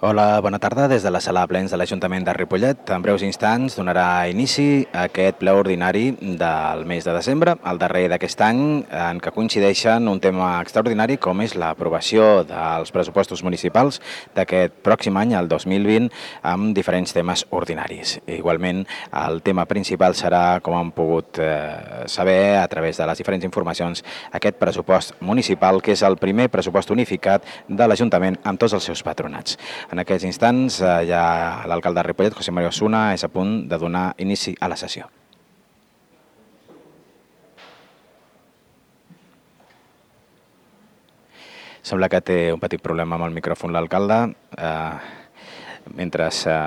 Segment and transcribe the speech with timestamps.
[0.00, 0.86] Hola, bona tarda.
[0.86, 5.08] Des de la sala plens de l'Ajuntament de Ripollet, en breus instants donarà inici a
[5.08, 8.60] aquest ple ordinari del mes de desembre, el darrer d'aquest any,
[8.94, 13.98] en què coincideixen un tema extraordinari com és l'aprovació dels pressupostos municipals
[14.36, 16.06] d'aquest pròxim any, el 2020,
[16.46, 18.20] amb diferents temes ordinaris.
[18.36, 18.84] Igualment,
[19.24, 24.06] el tema principal serà, com han pogut eh, saber a través de les diferents informacions,
[24.30, 29.02] aquest pressupost municipal, que és el primer pressupost unificat de l'Ajuntament amb tots els seus
[29.02, 29.58] patronats.
[29.88, 31.22] En aquests instants, eh, ja
[31.66, 35.08] l'alcalde de Ripollet, José María Osuna, és a punt de donar inici a la sessió.
[41.82, 44.34] Sembla que té un petit problema amb el micròfon l'alcalde.
[44.58, 44.98] Eh,
[45.96, 46.58] mentre eh,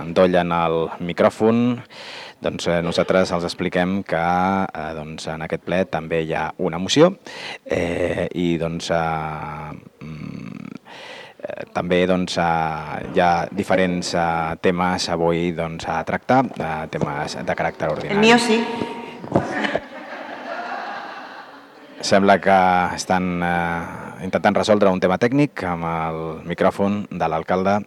[0.00, 1.80] endollen el micròfon,
[2.40, 6.78] doncs eh, nosaltres els expliquem que eh, doncs, en aquest ple també hi ha una
[6.78, 7.16] moció
[7.66, 11.09] eh, i doncs, eh, mm, eh,
[11.74, 17.56] també doncs, eh, hi ha diferents eh, temes avui doncs, a tractar, eh, temes de
[17.58, 18.16] caràcter ordinari.
[18.16, 18.60] El mío sí.
[22.00, 22.58] Sembla que
[22.96, 27.80] estan eh, intentant resoldre un tema tècnic amb el micròfon de l'alcalde.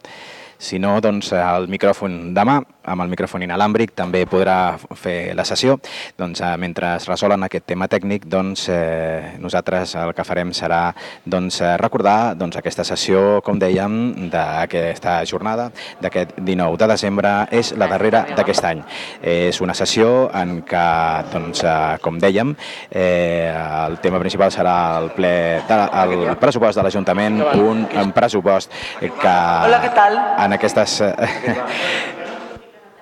[0.64, 5.78] Si no, doncs el micròfon demà, amb el micròfon inalàmbric, també podrà fer la sessió.
[6.20, 10.81] Doncs eh, mentre es resolen aquest tema tècnic, doncs eh, nosaltres el que farem serà
[11.26, 15.70] doncs, eh, recordar doncs, aquesta sessió, com dèiem, d'aquesta jornada
[16.02, 18.84] d'aquest 19 de desembre, és la darrera d'aquest any.
[19.22, 20.88] És una sessió en què,
[21.34, 22.56] doncs, eh, com dèiem,
[22.89, 23.52] eh,
[23.88, 25.34] el tema principal serà el ple
[25.70, 30.20] de, el pressupost de l'Ajuntament, un, un pressupost que Hola, què tal?
[30.45, 31.00] en aquestes...
[31.02, 32.22] Eh,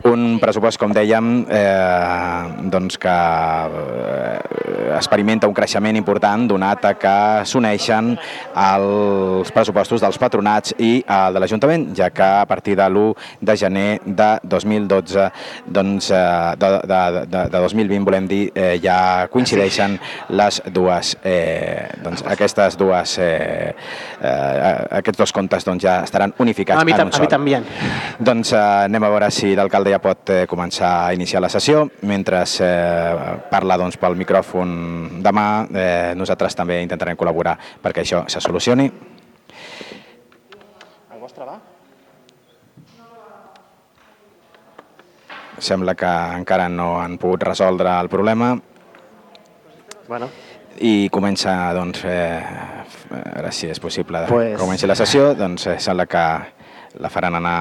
[0.10, 7.16] un pressupost, com dèiem, eh, doncs que eh, experimenta un creixement important donat a que
[7.46, 8.14] s'uneixen
[8.56, 13.58] els pressupostos dels patronats i el de l'Ajuntament, ja que a partir de l'1 de
[13.58, 15.28] gener de 2012,
[15.68, 21.88] doncs, eh, de, de, de, de 2020, volem dir, eh, ja coincideixen les dues, eh,
[22.04, 23.74] doncs, aquestes dues, eh,
[24.22, 27.28] eh, aquests dos comptes doncs, ja estaran unificats A mi, en un a mi sol.
[27.28, 27.62] també.
[28.20, 31.84] Doncs eh, anem a veure si l'alcalde ja pot eh, començar a iniciar la sessió.
[32.08, 38.42] Mentre eh, parla doncs, pel micròfon demà, eh, nosaltres també intentarem col·laborar perquè això se
[38.44, 38.88] solucioni.
[41.12, 41.60] El vostre va?
[45.62, 48.56] Sembla que encara no han pogut resoldre el problema
[50.12, 50.28] Bueno,
[50.84, 54.58] i comença, doncs, eh, a veure si és possible pues...
[54.60, 56.24] comenci la sessió, doncs eh, sembla que
[57.00, 57.56] la faran anar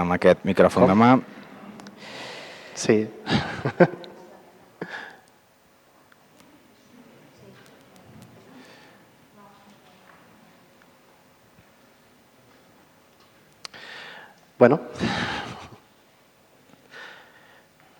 [0.00, 0.92] amb aquest micròfon Com?
[0.92, 1.10] de mà.
[2.82, 3.06] Sí.
[14.58, 14.80] bueno,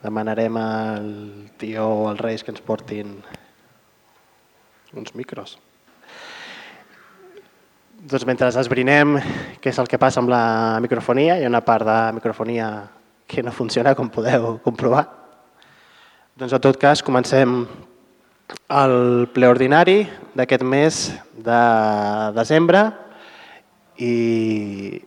[0.02, 3.22] demanarem al tio o als reis que ens portin
[4.98, 5.58] uns micros.
[8.02, 9.14] Doncs mentre esbrinem
[9.62, 12.90] què és el que passa amb la microfonia, hi ha una part de microfonia
[13.32, 15.06] que no funciona, com podeu comprovar.
[16.36, 17.62] Doncs en tot cas comencem
[18.72, 18.96] el
[19.32, 20.02] ple ordinari
[20.36, 20.98] d'aquest mes
[21.46, 21.60] de
[22.36, 22.82] desembre
[24.04, 25.00] i,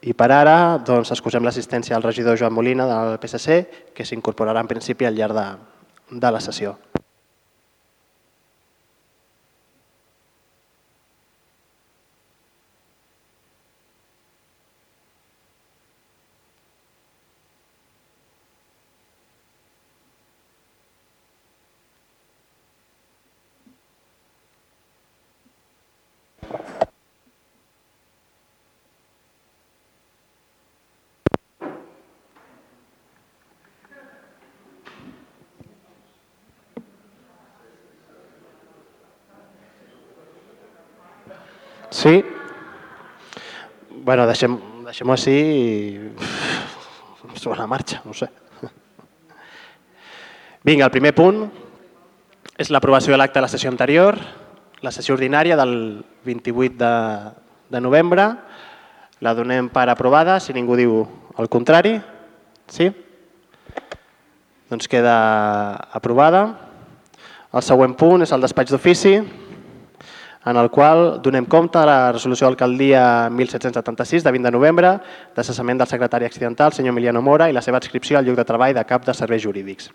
[0.00, 4.72] i per ara doncs, excusem l'assistència al regidor Joan Molina del PSC que s'incorporarà en
[4.72, 5.46] principi al llarg de,
[6.24, 6.76] de la sessió.
[42.02, 42.24] Sí?
[44.42, 45.32] Deixem, deixem-ho així
[47.30, 48.26] i sobre la marxa, no sé.
[50.66, 51.44] Vinga, el primer punt
[52.58, 54.18] és l'aprovació de l'acte de la sessió anterior,
[54.82, 56.90] la sessió ordinària del 28 de,
[57.70, 58.26] de novembre.
[59.22, 60.98] La donem per aprovada, si ningú diu
[61.38, 61.94] el contrari.
[62.66, 62.90] Sí?
[64.74, 65.20] Doncs queda
[65.94, 66.48] aprovada.
[67.54, 69.20] El següent punt és el despatx d'ofici,
[70.44, 74.90] en el qual donem compte de la resolució d'alcaldia 1776 de 20 de novembre
[75.36, 78.44] de cessament del secretari accidental, senyor Emiliano Mora, i la seva adscripció al lloc de
[78.44, 79.90] treball de cap de serveis jurídics.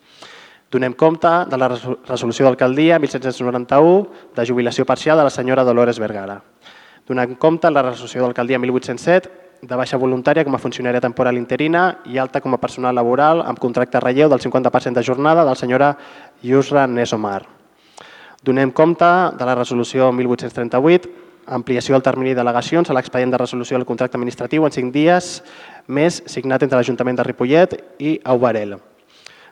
[0.71, 5.99] Donem compte de la resol- resolució d'alcaldia 1791 de jubilació parcial de la senyora Dolores
[5.99, 6.41] Vergara.
[7.07, 11.99] Donem compte de la resolució d'alcaldia 1807 de baixa voluntària com a funcionària temporal interina
[12.05, 15.95] i alta com a personal laboral amb contracte relleu del 50% de jornada del senyora
[16.43, 17.56] Yusra Nesomar.
[18.43, 19.07] Donem compte
[19.37, 21.09] de la resolució 1838,
[21.47, 25.31] ampliació del termini d'al·legacions a l'expedient de resolució del contracte administratiu en 5 dies
[25.87, 28.75] més signat entre l'Ajuntament de Ripollet i Aubarel.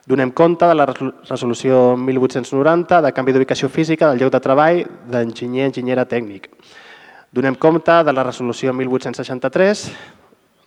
[0.05, 5.65] Donem compte de la resolució 1890 de canvi d'ubicació física del lloc de treball d'enginyer
[5.71, 6.51] enginyera tècnic.
[7.33, 9.87] Donem compte de la resolució 1863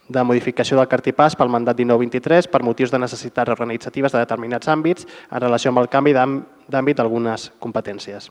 [0.08, 5.06] de modificació del cartipàs pel mandat 1923 per motius de necessitats organitzatives de determinats àmbits
[5.30, 8.30] en relació amb el canvi d'àmbit d'algunes competències.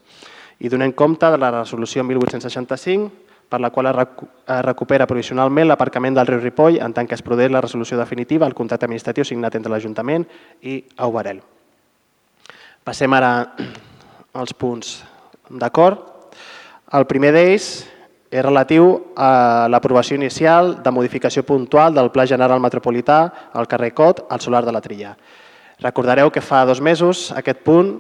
[0.60, 6.28] I donem compte de la resolució 1865 per la qual es recupera provisionalment l'aparcament del
[6.28, 9.72] riu Ripoll en tant que es produeix la resolució definitiva al contracte administratiu signat entre
[9.72, 10.26] l'Ajuntament
[10.62, 11.40] i Aubarel.
[12.84, 13.54] Passem ara
[14.42, 14.98] als punts
[15.50, 16.02] d'acord.
[16.92, 17.86] El primer d'ells
[18.30, 23.20] és relatiu a l'aprovació inicial de modificació puntual del Pla General Metropolità
[23.54, 25.16] al carrer Cot al solar de la Trilla.
[25.80, 27.96] Recordareu que fa dos mesos aquest punt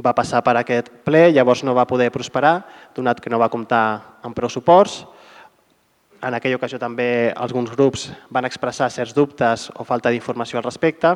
[0.00, 2.64] va passar per aquest ple, llavors no va poder prosperar,
[2.96, 5.04] donat que no va comptar amb prou suports.
[6.24, 11.14] En aquella ocasió també alguns grups van expressar certs dubtes o falta d'informació al respecte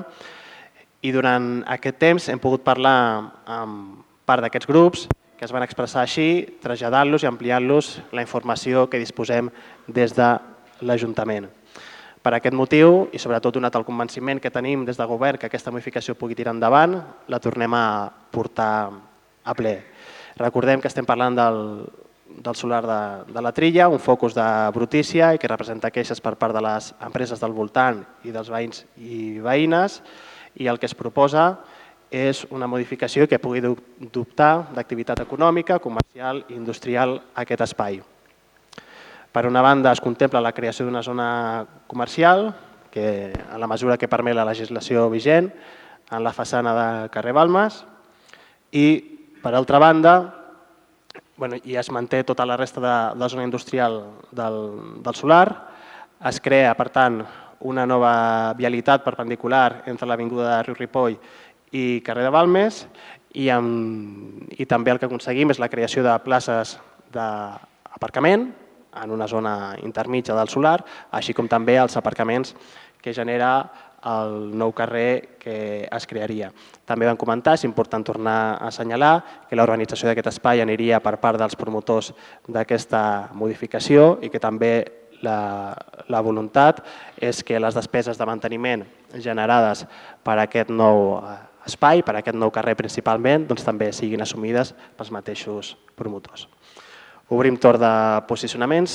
[1.04, 2.96] i durant aquest temps hem pogut parlar
[3.44, 5.08] amb part d'aquests grups
[5.38, 9.50] que es van expressar així, traslladant-los i ampliant-los la informació que disposem
[9.86, 10.30] des de
[10.82, 11.48] l'Ajuntament.
[12.24, 15.72] Per aquest motiu, i sobretot donat el convenciment que tenim des de govern que aquesta
[15.74, 16.96] modificació pugui tirar endavant,
[17.28, 17.84] la tornem a
[18.32, 18.88] portar
[19.44, 19.74] a ple.
[20.40, 21.58] Recordem que estem parlant del,
[22.40, 26.34] del solar de, de la Trilla, un focus de brutícia i que representa queixes per
[26.40, 30.00] part de les empreses del voltant i dels veïns i veïnes
[30.56, 31.58] i el que es proposa
[32.14, 37.98] és una modificació que pugui dubtar d'activitat econòmica, comercial i industrial a aquest espai.
[39.34, 42.52] Per una banda, es contempla la creació d'una zona comercial,
[42.94, 45.50] que en la mesura que permet la legislació vigent,
[46.14, 47.80] en la façana de carrer Balmes,
[48.70, 48.86] i,
[49.42, 50.14] per altra banda,
[51.36, 54.60] bueno, i es manté tota la resta de, de zona industrial del,
[55.02, 55.48] del solar,
[56.30, 57.24] es crea, per tant,
[57.64, 61.18] una nova vialitat perpendicular entre l'Avinguda de Riu Ripoll i
[62.06, 62.84] carrer de Balmes
[63.34, 66.76] i, amb, i també el que aconseguim és la creació de places
[67.14, 68.50] d'aparcament
[69.02, 70.78] en una zona intermitja del solar,
[71.10, 72.54] així com també els aparcaments
[73.02, 73.56] que genera
[74.04, 76.50] el nou carrer que es crearia.
[76.84, 79.14] També vam comentar, és important tornar a assenyalar,
[79.48, 82.12] que l'organització d'aquest espai aniria per part dels promotors
[82.46, 84.74] d'aquesta modificació i que també
[85.24, 85.72] la,
[86.12, 86.82] la voluntat
[87.16, 88.84] és que les despeses de manteniment
[89.24, 89.86] generades
[90.24, 91.16] per aquest nou
[91.66, 96.48] espai, per aquest nou carrer principalment, doncs també siguin assumides pels mateixos promotors.
[97.32, 97.94] Obrim torn de
[98.28, 98.94] posicionaments.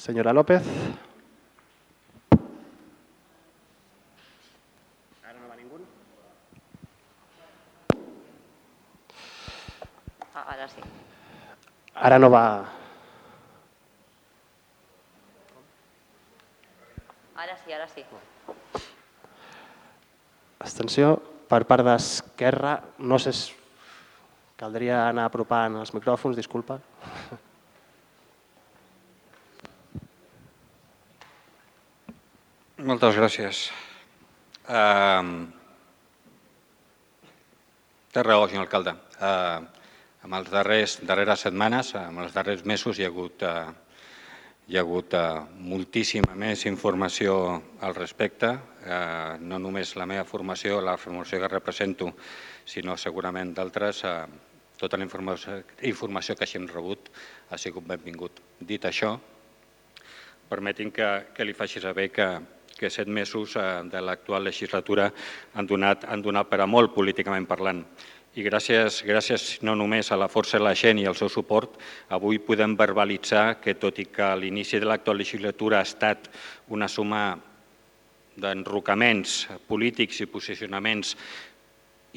[0.00, 0.62] Senyora López.
[5.20, 5.80] Ara no va ningú?
[10.32, 10.86] Ah, ara sí.
[11.94, 12.44] Ara no va...
[17.36, 18.06] Ara sí, ara sí.
[20.60, 21.18] Abstenció
[21.50, 22.76] per part d'Esquerra.
[23.02, 23.32] No sé
[24.60, 26.78] caldria anar apropant els micròfons, disculpa.
[32.90, 33.66] Moltes gràcies.
[34.70, 35.24] Uh,
[38.12, 38.94] té raó, senyor alcalde.
[39.20, 39.60] Uh,
[40.24, 43.72] en els darrers, darreres setmanes, en els darrers mesos, hi ha hagut uh,
[44.70, 47.32] hi ha hagut eh, moltíssima més informació
[47.82, 48.52] al respecte,
[48.86, 52.12] eh, no només la meva formació, la formació que represento,
[52.64, 54.04] sinó segurament d'altres.
[54.06, 54.14] Eh,
[54.78, 57.10] tota la informació, que hagin rebut
[57.50, 58.38] ha sigut benvingut.
[58.60, 59.10] Dit això,
[60.48, 62.28] permetin que, que li faci saber que,
[62.78, 63.58] que set mesos
[63.90, 65.10] de l'actual legislatura
[65.52, 67.82] han donat, han donat per a molt políticament parlant
[68.38, 71.74] i gràcies, gràcies no només a la força de la gent i al seu suport,
[72.14, 76.30] avui podem verbalitzar que tot i que l'inici de l'actual legislatura ha estat
[76.70, 77.38] una suma
[78.40, 81.16] d'enrocaments polítics i posicionaments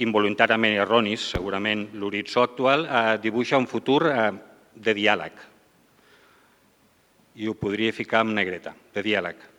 [0.05, 4.29] involuntàriament erronis, segurament l'horitzó actual eh, dibuixa un futur eh,
[4.73, 5.41] de diàleg.
[7.41, 9.52] I ho podria ficar en negreta, de diàleg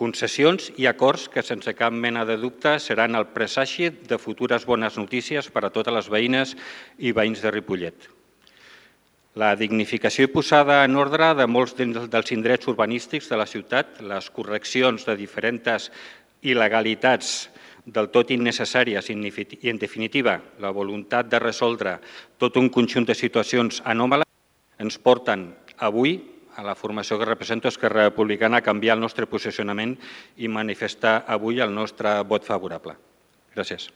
[0.00, 4.96] concessions i acords que sense cap mena de dubte seran el presagi de futures bones
[4.96, 6.56] notícies per a totes les veïnes
[6.98, 8.08] i veïns de Ripollet.
[9.38, 14.30] La dignificació i posada en ordre de molts dels indrets urbanístics de la ciutat, les
[14.34, 15.90] correccions de diferents
[16.42, 17.50] il·legalitats
[17.84, 19.14] del tot innecessàries i,
[19.70, 21.98] en definitiva, la voluntat de resoldre
[22.38, 24.28] tot un conjunt de situacions anòmales
[24.80, 26.18] ens porten avui
[26.60, 29.96] a la formació que represento Esquerra Republicana canviar el nostre posicionament
[30.36, 32.96] i manifestar avui el nostre vot favorable.
[33.56, 33.88] Gràcies.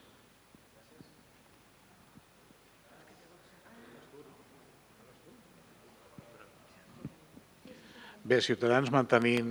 [8.25, 9.51] Bé, Ciutadans mantenint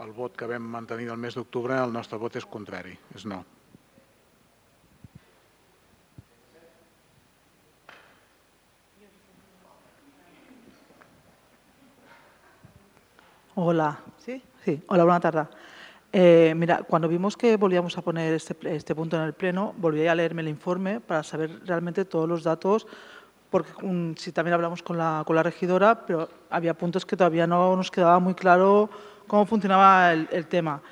[0.00, 3.42] el vot que vam mantenir el mes d'octubre, el nostre vot és contrari, és no.
[13.56, 14.42] Hola, ¿sí?
[14.64, 15.46] Sí, hola, buena tarde.
[16.12, 20.04] Eh, mira, cuando vimos que volvíamos a poner este, este, punto en el Pleno, volví
[20.08, 22.84] a leerme el informe para saber realmente todos los datos,
[23.50, 27.46] porque um, si también hablamos con la, con la regidora, pero había puntos que todavía
[27.46, 28.90] no nos quedaba muy claro
[29.28, 30.82] cómo funcionaba el, el tema.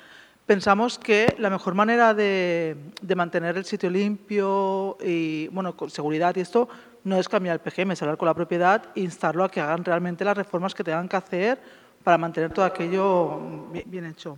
[0.45, 6.33] Pensamos que la mejor manera de, de, mantener el sitio limpio y, bueno, con seguridad
[6.37, 6.69] y esto,
[7.03, 9.83] no es cambiar el PGM, es hablar con la propiedad e instarlo a que hagan
[9.83, 13.39] realmente las reformas que tengan que hacer para mantener todo aquello
[13.85, 14.37] bien, hecho.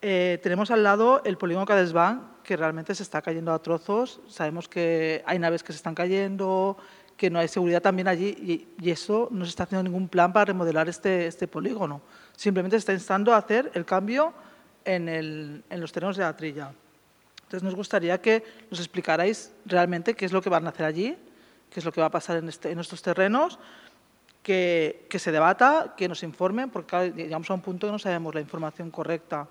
[0.00, 4.20] Eh, tenemos al lado el polígono Cadesbank, que realmente se está cayendo a trozos.
[4.28, 6.76] Sabemos que hay naves que se están cayendo,
[7.16, 10.46] que no hay seguridad también allí y, eso no se está haciendo ningún plan para
[10.46, 12.02] remodelar este, este polígono.
[12.36, 14.34] Simplemente se está instando a hacer el cambio
[14.84, 16.72] en, el, en los terrenos de la trilla.
[17.44, 21.16] Entonces nos gustaría que nos explicarais realmente qué es lo que van a hacer allí,
[21.70, 23.58] qué es lo que va a pasar en, este, en estos terrenos,
[24.42, 27.98] que, que, se debata, que nos informen, porque claro, llegamos a un punto que no
[27.98, 29.46] sabemos la información correcta.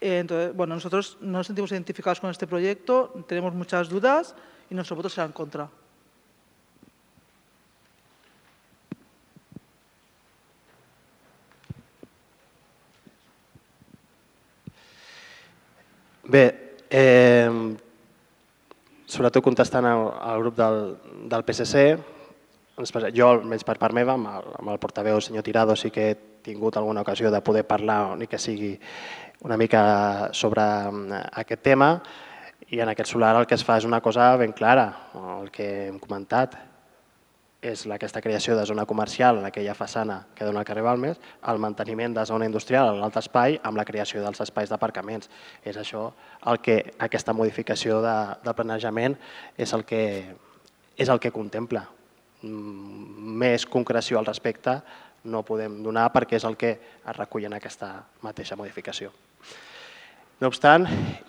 [0.00, 4.34] Eh, entonces, bueno, nosotros no nos sentimos identificados con este proyecto, tenemos muchas dudas
[4.70, 5.68] y nuestro voto será en contra.
[16.28, 17.76] Bé, eh,
[19.06, 21.96] sobretot contestant al, al grup del, del PSC,
[23.14, 26.10] jo, almenys per part meva, amb el, amb el portaveu, el senyor Tirado, sí que
[26.10, 28.78] he tingut alguna ocasió de poder parlar, ni que sigui
[29.42, 31.90] una mica sobre mm, aquest tema,
[32.70, 34.88] i en aquest solar el que es fa és una cosa ben clara,
[35.40, 36.56] el que hem comentat,
[37.58, 41.18] és aquesta creació de zona comercial en aquella façana que dona al carrer Balmes,
[41.50, 45.30] el manteniment de zona industrial a l'altre espai amb la creació dels espais d'aparcaments.
[45.66, 46.12] És això
[46.46, 49.18] el que aquesta modificació de, de planejament
[49.56, 50.02] és el que,
[50.96, 51.88] és el que contempla.
[52.42, 54.76] Mm, més concreció al respecte
[55.26, 59.10] no podem donar perquè és el que es recull en aquesta mateixa modificació.
[60.38, 60.84] No obstant,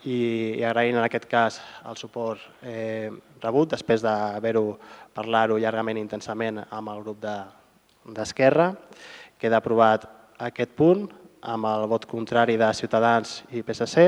[0.05, 1.57] i, agraint en aquest cas
[1.89, 3.09] el suport eh,
[3.41, 4.75] rebut, després d'haver-ho
[5.17, 8.99] parlat-ho llargament i intensament amb el grup d'Esquerra, de,
[9.41, 10.05] queda aprovat
[10.45, 11.07] aquest punt
[11.41, 14.05] amb el vot contrari de Ciutadans i PSC,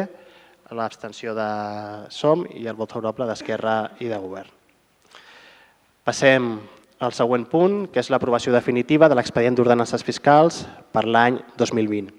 [0.78, 1.48] l'abstenció de
[2.14, 4.54] SOM i el vot favorable d'Esquerra i de Govern.
[6.06, 6.54] Passem
[7.02, 10.62] el següent punt, que és l'aprovació definitiva de l'expedient d'ordenances fiscals
[10.94, 12.12] per l'any 2020.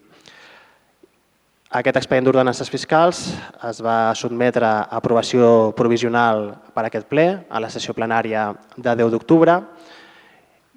[1.73, 3.23] Aquest expedient d'ordenances fiscals
[3.65, 9.15] es va sotmetre a aprovació provisional per aquest ple a la sessió plenària de 10
[9.15, 9.55] d'octubre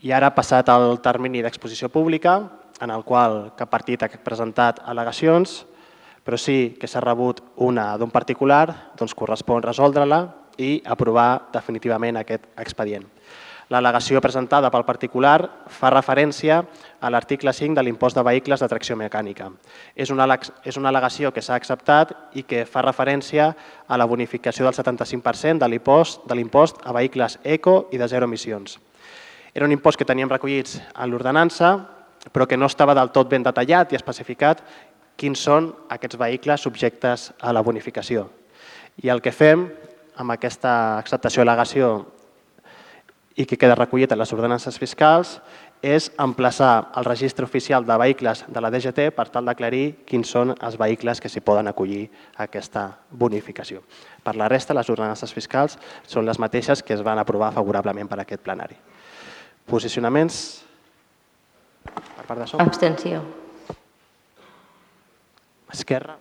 [0.05, 2.37] i ara ha passat el termini d'exposició pública
[2.79, 5.65] en el qual cap partit ha presentat al·legacions,
[6.23, 10.21] però sí que s'ha rebut una d'un particular, doncs correspon resoldre-la
[10.57, 13.03] i aprovar definitivament aquest expedient.
[13.73, 15.39] L'al·legació presentada pel particular
[15.73, 16.59] fa referència
[17.01, 19.47] a l'article 5 de l'impost de vehicles de tracció mecànica.
[19.95, 20.27] És una,
[20.63, 23.49] és una al·legació que s'ha acceptat i que fa referència
[23.87, 28.77] a la bonificació del 75% de l'impost a vehicles eco i de zero emissions.
[29.55, 31.73] Era un impost que teníem recollits en l'ordenança,
[32.31, 34.61] però que no estava del tot ben detallat i especificat
[35.15, 38.27] quins són aquests vehicles subjectes a la bonificació.
[39.01, 39.65] I el que fem
[40.21, 41.95] amb aquesta acceptació d'al·legació
[43.35, 45.39] i que queda recollit en les ordenances fiscals
[45.85, 50.55] és emplaçar el registre oficial de vehicles de la DGT per tal d'aclarir quins són
[50.55, 53.83] els vehicles que s'hi poden acollir a aquesta bonificació.
[54.23, 55.77] Per la resta, les ordenances fiscals
[56.07, 58.79] són les mateixes que es van aprovar favorablement per aquest plenari.
[59.67, 60.39] Posicionaments
[61.85, 62.61] per part de SOM?
[62.61, 63.21] Abstenció.
[65.73, 66.17] Esquerra?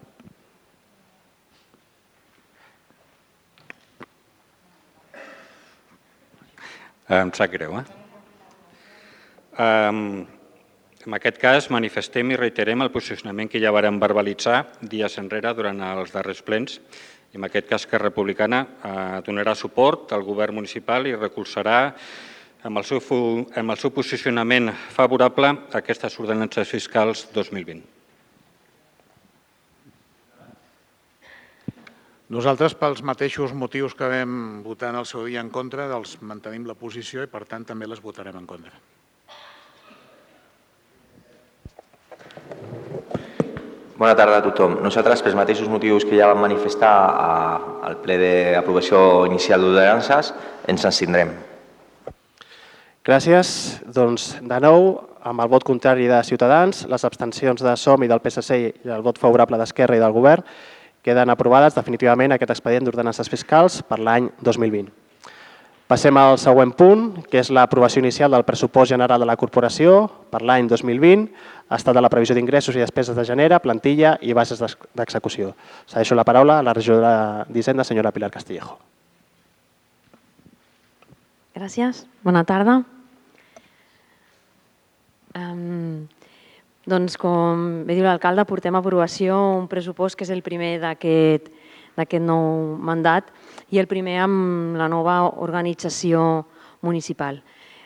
[7.05, 7.85] Em sap greu, eh?
[9.61, 10.25] Um,
[11.05, 15.83] en aquest cas, manifestem i reiterem el posicionament que ja vàrem verbalitzar dies enrere durant
[15.85, 16.79] els darrers plens.
[17.37, 21.81] En aquest cas, que Republicana eh, donarà suport al govern municipal i recolzarà
[22.65, 23.03] amb el seu,
[23.53, 27.94] amb el seu posicionament favorable a aquestes ordenances fiscals 2020.
[32.33, 36.65] Nosaltres, pels mateixos motius que vam votar en el seu dia en contra, els mantenim
[36.65, 38.73] la posició i, per tant, també les votarem en contra.
[43.95, 44.79] Bona tarda a tothom.
[44.83, 47.33] Nosaltres, pels mateixos motius que ja vam manifestar a,
[47.91, 50.33] al ple d'aprovació inicial d'ordenances,
[50.67, 51.35] ens abstindrem.
[53.05, 53.83] Gràcies.
[53.85, 54.95] Doncs, de nou,
[55.29, 59.05] amb el vot contrari de Ciutadans, les abstencions de SOM i del PSC i el
[59.05, 60.43] vot favorable d'Esquerra i del Govern,
[61.05, 64.89] queden aprovades definitivament aquest expedient d'ordenances fiscals per l'any 2020.
[65.85, 70.41] Passem al següent punt, que és l'aprovació inicial del pressupost general de la corporació per
[70.41, 71.27] l'any 2020,
[71.77, 74.65] estat de la previsió d'ingressos i despeses de genera, plantilla i bases
[74.97, 75.53] d'execució.
[75.85, 78.79] Segueixo la paraula a la regidora d'Hisenda, senyora Pilar Castillejo.
[81.55, 82.07] Gràcies.
[82.25, 82.81] Bona tarda.
[85.37, 86.09] Um,
[86.87, 92.21] doncs, com bé diu l'alcalde, portem a aprovació un pressupost que és el primer d'aquest
[92.21, 93.31] nou mandat
[93.73, 96.45] i el primer amb la nova organització
[96.85, 97.41] municipal.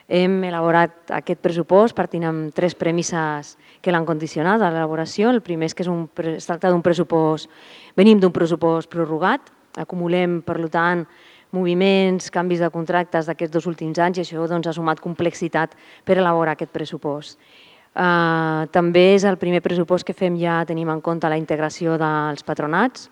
[0.09, 5.29] Hem elaborat aquest pressupost partint amb tres premisses que l'han condicionat a l'elaboració.
[5.29, 7.51] El primer és que és un, es tracta d'un pressupost,
[7.95, 11.05] venim d'un pressupost prorrogat, acumulem, per tant,
[11.53, 16.19] moviments, canvis de contractes d'aquests dos últims anys i això doncs, ha sumat complexitat per
[16.19, 17.39] elaborar aquest pressupost.
[17.99, 22.47] Uh, també és el primer pressupost que fem ja tenim en compte la integració dels
[22.47, 23.09] patronats,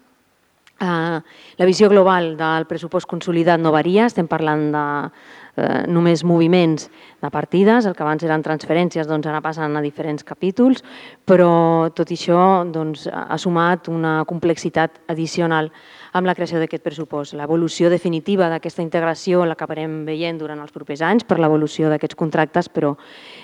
[0.76, 1.23] Uh,
[1.57, 6.90] la visió global del pressupost consolidat no varia, estem parlant de uh, només moviments
[7.25, 10.85] de partides, el que abans eren transferències doncs ara passen a diferents capítols,
[11.25, 15.73] però tot això doncs, ha sumat una complexitat addicional
[16.16, 17.37] amb la creació d'aquest pressupost.
[17.37, 22.96] L'evolució definitiva d'aquesta integració l'acabarem veient durant els propers anys per l'evolució d'aquests contractes, però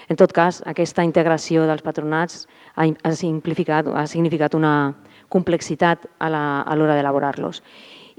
[0.08, 4.94] en tot cas aquesta integració dels patronats ha, ha, simplificat, ha significat una,
[5.32, 6.28] complexitat a
[6.76, 7.62] l'hora d'elaborar-los.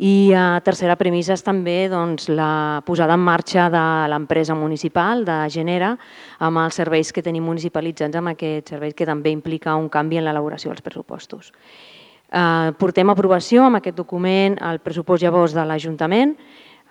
[0.03, 5.35] I a tercera premissa és també doncs, la posada en marxa de l'empresa municipal, de
[5.53, 5.93] Genera,
[6.41, 10.25] amb els serveis que tenim municipalitzats, amb aquests serveis que també implica un canvi en
[10.25, 11.53] l'elaboració dels pressupostos.
[12.33, 16.33] Eh, portem aprovació amb aquest document el pressupost llavors de l'Ajuntament,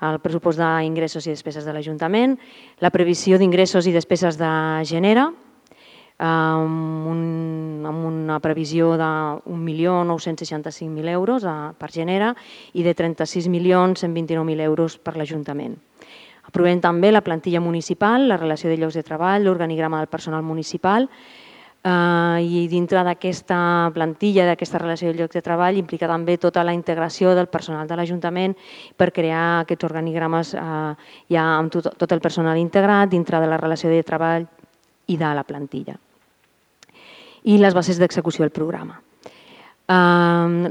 [0.06, 2.36] el pressupost d'ingressos i despeses de l'Ajuntament,
[2.78, 4.50] la previsió d'ingressos i despeses de
[4.86, 5.32] Genera,
[6.22, 7.22] amb, un,
[7.86, 9.10] amb una previsió de
[9.50, 12.36] 1.965.000 euros a, per Genera
[12.74, 15.74] i de 36.129.000 euros per l'Ajuntament.
[16.46, 21.08] Aprovem també la plantilla municipal, la relació de llocs de treball, l'organigrama del personal municipal
[21.84, 26.74] eh, i dintre d'aquesta plantilla, d'aquesta relació de llocs de treball, implica també tota la
[26.74, 28.56] integració del personal de l'Ajuntament
[28.96, 30.64] per crear aquests organigrames eh,
[31.32, 34.46] ja amb tot, tot el personal integrat dintre de la relació de treball
[35.06, 35.96] i de la plantilla.
[37.42, 39.00] I les bases d'execució del programa.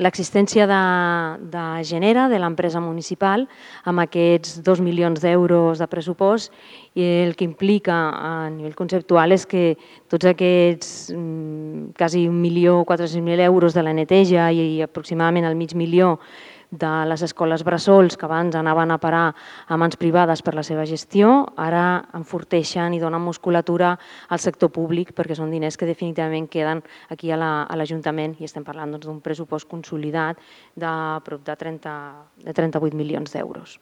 [0.02, 0.82] L'existència de,
[1.54, 3.48] de Genera, de l'empresa municipal,
[3.86, 6.54] amb aquests 2 milions d'euros de pressupost,
[6.96, 9.78] i el que implica a nivell conceptual és que
[10.12, 16.18] tots aquests mm, quasi 1.400.000 euros de la neteja i aproximadament el mig milió
[16.72, 19.26] de les escoles bressols que abans anaven a parar
[19.68, 23.92] a mans privades per la seva gestió, ara enforteixen i donen musculatura
[24.30, 26.82] al sector públic perquè són diners que definitivament queden
[27.12, 30.40] aquí a l'Ajuntament la, i estem parlant doncs, d'un doncs, pressupost consolidat
[30.76, 30.96] de
[31.28, 31.96] prop de, 30,
[32.48, 33.78] de 38 milions d'euros.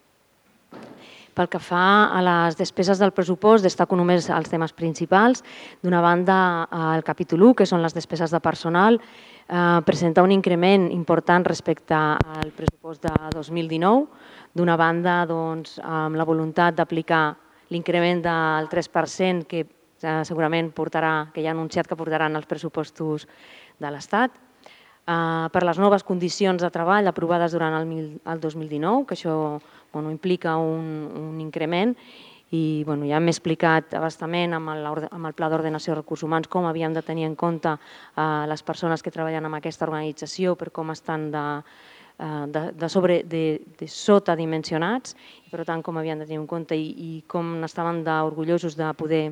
[1.37, 5.43] Pel que fa a les despeses del pressupost, destaco només els temes principals.
[5.85, 6.39] D'una banda,
[6.95, 8.99] el capítol 1, que són les despeses de personal,
[9.49, 14.05] eh, presenta un increment important respecte al pressupost de 2019.
[14.53, 17.35] D'una banda, doncs, amb la voluntat d'aplicar
[17.69, 23.27] l'increment del 3% que eh, segurament portarà, que ja ha anunciat que portaran els pressupostos
[23.79, 29.59] de l'Estat, eh, per les noves condicions de treball aprovades durant el 2019, que això
[29.93, 31.95] bueno, implica un, un increment
[32.51, 36.49] i bueno, ja hem explicat abastament amb el, amb el Pla d'Ordenació de Recursos Humans
[36.49, 40.71] com havíem de tenir en compte eh, les persones que treballen en aquesta organització per
[40.73, 41.45] com estan de,
[42.17, 43.43] eh, de, de, sobre, de,
[43.77, 45.13] de sota dimensionats
[45.45, 48.89] i per tant com havien de tenir en compte i, i com estaven orgullosos de
[48.97, 49.23] poder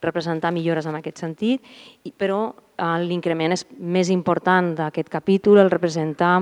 [0.00, 1.62] representar millores en aquest sentit,
[2.02, 6.40] i, però eh, l'increment és més important d'aquest capítol el representar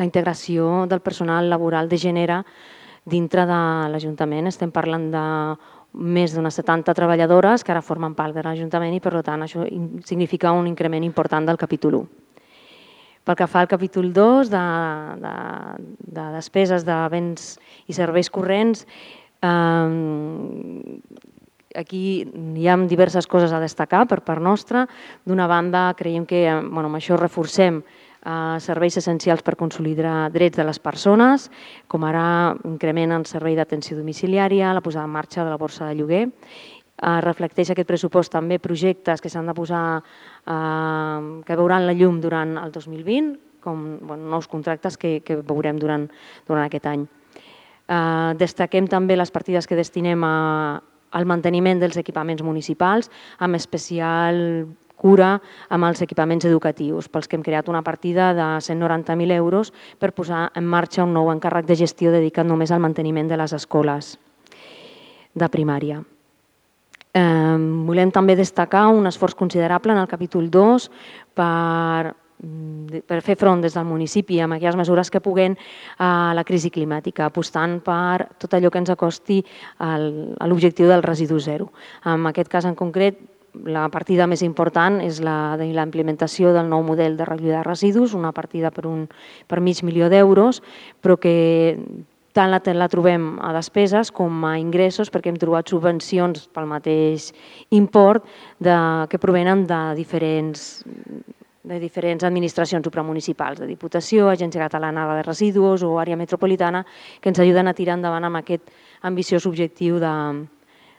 [0.00, 2.42] la integració del personal laboral de Genera
[3.04, 3.60] dintre de
[3.92, 4.48] l'Ajuntament.
[4.50, 5.24] Estem parlant de
[5.92, 9.66] més d'unes 70 treballadores que ara formen part de l'Ajuntament i, per tant, això
[10.08, 12.06] significa un increment important del capítol 1.
[13.22, 14.62] Pel que fa al capítol 2 de,
[15.22, 15.34] de,
[16.16, 17.52] de despeses de béns
[17.86, 18.86] i serveis corrents,
[19.44, 20.98] eh,
[21.78, 24.86] aquí hi ha diverses coses a destacar per part nostra.
[25.24, 27.82] D'una banda, creiem que bueno, amb això reforcem
[28.24, 31.50] eh, serveis essencials per consolidar drets de les persones,
[31.88, 35.96] com ara increment en servei d'atenció domiciliària, la posada en marxa de la borsa de
[35.98, 40.02] lloguer, eh, reflecteix aquest pressupost també projectes que s'han de posar,
[40.46, 45.78] eh, que veuran la llum durant el 2020, com bueno, nous contractes que, que veurem
[45.78, 46.08] durant,
[46.48, 47.06] durant aquest any.
[48.38, 50.80] Destaquem també les partides que destinem a,
[51.12, 54.66] al manteniment dels equipaments municipals, amb especial
[55.02, 55.34] cura
[55.68, 60.46] amb els equipaments educatius, pels que hem creat una partida de 190.000 euros per posar
[60.54, 64.16] en marxa un nou encàrrec de gestió dedicat només al manteniment de les escoles
[65.34, 66.00] de primària.
[67.12, 70.90] Eh, volem també destacar un esforç considerable en el capítol 2
[71.36, 72.14] per
[73.06, 75.54] per fer front des del municipi amb aquelles mesures que puguen
[76.02, 79.38] a la crisi climàtica, apostant per tot allò que ens acosti
[79.78, 79.94] a
[80.48, 81.70] l'objectiu del residu zero.
[82.04, 83.20] En aquest cas en concret,
[83.68, 87.66] la partida més important és la de la implementació del nou model de recollida de
[87.68, 89.04] residus, una partida per, un,
[89.46, 90.62] per mig milió d'euros,
[91.00, 91.34] però que
[92.32, 97.30] tant la, la trobem a despeses com a ingressos perquè hem trobat subvencions pel mateix
[97.70, 98.24] import
[98.58, 98.76] de,
[99.12, 100.82] que provenen de diferents
[101.62, 106.82] de diferents administracions supramunicipals, de Diputació, Agència Catalana de Residus o Àrea Metropolitana,
[107.20, 108.72] que ens ajuden a tirar endavant amb aquest
[109.06, 110.00] ambiciós objectiu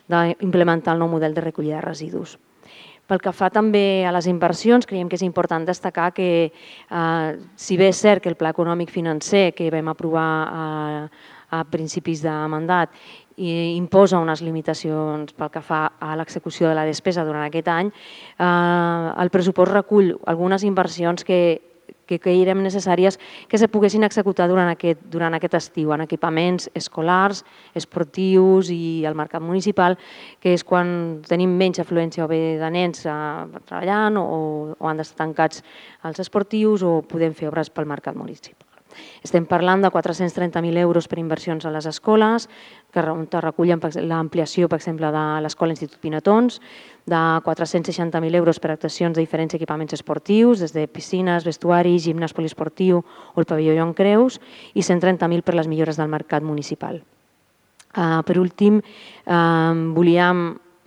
[0.07, 2.37] d'implementar el nou model de recollida de residus.
[3.03, 7.75] Pel que fa també a les inversions, creiem que és important destacar que, eh, si
[7.77, 11.09] bé és cert que el pla econòmic financer que vam aprovar a,
[11.51, 12.89] a principis de mandat
[13.35, 17.91] i imposa unes limitacions pel que fa a l'execució de la despesa durant aquest any,
[18.39, 21.72] eh, el pressupost recull algunes inversions que,
[22.13, 23.17] que creiem necessàries
[23.49, 27.43] que se poguessin executar durant aquest, durant aquest estiu en equipaments escolars,
[27.75, 29.97] esportius i al mercat municipal,
[30.39, 33.15] que és quan tenim menys afluència o bé de nens eh,
[33.65, 34.27] treballant o,
[34.77, 35.63] o han d'estar tancats
[36.03, 38.72] els esportius o podem fer obres pel mercat municipal.
[39.23, 42.47] Estem parlant de 430.000 euros per inversions a les escoles,
[42.93, 43.01] que
[43.41, 46.59] recullen l'ampliació, per exemple, de l'Escola Institut Pinatons,
[47.05, 53.01] de 460.000 euros per actuacions de diferents equipaments esportius, des de piscines, vestuari, gimnàs poliesportiu
[53.01, 54.39] o el pavelló Joan Creus,
[54.73, 57.01] i 130.000 per les millores del mercat municipal.
[57.93, 58.79] Uh, per últim,
[59.93, 60.39] volíem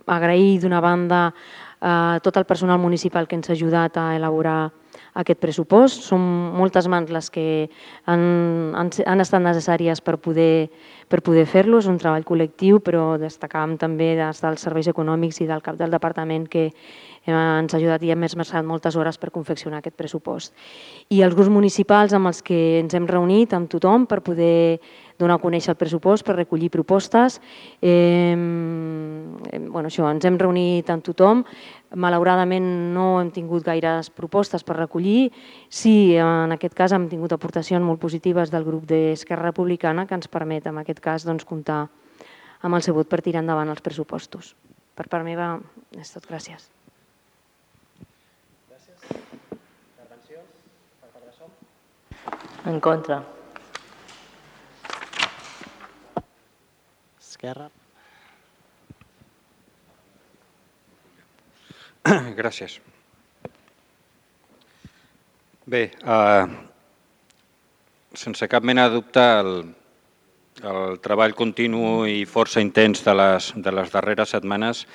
[0.07, 4.71] agrair d'una banda uh, tot el personal municipal que ens ha ajudat a elaborar
[5.17, 6.05] aquest pressupost.
[6.07, 6.21] Són
[6.57, 7.47] moltes mans les que
[8.05, 8.23] han,
[8.77, 10.69] han, han estat necessàries per poder,
[11.09, 11.81] per poder fer-lo.
[11.81, 15.93] És un treball col·lectiu, però destacàvem també des dels serveis econòmics i del cap del
[15.93, 16.69] departament que
[17.27, 20.53] ens ha ajudat i hem esmerçat moltes hores per confeccionar aquest pressupost.
[21.11, 24.79] I els grups municipals amb els que ens hem reunit, amb tothom, per poder
[25.17, 27.39] donar a conèixer el pressupost, per recollir propostes.
[27.81, 31.43] Eh, bueno, això, ens hem reunit amb tothom.
[31.95, 35.29] Malauradament no hem tingut gaires propostes per recollir.
[35.69, 40.27] Sí, en aquest cas hem tingut aportacions molt positives del grup d'Esquerra Republicana que ens
[40.27, 41.85] permet, en aquest cas, doncs, comptar
[42.61, 44.55] amb el seu vot per tirar endavant els pressupostos.
[44.97, 45.55] Per part meva,
[45.95, 46.27] és tot.
[46.27, 46.71] Gràcies.
[52.67, 53.21] En contra.
[57.21, 57.69] Esquerra.
[62.39, 62.79] Gràcies.
[65.67, 66.45] Bé, eh,
[68.15, 69.51] sense cap mena de dubte, el,
[70.63, 74.85] el treball continu i força intens de les, de les darreres setmanes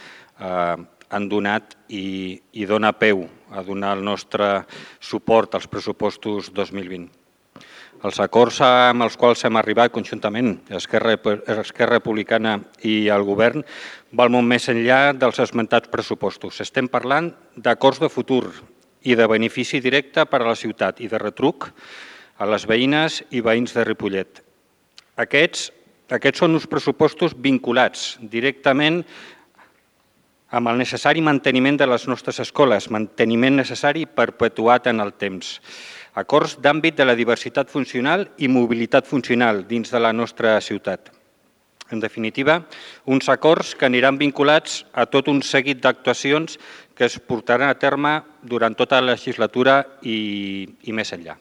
[0.41, 0.77] eh,
[1.13, 4.65] han donat i, i dona peu a donar el nostre
[5.01, 7.22] suport als pressupostos 2020.
[8.03, 11.15] Els acords amb els quals hem arribat conjuntament, Esquerra,
[11.63, 13.63] Esquerra Republicana i el govern,
[14.11, 16.59] val molt més enllà dels esmentats pressupostos.
[16.65, 18.49] Estem parlant d'acords de futur
[19.07, 21.69] i de benefici directe per a la ciutat i de retruc
[22.43, 24.43] a les veïnes i veïns de Ripollet.
[25.23, 25.71] Aquests,
[26.11, 29.05] aquests són uns pressupostos vinculats directament
[30.53, 35.61] amb el necessari manteniment de les nostres escoles, manteniment necessari perpetuat en el temps
[36.15, 41.11] acords d'àmbit de la diversitat funcional i mobilitat funcional dins de la nostra ciutat.
[41.93, 42.63] En definitiva,
[43.05, 46.57] uns acords que aniran vinculats a tot un seguit d'actuacions
[46.97, 51.37] que es portaran a terme durant tota la legislatura i, i més enllà.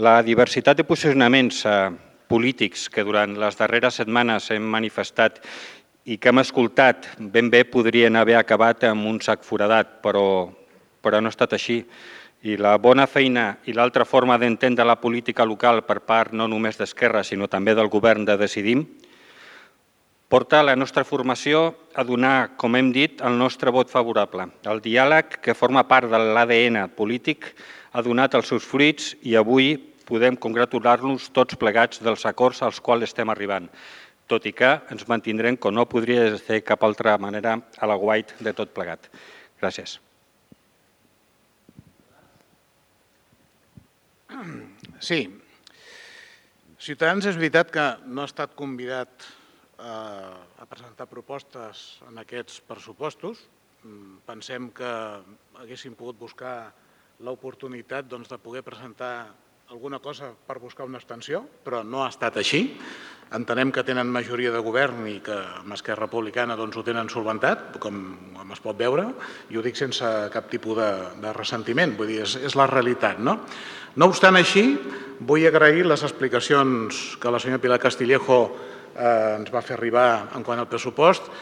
[0.00, 1.92] La diversitat de posicionaments eh,
[2.26, 5.38] polítics que durant les darreres setmanes hem manifestat
[6.04, 10.24] i que hem escoltat ben bé podrien haver acabat amb un sac foradat, però
[11.04, 11.82] però no ha estat així.
[12.44, 16.80] I la bona feina i l'altra forma d'entendre la política local per part no només
[16.80, 18.84] d'Esquerra, sinó també del govern de Decidim,
[20.28, 24.48] porta la nostra formació a donar, com hem dit, el nostre vot favorable.
[24.66, 27.52] El diàleg, que forma part de l'ADN polític,
[27.92, 29.76] ha donat els seus fruits i avui
[30.08, 33.70] podem congratular-nos tots plegats dels acords als quals estem arribant.
[34.26, 38.32] tot i que ens mantindrem, com no podria ser cap altra manera, a la guait
[38.40, 39.10] de tot plegat.
[39.60, 39.98] Gràcies.
[45.08, 45.26] Sí.
[46.80, 49.24] Ciutadans és veritat que no ha estat convidat
[49.78, 53.44] a, presentar propostes en aquests pressupostos.
[53.84, 54.90] Mm, Pensem que
[55.60, 56.72] haguéssim pogut buscar
[57.24, 59.32] l'oportunitat doncs, de poder presentar
[59.70, 62.66] alguna cosa per buscar una extensió, però no ha estat així.
[63.34, 67.78] Entenem que tenen majoria de govern i que amb Esquerra Republicana doncs, ho tenen solventat,
[67.82, 68.02] com,
[68.36, 69.08] com es pot veure,
[69.50, 70.90] i ho dic sense cap tipus de,
[71.24, 73.18] de ressentiment, vull dir, és, és la realitat.
[73.18, 73.38] No?
[73.96, 74.66] no obstant així,
[75.24, 78.38] vull agrair les explicacions que la senyora Pilar Castillejo
[78.94, 81.32] eh, ens va fer arribar en quant al pressupost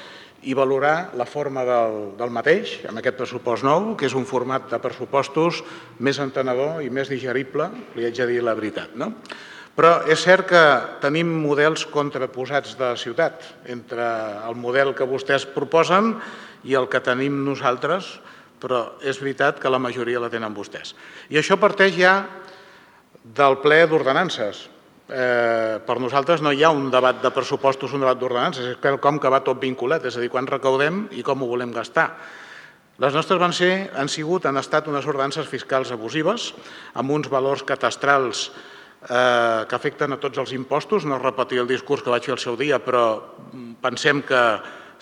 [0.43, 4.67] i valorar la forma del, del mateix, amb aquest pressupost nou, que és un format
[4.71, 5.63] de pressupostos
[6.03, 8.97] més entenedor i més digerible, li haig de dir la veritat.
[8.99, 9.13] No?
[9.73, 10.63] Però és cert que
[11.01, 14.05] tenim models contraposats de ciutat, entre
[14.49, 16.17] el model que vostès proposen
[16.69, 18.19] i el que tenim nosaltres,
[18.63, 20.93] però és veritat que la majoria la tenen vostès.
[21.33, 22.19] I això parteix ja
[23.23, 24.67] del ple d'ordenances.
[25.13, 29.19] Eh, per nosaltres no hi ha un debat de pressupostos, un debat d'ordenances, és quelcom
[29.21, 32.07] que va tot vinculat, és a dir, quan recaudem i com ho volem gastar.
[33.03, 36.53] Les nostres van ser, han sigut, han estat unes ordenances fiscals abusives,
[36.97, 38.47] amb uns valors catastrals
[39.05, 41.05] eh, que afecten a tots els impostos.
[41.05, 43.05] No repetir el discurs que vaig fer el seu dia, però
[43.85, 44.43] pensem que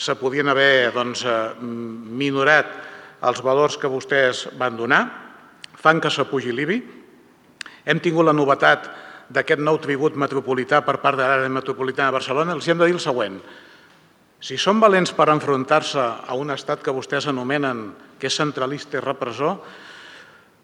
[0.00, 2.72] se podien haver doncs, eh, minorat
[3.30, 5.04] els valors que vostès van donar.
[5.78, 6.80] Fan que s'apugi l'IBI.
[7.86, 8.90] Hem tingut la novetat
[9.30, 12.96] d'aquest nou tribut metropolità per part de l'àrea metropolitana de Barcelona, els hem de dir
[12.96, 13.38] el següent.
[14.40, 19.04] Si són valents per enfrontar-se a un estat que vostès anomenen que és centralista i
[19.04, 19.58] repressor,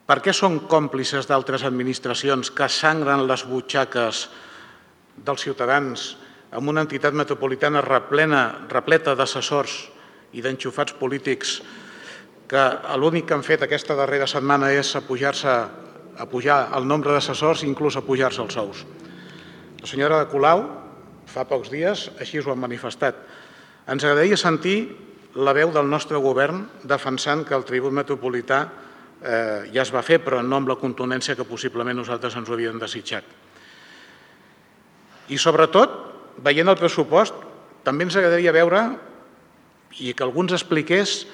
[0.07, 4.27] per què són còmplices d'altres administracions que sangren les butxaques
[5.27, 6.13] dels ciutadans
[6.57, 9.75] amb una entitat metropolitana replena, repleta d'assessors
[10.33, 11.59] i d'enxufats polítics
[12.47, 12.63] que
[13.01, 15.57] l'únic que han fet aquesta darrera setmana és apujar-se
[16.19, 18.85] a pujar el nombre d'assessors i inclús a pujar-se els sous.
[19.81, 20.65] La senyora de Colau,
[21.27, 23.19] fa pocs dies, així ho ha manifestat.
[23.87, 24.79] Ens agradaria sentir
[25.37, 28.61] la veu del nostre govern defensant que el tribut metropolità
[29.21, 32.57] eh, ja es va fer, però no amb la contundència que possiblement nosaltres ens ho
[32.57, 33.25] havíem desitjat.
[35.29, 35.93] I sobretot,
[36.45, 37.35] veient el pressupost,
[37.85, 38.83] també ens agradaria veure
[40.03, 41.25] i que algú ens expliqués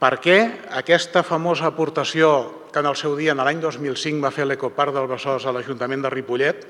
[0.00, 0.38] per què
[0.80, 2.30] aquesta famosa aportació
[2.72, 6.06] que en el seu dia, en l'any 2005, va fer l'Ecoparc del Besòs a l'Ajuntament
[6.06, 6.64] de Ripollet,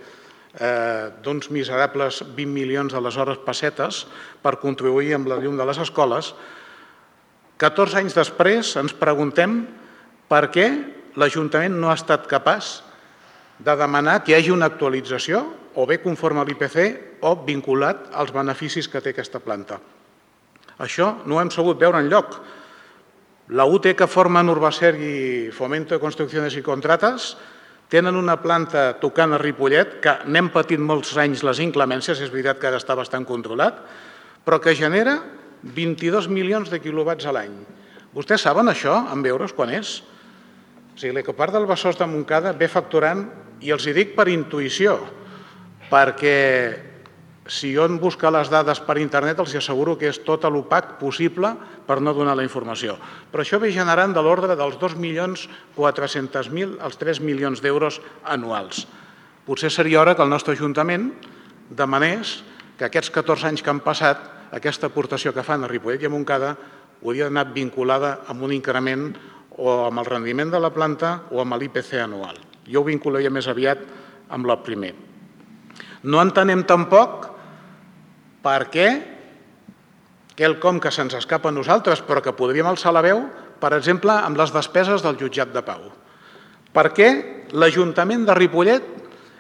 [0.58, 4.06] eh, d'uns miserables 20 milions d'aleshores pessetes
[4.42, 6.34] per contribuir amb la llum de les escoles,
[7.60, 9.66] 14 anys després ens preguntem
[10.30, 10.66] per què
[11.20, 12.80] l'Ajuntament no ha estat capaç
[13.60, 15.44] de demanar que hi hagi una actualització,
[15.76, 19.78] o bé conforme a l'IPC o vinculat als beneficis que té aquesta planta.
[20.80, 22.40] Això no ho hem sabut veure en lloc.
[23.50, 27.32] La UT que formen Urbacer i Fomento de Construcciones i Contrates
[27.90, 32.60] tenen una planta tocant a Ripollet que n'hem patit molts anys les inclemències, és veritat
[32.62, 33.80] que ara està bastant controlat,
[34.46, 35.16] però que genera
[35.66, 37.56] 22 milions de quilowatts a l'any.
[38.14, 39.96] Vostès saben això, en euros, quan és?
[40.94, 43.26] O sigui, l'Ecoparc del Besòs de Montcada ve facturant,
[43.66, 44.94] i els hi dic per intuïció,
[45.90, 46.38] perquè
[47.50, 51.50] si jo en busca les dades per internet els asseguro que és tot l'opac possible
[51.86, 52.94] per no donar la informació.
[53.32, 58.86] Però això ve generant de l'ordre dels 2.400.000 als 3 milions d'euros anuals.
[59.42, 61.10] Potser seria hora que el nostre Ajuntament
[61.74, 62.44] demanés
[62.78, 64.22] que aquests 14 anys que han passat,
[64.54, 66.54] aquesta aportació que fan a Ripollet i a Montcada
[67.02, 69.10] hauria anat vinculada amb un increment
[69.58, 72.38] o amb el rendiment de la planta o amb l'IPC anual.
[72.70, 73.82] Jo ho vincularia més aviat
[74.30, 74.94] amb el primer.
[76.06, 77.29] No entenem tampoc
[78.44, 78.88] per què
[80.36, 83.26] quelcom que se'ns escapa a nosaltres però que podríem alçar la veu,
[83.60, 85.90] per exemple, amb les despeses del jutjat de pau.
[86.72, 87.10] Per què
[87.52, 88.86] l'Ajuntament de Ripollet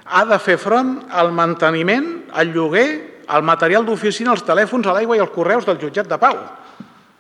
[0.04, 2.88] ha de fer front al manteniment, al lloguer,
[3.30, 6.40] al material d'oficina, als telèfons, a l'aigua i als correus del jutjat de pau?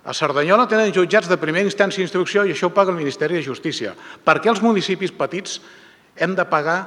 [0.04, 3.38] A Cerdanyola tenen jutjats de primera instància i instrucció i això ho paga el Ministeri
[3.38, 3.94] de Justícia.
[4.24, 5.60] Per què els municipis petits
[6.16, 6.78] hem de pagar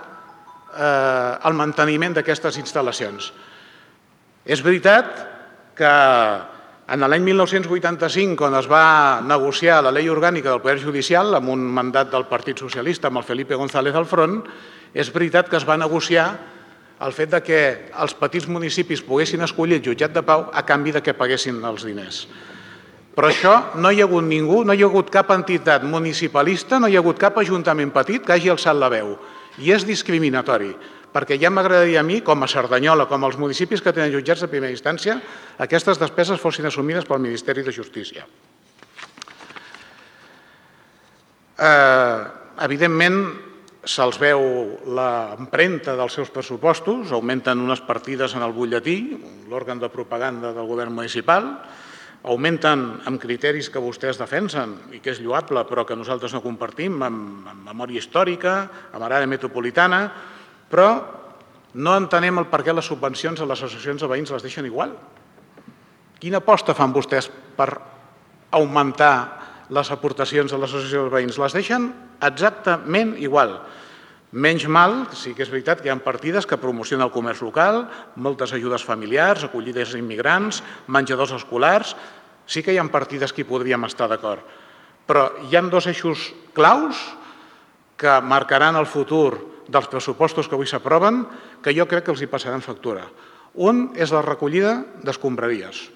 [0.75, 3.31] eh, el manteniment d'aquestes instal·lacions?
[4.43, 5.13] És veritat
[5.77, 5.91] que
[6.93, 11.61] en l'any 1985, quan es va negociar la llei orgànica del Poder Judicial amb un
[11.63, 14.41] mandat del Partit Socialista amb el Felipe González al front,
[14.93, 16.27] és veritat que es va negociar
[17.03, 17.59] el fet de que
[18.03, 21.87] els petits municipis poguessin escollir el jutjat de pau a canvi de que paguessin els
[21.87, 22.25] diners.
[23.15, 26.89] Però això no hi ha hagut ningú, no hi ha hagut cap entitat municipalista, no
[26.89, 29.15] hi ha hagut cap ajuntament petit que hagi alçat la veu.
[29.61, 30.73] I és discriminatori
[31.13, 34.49] perquè ja m'agradaria a mi, com a Cerdanyola, com als municipis que tenen jutjats de
[34.49, 35.19] primera instància,
[35.61, 38.25] aquestes despeses fossin assumides pel Ministeri de Justícia.
[41.53, 42.19] Eh,
[42.65, 43.19] evidentment,
[43.83, 44.41] se'ls veu
[44.95, 48.97] l'empremta dels seus pressupostos, augmenten unes partides en el butlletí,
[49.51, 51.49] l'òrgan de propaganda del govern municipal,
[52.23, 57.01] augmenten amb criteris que vostès defensen i que és lloable però que nosaltres no compartim,
[57.03, 58.55] amb, amb memòria històrica,
[58.95, 60.07] amb àrea metropolitana,
[60.73, 60.89] però
[61.77, 64.95] no entenem el per què les subvencions a les associacions de veïns les deixen igual.
[66.17, 67.69] Quina aposta fan vostès per
[68.53, 69.13] augmentar
[69.73, 71.37] les aportacions a l'associació de veïns?
[71.37, 71.89] Les deixen
[72.25, 73.59] exactament igual.
[74.33, 77.83] Menys mal, sí que és veritat que hi ha partides que promocionen el comerç local,
[78.17, 81.95] moltes ajudes familiars, acollides immigrants, menjadors escolars...
[82.43, 84.41] Sí que hi ha partides que hi podríem estar d'acord.
[85.07, 86.99] Però hi ha dos eixos claus
[87.95, 91.23] que marcaran el futur dels pressupostos que avui s'aproven
[91.63, 93.05] que jo crec que els hi passaran factura.
[93.53, 95.89] Un és la recollida d'escombraries.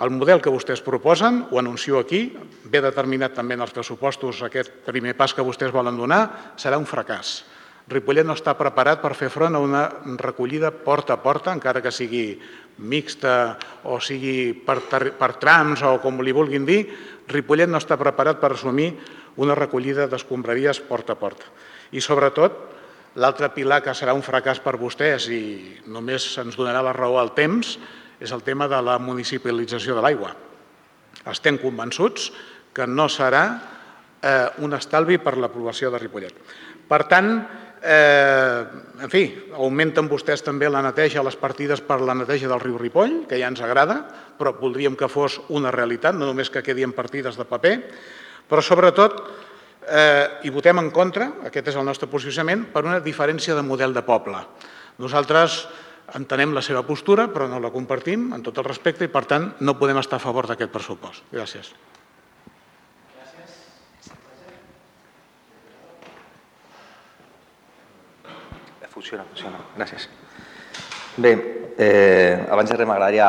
[0.00, 2.30] El model que vostès proposen, ho anuncio aquí,
[2.64, 6.88] ve determinat també en els pressupostos, aquest primer pas que vostès volen donar, serà un
[6.88, 7.42] fracàs.
[7.90, 9.82] Ripollet no està preparat per fer front a una
[10.20, 12.38] recollida porta a porta, encara que sigui
[12.78, 14.78] mixta o sigui per,
[15.18, 16.84] per trams o com li vulguin dir,
[17.28, 18.92] Ripollet no està preparat per assumir
[19.42, 21.50] una recollida d'escombraries porta a porta.
[21.92, 22.79] I sobretot,
[23.16, 25.40] l'altre pilar que serà un fracàs per vostès i
[25.90, 27.76] només ens donarà la raó al temps
[28.20, 30.34] és el tema de la municipalització de l'aigua.
[31.30, 32.30] Estem convençuts
[32.74, 33.44] que no serà
[34.22, 36.36] eh, un estalvi per l'aprovació de Ripollet.
[36.90, 37.34] Per tant,
[37.82, 38.64] Eh,
[39.00, 39.22] en fi,
[39.56, 43.48] augmenten vostès també la neteja, les partides per la neteja del riu Ripoll, que ja
[43.48, 44.02] ens agrada,
[44.36, 47.72] però voldríem que fos una realitat, no només que quedi en partides de paper,
[48.50, 49.22] però sobretot
[49.90, 53.94] eh, hi votem en contra, aquest és el nostre posicionament, per una diferència de model
[53.96, 54.40] de poble.
[55.02, 55.64] Nosaltres
[56.14, 59.52] entenem la seva postura, però no la compartim en tot el respecte i, per tant,
[59.60, 61.26] no podem estar a favor d'aquest pressupost.
[61.34, 61.72] Gràcies.
[68.90, 69.56] Funciona, funciona.
[69.78, 70.08] Gràcies.
[71.16, 71.30] Bé,
[71.78, 73.28] eh, abans de res m'agradaria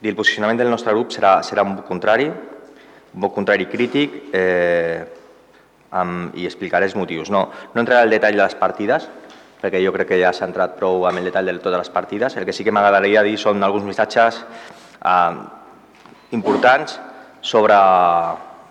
[0.00, 4.32] dir el posicionament del nostre grup serà, serà un vot contrari, un vot contrari crític
[4.32, 5.04] eh,
[5.90, 7.30] amb, i explicaré els motius.
[7.30, 9.08] No, no entraré al detall de les partides,
[9.58, 12.36] perquè jo crec que ja s'ha entrat prou amb el detall de totes les partides.
[12.36, 14.42] El que sí que m'agradaria dir són alguns missatges
[15.02, 15.34] eh,
[16.36, 17.00] importants
[17.40, 17.78] sobre,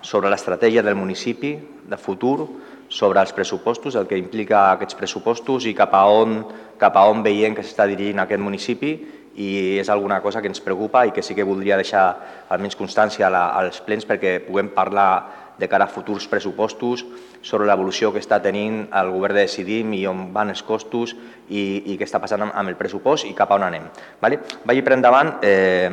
[0.00, 1.56] sobre l'estratègia del municipi
[1.88, 2.48] de futur,
[2.88, 6.40] sobre els pressupostos, el que implica aquests pressupostos i cap a on,
[6.80, 8.94] cap a on veiem que s'està dirigint aquest municipi
[9.38, 12.06] i és alguna cosa que ens preocupa i que sí que voldria deixar
[12.48, 15.10] almenys constància als plens perquè puguem parlar
[15.58, 17.04] de cara a futurs pressupostos
[17.42, 21.16] sobre l'evolució que està tenint el govern de Decidim i on van els costos
[21.48, 23.88] i, i què està passant amb el pressupost i cap a on anem.
[24.22, 24.40] Vale?
[24.64, 25.90] Vagi per endavant, eh,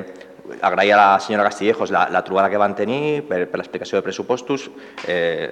[0.61, 4.05] agrair a la senyora Castillejos la, la trobada que van tenir per, per l'explicació de
[4.05, 4.69] pressupostos.
[5.07, 5.49] Eh,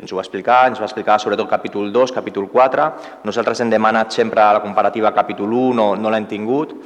[0.00, 2.90] ens ho va explicar, ens va explicar sobretot capítol 2, capítol 4.
[3.26, 6.76] Nosaltres hem demanat sempre la comparativa capítol 1, no, no l'hem tingut.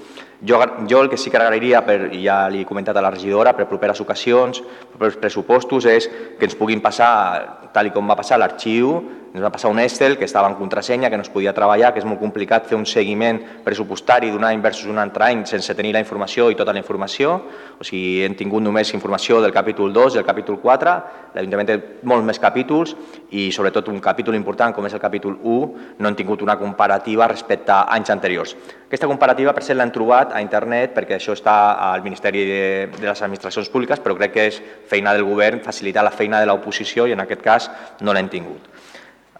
[0.42, 3.54] Jo, jo el que sí que agrairia, per, ja li he comentat a la regidora,
[3.56, 4.62] per properes ocasions,
[4.98, 8.98] per pressupostos, és que ens puguin passar, tal i com va passar l'arxiu,
[9.34, 11.98] ens va passar un Excel que estava en contrasenya, que no es podia treballar, que
[11.98, 15.90] és molt complicat fer un seguiment pressupostari d'un any versus un altre any sense tenir
[15.96, 17.32] la informació i tota la informació.
[17.74, 20.94] O sigui, hem tingut només informació del capítol 2 i el capítol 4,
[21.34, 22.94] l'Ajuntament té molts més capítols
[23.34, 27.26] i sobretot un capítol important com és el capítol 1 no han tingut una comparativa
[27.26, 28.54] respecte a anys anteriors.
[28.86, 31.56] Aquesta comparativa per cert l'han trobat a internet perquè això està
[31.90, 32.64] al Ministeri de,
[33.00, 36.46] de les Administracions Públiques però crec que és feina del govern facilitar la feina de
[36.46, 38.70] l'oposició i en aquest cas no l'hem tingut.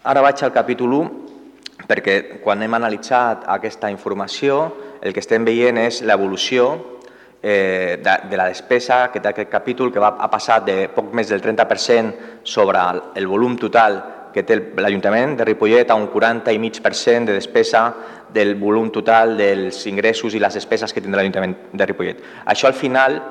[0.05, 4.57] Ara vaig al capítol 1 perquè quan hem analitzat aquesta informació
[5.01, 6.67] el que estem veient és l'evolució
[7.41, 11.09] eh, de, de la despesa que té aquest capítol que va, ha passat de poc
[11.17, 13.97] més del 30% sobre el, el volum total
[14.35, 17.83] que té l'Ajuntament de Ripollet a un 40,5% de despesa
[18.29, 22.21] del volum total dels ingressos i les despeses que tindrà l'Ajuntament de Ripollet.
[22.45, 23.21] Això al final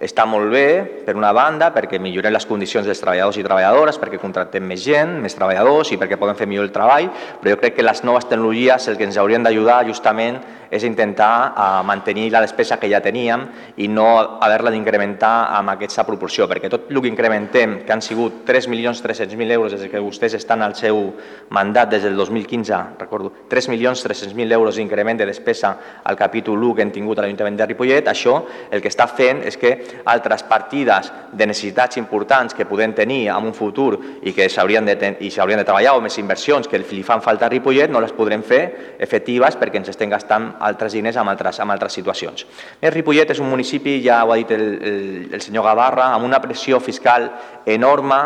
[0.00, 0.66] està molt bé,
[1.04, 5.18] per una banda, perquè millorem les condicions dels treballadors i treballadores, perquè contractem més gent,
[5.20, 8.24] més treballadors i perquè poden fer millor el treball, però jo crec que les noves
[8.30, 10.40] tecnologies el que ens haurien d'ajudar justament
[10.70, 13.42] és intentar uh, mantenir la despesa que ja teníem
[13.82, 14.06] i no
[14.40, 19.74] haver-la d'incrementar amb aquesta proporció, perquè tot el que incrementem, que han sigut 3.300.000 euros
[19.74, 21.10] des que vostès estan al seu
[21.50, 26.94] mandat des del 2015, recordo, 3.300.000 euros d'increment de despesa al capítol 1 que hem
[26.94, 28.38] tingut a l'Ajuntament de Ripollet, això
[28.70, 29.74] el que està fent és que
[30.04, 34.96] altres partides de necessitats importants que podem tenir en un futur i que s'haurien de,
[35.20, 38.14] i s'haurien de treballar o més inversions que li fan falta a Ripollet, no les
[38.16, 42.46] podrem fer efectives perquè ens estem gastant altres diners en altres, en altres situacions.
[42.82, 45.02] Més Ripollet és un municipi, ja ho ha dit el, el,
[45.34, 47.30] el senyor Gavarra, amb una pressió fiscal
[47.66, 48.22] enorme,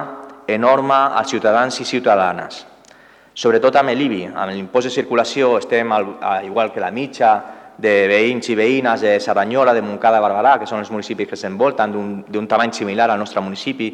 [0.47, 2.65] enorme als ciutadans i ciutadanes.
[3.35, 7.33] Sobretot amb l'IBI, amb l'impost de circulació estem al, a, igual que la mitja
[7.77, 11.95] de veïns i veïnes de Saranyola, de Montcada, Barberà, que són els municipis que s'envolten
[12.29, 13.89] d'un tamany similar al nostre municipi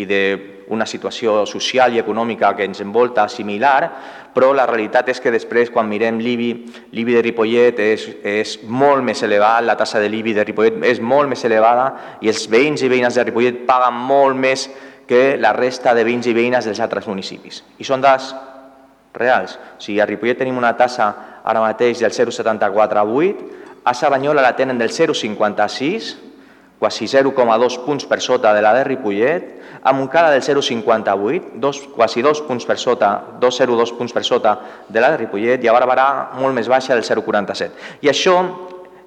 [0.00, 3.90] i d'una situació social i econòmica que ens envolta similar,
[4.32, 6.50] però la realitat és que després, quan mirem l'IBI,
[6.96, 11.00] l'IBI de Ripollet és, és molt més elevat, la tassa de l'IBI de Ripollet és
[11.00, 14.68] molt més elevada i els veïns i veïnes de Ripollet paguen molt més
[15.06, 17.62] que la resta de veïns i veïnes dels altres municipis.
[17.78, 18.32] I són dades
[19.16, 19.56] reals.
[19.56, 21.08] O sigui, a Ripollet tenim una tassa
[21.44, 23.50] ara mateix del 0,74 a 8,
[23.86, 26.14] a Saranyola la tenen del 0,56,
[26.78, 29.52] quasi 0,2 punts per sota de la de Ripollet,
[29.82, 33.10] a Montcada del 0,58, dos, quasi 2 punts per sota,
[33.40, 34.58] 2,02 punts per sota
[34.88, 37.70] de la de Ripollet, i a Barberà molt més baixa del 0,47.
[38.02, 38.40] I això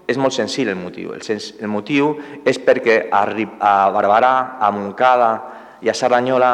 [0.09, 1.13] és molt senzill el motiu.
[1.13, 2.15] El, sens, el motiu
[2.47, 5.33] és perquè a, a Barberà, a Montcada
[5.83, 6.53] i a Saranyola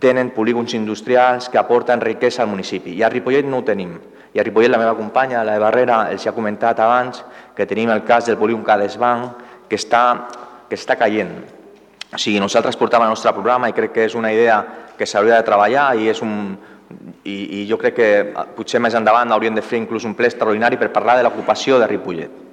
[0.00, 2.96] tenen polígons industrials que aporten riquesa al municipi.
[2.96, 3.92] I a Ripollet no ho tenim.
[4.32, 7.22] I a Ripollet la meva companya, la de Barrera, els ha comentat abans
[7.54, 10.02] que tenim el cas del polígon Cadesbanc que està,
[10.68, 11.36] que està caient.
[12.10, 14.62] O sigui, nosaltres portàvem el nostre programa i crec que és una idea
[14.98, 16.56] que s'hauria de treballar i és un,
[17.22, 18.10] i, i jo crec que
[18.56, 21.86] potser més endavant hauríem de fer inclús un ple extraordinari per parlar de l'ocupació de
[21.86, 22.49] Ripollet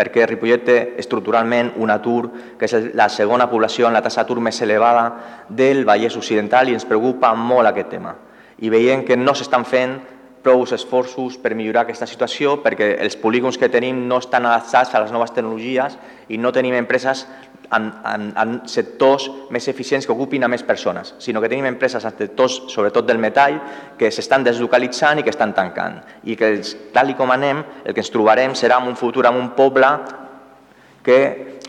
[0.00, 4.40] perquè Ripollet té estructuralment un atur que és la segona població en la tassa d'atur
[4.40, 5.04] més elevada
[5.48, 8.16] del Vallès Occidental i ens preocupa molt aquest tema.
[8.64, 9.98] I veiem que no s'estan fent
[10.42, 15.02] prou esforços per millorar aquesta situació perquè els polígons que tenim no estan adaptats a
[15.02, 17.26] les noves tecnologies i no tenim empreses
[17.70, 22.04] en, en, en sectors més eficients que ocupin a més persones, sinó que tenim empreses
[22.04, 23.60] en sectors, sobretot del metall,
[23.98, 26.00] que s'estan deslocalitzant i que estan tancant.
[26.24, 26.50] I que,
[26.94, 29.92] tal i com anem, el que ens trobarem serà en un futur en un poble
[31.06, 31.20] que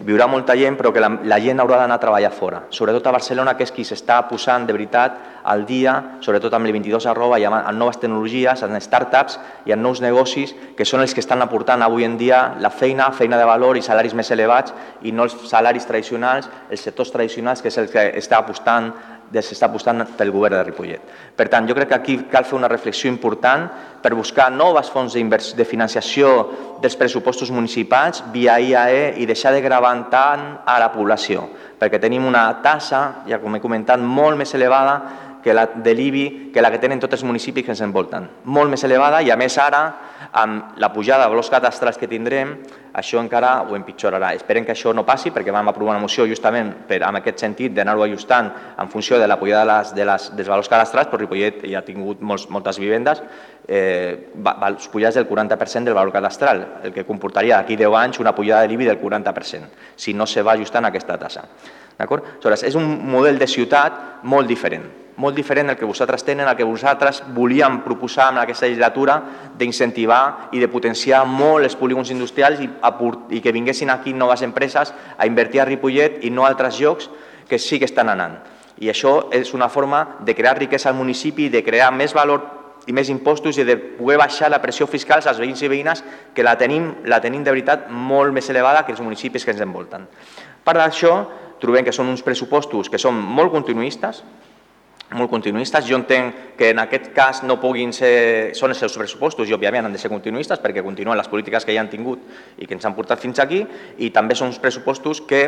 [0.02, 2.66] viurà molta gent però que la, la gent haurà d'anar a treballar fora.
[2.74, 7.08] Sobretot a Barcelona, que és qui s'està posant de veritat al dia, sobretot amb l'22
[7.10, 11.14] arroba i amb, amb noves tecnologies, en startups i en nous negocis que són els
[11.14, 14.74] que estan aportant avui en dia la feina, feina de valor i salaris més elevats
[15.02, 18.94] i no els salaris tradicionals, els sectors tradicionals, que és el que està apostant
[19.40, 21.04] s'està apostant pel govern de Ripollet.
[21.38, 23.70] Per tant, jo crec que aquí cal fer una reflexió important
[24.04, 26.34] per buscar noves fonts de financiació
[26.82, 31.48] dels pressupostos municipals via IAE i deixar de gravar tant a la població,
[31.80, 36.52] perquè tenim una tassa, ja com he comentat, molt més elevada que la de l'IBI,
[36.54, 38.28] que la que tenen tots els municipis que ens envolten.
[38.46, 39.82] Molt més elevada i a més ara,
[40.32, 42.54] amb la pujada de valors catastrals que tindrem,
[42.94, 44.34] això encara ho empitjorarà.
[44.36, 47.74] Esperem que això no passi perquè vam aprovar una moció justament per, en aquest sentit
[47.76, 51.22] d'anar-ho ajustant en funció de la pujada de les, de les, dels valors cadastrals, però
[51.24, 53.24] Ripollet ja ha tingut molts, moltes vivendes,
[53.68, 54.32] eh,
[54.92, 58.72] pujats del 40% del valor cadastral, el que comportaria d'aquí 10 anys una pujada de
[58.72, 61.48] l'IBI del 40%, si no se va ajustant aquesta tassa.
[62.02, 64.88] Aleshores, és un model de ciutat molt diferent
[65.22, 69.20] molt diferent del que vosaltres tenen, el que vosaltres volíem proposar en aquesta legislatura
[69.58, 72.70] d'incentivar i de potenciar molt els polígons industrials i,
[73.38, 77.12] i que vinguessin aquí noves empreses a invertir a Ripollet i no a altres llocs
[77.48, 78.40] que sí que estan anant.
[78.82, 82.48] I això és una forma de crear riquesa al municipi, de crear més valor
[82.90, 86.02] i més impostos i de poder baixar la pressió fiscal als veïns i veïnes
[86.34, 89.62] que la tenim, la tenim de veritat molt més elevada que els municipis que ens
[89.62, 90.08] envolten.
[90.66, 91.14] Per això,
[91.62, 94.24] trobem que són uns pressupostos que són molt continuistes,
[95.18, 95.86] molt continuistes.
[95.88, 99.88] Jo entenc que en aquest cas no puguin ser, són els seus pressupostos i òbviament
[99.88, 102.24] han de ser continuistes perquè continuen les polítiques que ja han tingut
[102.58, 103.62] i que ens han portat fins aquí
[104.00, 105.42] i també són uns pressupostos que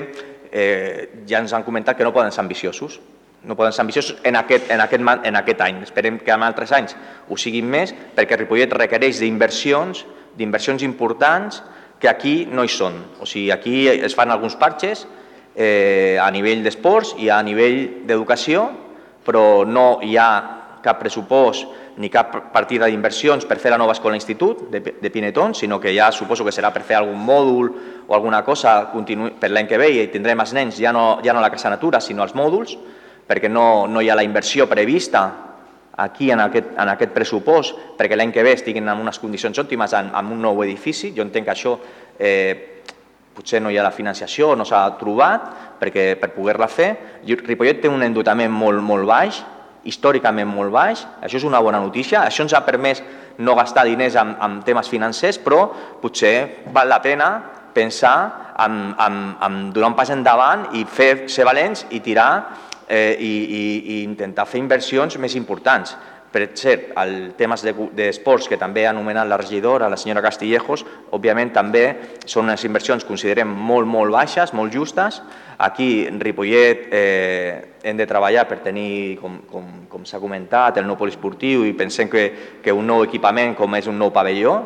[0.51, 2.99] eh, ja ens han comentat que no poden ser ambiciosos
[3.43, 5.82] no poden ser ambiciosos en aquest, en aquest, en aquest any.
[5.84, 6.95] Esperem que en altres anys
[7.28, 10.05] ho siguin més perquè Ripollet requereix d'inversions,
[10.38, 11.59] d'inversions importants
[11.99, 12.95] que aquí no hi són.
[13.20, 15.05] O sigui, aquí es fan alguns parxes
[15.55, 18.70] eh, a nivell d'esports i a nivell d'educació
[19.26, 20.30] però no hi ha
[20.84, 21.68] cap pressupost
[21.98, 25.94] ni cap partida d'inversions per fer la nova escola institut de, de Pineton, sinó que
[25.96, 27.70] ja suposo que serà per fer algun mòdul
[28.08, 31.40] o alguna cosa per l'any que ve i tindrem els nens ja no, ja no
[31.40, 32.76] a la Casa Natura, sinó als mòduls,
[33.28, 35.24] perquè no, no hi ha la inversió prevista
[35.96, 39.94] aquí en aquest, en aquest pressupost perquè l'any que ve estiguin en unes condicions òptimes
[39.94, 41.14] en, en un nou edifici.
[41.14, 41.78] Jo entenc que això
[42.18, 42.73] eh,
[43.34, 46.90] potser no hi ha la financiació, no s'ha trobat perquè, per poder-la fer.
[47.26, 49.42] Ripollet té un endotament molt, molt baix,
[49.84, 53.02] històricament molt baix, això és una bona notícia, això ens ha permès
[53.44, 55.66] no gastar diners en, en temes financers, però
[56.02, 57.30] potser val la pena
[57.74, 62.30] pensar amb, amb, amb donar un pas endavant i fer, ser valents i tirar
[62.88, 63.64] eh, i, i,
[63.96, 65.96] i intentar fer inversions més importants.
[66.34, 67.62] Per cert, el temes
[67.94, 70.82] d'esports que també ha anomenat la regidora, la senyora Castillejos,
[71.14, 71.84] òbviament també
[72.26, 75.22] són unes inversions, considerem, molt, molt baixes, molt justes.
[75.62, 80.98] Aquí, Ripollet, eh, hem de treballar per tenir, com, com, com s'ha comentat, el nou
[80.98, 82.26] poliesportiu i pensem que,
[82.66, 84.58] que un nou equipament com és un nou pavelló,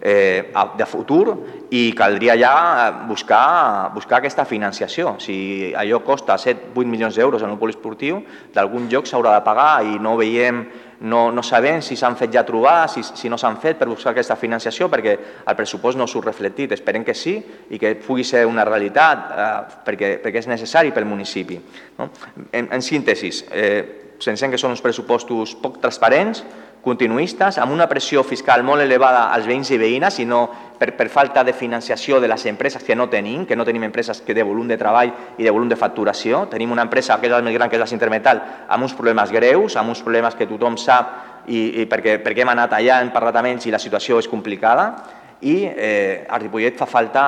[0.00, 1.36] eh, de futur
[1.70, 5.16] i caldria ja buscar, buscar aquesta financiació.
[5.20, 8.22] Si allò costa 7-8 milions d'euros en un poliesportiu,
[8.54, 10.64] d'algun lloc s'haurà de pagar i no veiem
[11.00, 14.12] no, no sabem si s'han fet ja trobar, si, si no s'han fet per buscar
[14.12, 15.14] aquesta financiació, perquè
[15.48, 16.74] el pressupost no surt reflectit.
[16.76, 17.38] Esperem que sí
[17.70, 21.56] i que pugui ser una realitat, eh, perquè, perquè és necessari pel municipi.
[21.98, 22.10] No?
[22.52, 23.80] En, en síntesis, eh,
[24.20, 26.44] pensem que són uns pressupostos poc transparents,
[26.82, 30.40] continuistes, amb una pressió fiscal molt elevada als veïns i veïnes, i no
[30.78, 34.22] per, per falta de financiació de les empreses que no tenim, que no tenim empreses
[34.24, 36.46] que de volum de treball i de volum de facturació.
[36.50, 39.32] Tenim una empresa que és la més gran, que és la Sintermetal, amb uns problemes
[39.32, 43.12] greus, amb uns problemes que tothom sap i, i perquè, perquè hem anat allà, hem
[43.12, 44.92] parlat amb ells i la situació és complicada
[45.40, 47.24] i eh, a Ripollet fa falta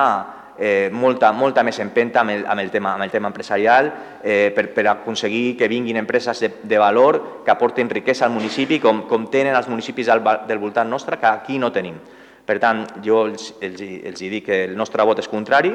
[0.57, 3.91] eh, molta, molta més empenta amb el, amb el, tema, amb el tema empresarial
[4.23, 8.79] eh, per, per aconseguir que vinguin empreses de, de valor que aportin riquesa al municipi
[8.79, 11.97] com, com tenen els municipis del, del voltant nostre que aquí no tenim.
[12.43, 15.71] Per tant, jo els, els, els dic que el nostre vot és contrari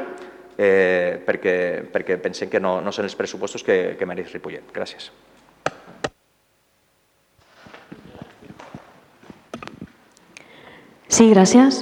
[0.59, 1.55] eh, perquè,
[1.89, 4.69] perquè pensem que no, no són els pressupostos que, que mereix Ripollet.
[4.75, 5.09] Gràcies.
[11.09, 11.81] Sí, gràcies.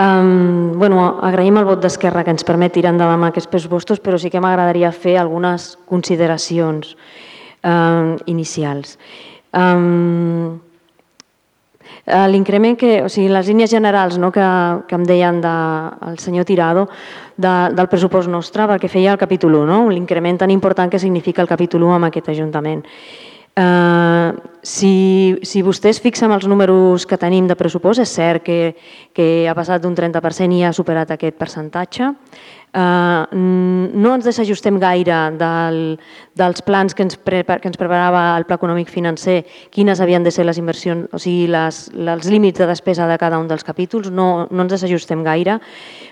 [0.00, 4.30] Um, bueno, agraïm el vot d'Esquerra que ens permet tirar endavant aquests pressupostos, però sí
[4.32, 6.94] que m'agradaria fer algunes consideracions
[7.60, 8.96] um, inicials.
[9.52, 10.60] Um,
[12.10, 14.44] L'increment que, o sigui, les línies generals no, que,
[14.88, 15.52] que em deien de,
[16.08, 16.86] el senyor Tirado
[17.36, 19.82] de, del pressupost nostre, perquè feia el capítol 1, no?
[19.92, 22.82] l'increment tan important que significa el capítol 1 amb aquest Ajuntament.
[23.60, 28.72] Uh, si, si vostès fixen els números que tenim de pressupost, és cert que,
[29.12, 32.08] que ha passat d'un 30% i ha superat aquest percentatge.
[32.70, 35.80] Uh, no ens desajustem gaire del,
[36.38, 39.40] dels plans que ens, pre, que ens preparava el Pla Econòmic Financer,
[39.74, 43.42] quines havien de ser les inversions, o sigui, les, els límits de despesa de cada
[43.42, 45.58] un dels capítols, no, no ens desajustem gaire.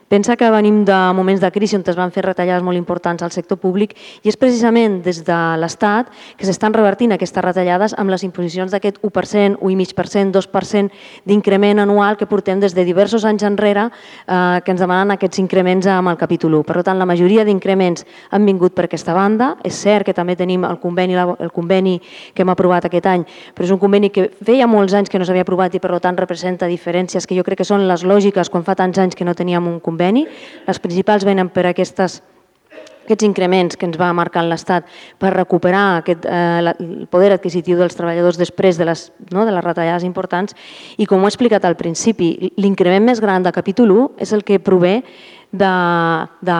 [0.09, 3.31] Pensa que venim de moments de crisi on es van fer retallades molt importants al
[3.31, 3.93] sector públic
[4.25, 9.03] i és precisament des de l'Estat que s'estan revertint aquestes retallades amb les imposicions d'aquest
[9.05, 10.89] 1%, 1,5%, 2%
[11.29, 15.87] d'increment anual que portem des de diversos anys enrere eh, que ens demanen aquests increments
[15.93, 16.65] amb el capítol 1.
[16.65, 19.59] Per tant, la majoria d'increments han vingut per aquesta banda.
[19.63, 21.99] És cert que també tenim el conveni, el conveni
[22.33, 25.29] que hem aprovat aquest any, però és un conveni que feia molts anys que no
[25.29, 28.65] s'havia aprovat i per tant representa diferències que jo crec que són les lògiques quan
[28.65, 30.27] fa tants anys que no teníem un conveni conveni.
[30.67, 32.23] Les principals venen per aquestes
[33.09, 34.85] aquests increments que ens va marcar l'Estat
[35.17, 39.65] per recuperar aquest, eh, el poder adquisitiu dels treballadors després de les, no, de les
[39.65, 40.53] retallades importants
[40.99, 44.45] i com ho he explicat al principi, l'increment més gran de capítol 1 és el
[44.45, 44.99] que prové
[45.51, 45.73] de,
[46.45, 46.59] de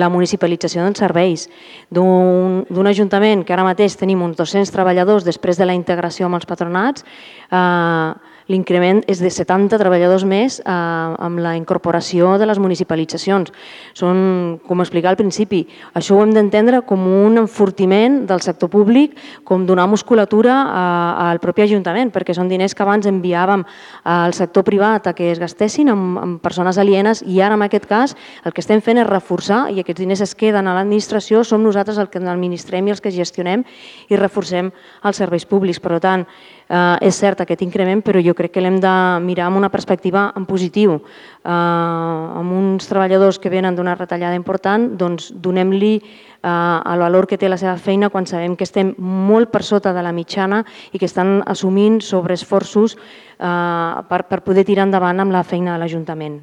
[0.00, 1.44] la municipalització dels serveis,
[1.92, 6.48] d'un ajuntament que ara mateix tenim uns 200 treballadors després de la integració amb els
[6.48, 7.04] patronats,
[7.52, 13.52] eh, l'increment és de 70 treballadors més eh, amb la incorporació de les municipalitzacions.
[13.96, 15.64] Són, com explicar al principi,
[15.98, 20.84] això ho hem d'entendre com un enfortiment del sector públic, com donar musculatura a,
[21.30, 23.64] al propi Ajuntament, perquè són diners que abans enviàvem
[24.06, 27.88] al sector privat a que es gastessin amb, amb persones alienes i ara en aquest
[27.90, 31.64] cas el que estem fent és reforçar i aquests diners es queden a l'administració, som
[31.64, 33.64] nosaltres els que administrem i els que gestionem
[34.08, 34.70] i reforcem
[35.04, 35.80] els serveis públics.
[35.82, 36.26] Per tant,
[36.66, 38.92] Eh, és cert aquest increment, però jo crec que l'hem de
[39.22, 40.96] mirar amb una perspectiva en positiu.
[40.98, 47.38] Eh, amb uns treballadors que venen d'una retallada important, doncs donem-li eh, el valor que
[47.38, 50.98] té la seva feina quan sabem que estem molt per sota de la mitjana i
[50.98, 56.40] que estan assumint sobreesforços eh, per, per poder tirar endavant amb la feina de l'Ajuntament.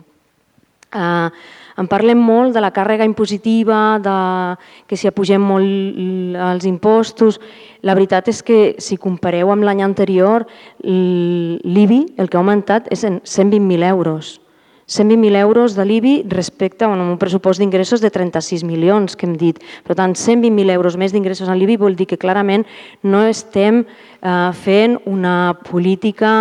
[0.93, 1.29] Eh,
[1.77, 4.17] en parlem molt de la càrrega impositiva, de
[4.87, 7.39] que si apugem molt els impostos.
[7.81, 10.45] La veritat és que si compareu amb l'any anterior,
[10.83, 14.37] l'IBI, el que ha augmentat, és en 120.000 euros.
[14.87, 19.61] 120.000 euros de l'IBI respecte a un pressupost d'ingressos de 36 milions que hem dit.
[19.87, 22.65] Per tant, 120.000 euros més d'ingressos en l'IBI vol dir que clarament
[23.03, 26.33] no estem eh, fent una política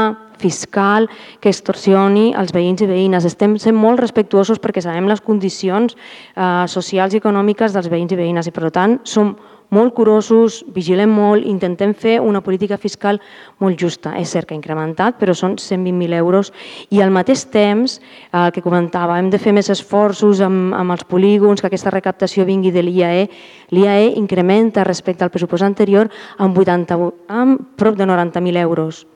[0.42, 1.06] fiscal
[1.40, 3.26] que extorsioni els veïns i veïnes.
[3.28, 8.18] Estem sent molt respectuosos perquè sabem les condicions eh, socials i econòmiques dels veïns i
[8.18, 9.36] veïnes i, per tant, som
[9.72, 13.18] molt curosos, vigilem molt, intentem fer una política fiscal
[13.62, 14.12] molt justa.
[14.20, 16.52] És cert que ha incrementat, però són 120.000 euros
[16.90, 17.98] i al mateix temps,
[18.32, 22.44] el que comentava, hem de fer més esforços amb, amb els polígons, que aquesta recaptació
[22.48, 23.24] vingui de l'IAE.
[23.72, 27.00] L'IAE incrementa respecte al pressupost anterior amb, 80,
[27.32, 29.06] amb prop de 90.000 euros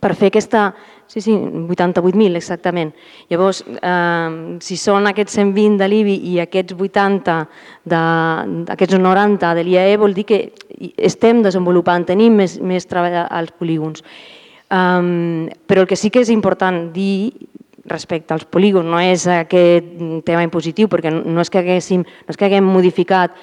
[0.00, 0.72] per fer aquesta...
[1.08, 2.92] Sí, sí, 88.000 exactament.
[3.30, 7.36] Llavors, eh, si són aquests 120 de l'IBI i aquests 80,
[7.88, 8.00] de,
[8.74, 10.40] aquests 90 de l'IAE, vol dir que
[10.96, 14.04] estem desenvolupant, tenim més, més treball als polígons.
[14.68, 17.32] Um, però el que sí que és important dir
[17.90, 19.90] respecte als polígons, no és aquest
[20.26, 23.34] tema impositiu, perquè no és que, haguéssim, no és que haguem modificat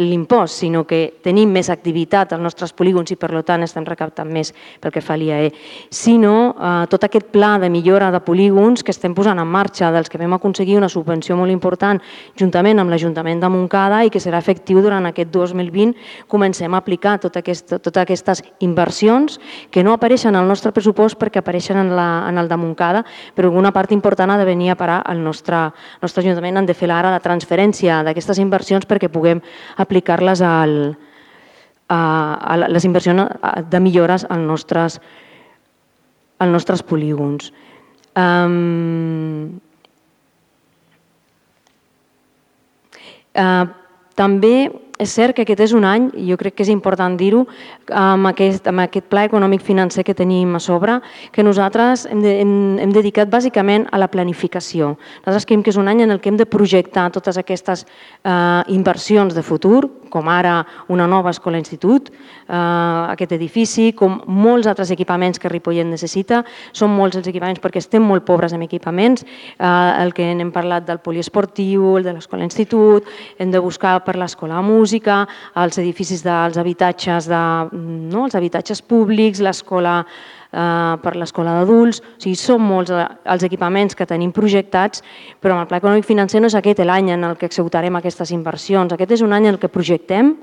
[0.00, 4.54] l'impost, sinó que tenim més activitat als nostres polígons i per tant estem recaptant més
[4.80, 5.50] pel que fa l'IAE,
[5.92, 10.08] sinó eh, tot aquest pla de millora de polígons que estem posant en marxa, dels
[10.10, 12.00] que vam aconseguir una subvenció molt important
[12.38, 15.94] juntament amb l'Ajuntament de Montcada i que serà efectiu durant aquest 2020,
[16.28, 19.38] comencem a aplicar tot aquest, totes aquestes inversions
[19.70, 23.50] que no apareixen al nostre pressupost perquè apareixen en, la, en el de Montcada, però
[23.50, 25.70] alguna part important ha de venir a parar al nostre,
[26.02, 29.40] nostre Ajuntament, han de fer ara la transferència d'aquestes inversions perquè puguem
[29.80, 30.74] aplicar-les al,
[31.88, 32.00] a,
[32.40, 33.30] a les inversions
[33.70, 35.00] de millores als nostres,
[36.38, 37.52] als nostres polígons.
[38.14, 39.58] Um,
[43.34, 43.66] uh,
[44.14, 47.42] també és cert que aquest és un any, i jo crec que és important dir-ho,
[47.90, 51.00] amb, aquest, amb aquest pla econòmic financer que tenim a sobre,
[51.34, 54.92] que nosaltres hem, de, hem, hem dedicat bàsicament a la planificació.
[55.24, 58.62] Nosaltres creiem que és un any en el que hem de projectar totes aquestes eh,
[58.74, 60.60] inversions de futur, com ara
[60.94, 66.44] una nova escola-institut, eh, aquest edifici, com molts altres equipaments que Ripollet necessita.
[66.70, 69.26] Són molts els equipaments perquè estem molt pobres en equipaments.
[69.58, 69.66] Eh,
[70.04, 73.10] el que hem parlat del poliesportiu, el de l'escola-institut,
[73.42, 75.24] hem de buscar per l'escola de música,
[75.64, 80.02] els edificis dels habitatges, de, no, els habitatges públics, l'escola
[80.54, 85.02] eh, per l'escola d'adults, o sigui, són molts eh, els equipaments que tenim projectats,
[85.42, 88.30] però amb el Pla Econòmic Financer no és aquest l'any en el que executarem aquestes
[88.34, 90.34] inversions, aquest és un any en el que projectem,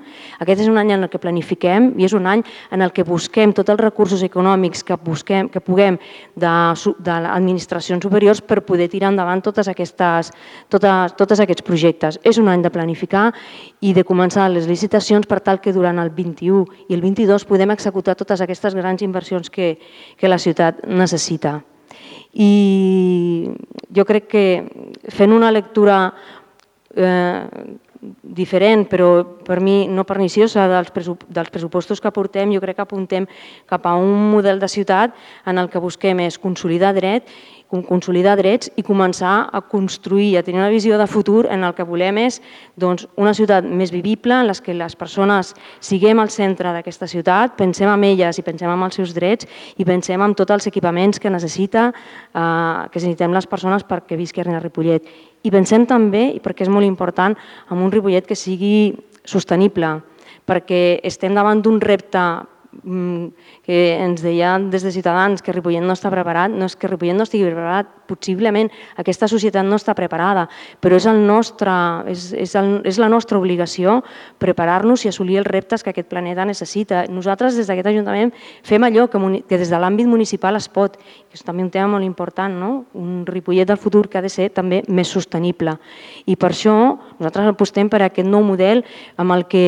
[0.44, 3.06] aquest és un any en el que planifiquem i és un any en el que
[3.08, 5.98] busquem tots els recursos econòmics que, busquem, que puguem
[6.36, 6.54] de,
[7.00, 10.32] de administracions superiors per poder tirar endavant totes aquestes,
[10.70, 12.20] totes, tots aquests projectes.
[12.24, 13.30] És un any de planificar
[13.82, 17.74] i de començar les licitacions per tal que durant el 21 i el 22 podem
[17.74, 19.76] executar totes aquestes grans inversions que,
[20.18, 21.60] que la ciutat necessita.
[22.32, 23.52] I
[23.92, 24.46] jo crec que
[25.12, 26.14] fent una lectura
[26.96, 27.48] eh,
[28.02, 29.10] diferent, però
[29.46, 30.90] per mi no perniciosa dels,
[31.30, 33.28] dels pressupostos que portem, jo crec que apuntem
[33.70, 35.14] cap a un model de ciutat
[35.46, 37.30] en el que busquem és consolidar dret
[37.72, 41.86] consolidar drets i començar a construir, a tenir una visió de futur en el que
[41.88, 42.42] volem és
[42.76, 47.56] doncs, una ciutat més vivible, en les que les persones siguem al centre d'aquesta ciutat,
[47.56, 49.48] pensem en elles i pensem en els seus drets
[49.80, 54.52] i pensem en tots els equipaments que necessita, eh, que necessitem les persones perquè visquin
[54.56, 55.08] a Ripollet.
[55.44, 57.38] I pensem també, i perquè és molt important,
[57.72, 60.02] en un Ripollet que sigui sostenible,
[60.46, 62.20] perquè estem davant d'un repte
[62.72, 67.18] que ens deien des de Ciutadans que Ripollet no està preparat, no és que Ripollet
[67.18, 68.70] no estigui preparat, possiblement
[69.02, 70.48] aquesta societat no està preparada,
[70.80, 71.72] però és, el nostre,
[72.12, 74.00] és, és, el, és la nostra obligació
[74.40, 77.06] preparar-nos i assolir els reptes que aquest planeta necessita.
[77.12, 78.32] Nosaltres des d'aquest Ajuntament
[78.68, 81.92] fem allò que, que des de l'àmbit municipal es pot, que és també un tema
[81.98, 82.72] molt important, no?
[82.96, 85.76] un Ripollet del futur que ha de ser també més sostenible.
[86.26, 86.78] I per això
[87.20, 88.86] nosaltres apostem per aquest nou model
[89.20, 89.68] amb el que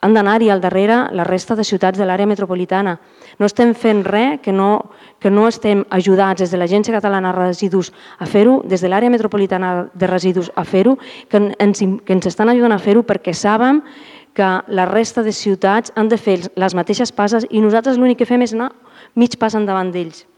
[0.00, 2.98] han d'anar-hi al darrere la resta de ciutats de l'àrea metropolitana.
[3.38, 7.48] No estem fent res que no, que no estem ajudats des de l'Agència Catalana de
[7.48, 12.30] Residus a fer-ho, des de l'àrea metropolitana de residus a fer-ho, que, ens, que ens
[12.30, 13.82] estan ajudant a fer-ho perquè saben
[14.34, 18.28] que la resta de ciutats han de fer les mateixes passes i nosaltres l'únic que
[18.28, 18.70] fem és anar
[19.18, 20.28] mig pas endavant d'ells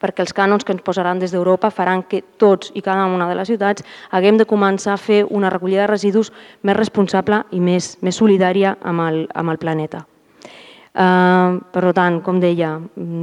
[0.00, 3.36] perquè els cànons que ens posaran des d'Europa faran que tots i cada una de
[3.38, 6.32] les ciutats haguem de començar a fer una recollida de residus
[6.62, 10.06] més responsable i més, més solidària amb el, amb el planeta.
[10.90, 12.74] Uh, per tant, com deia,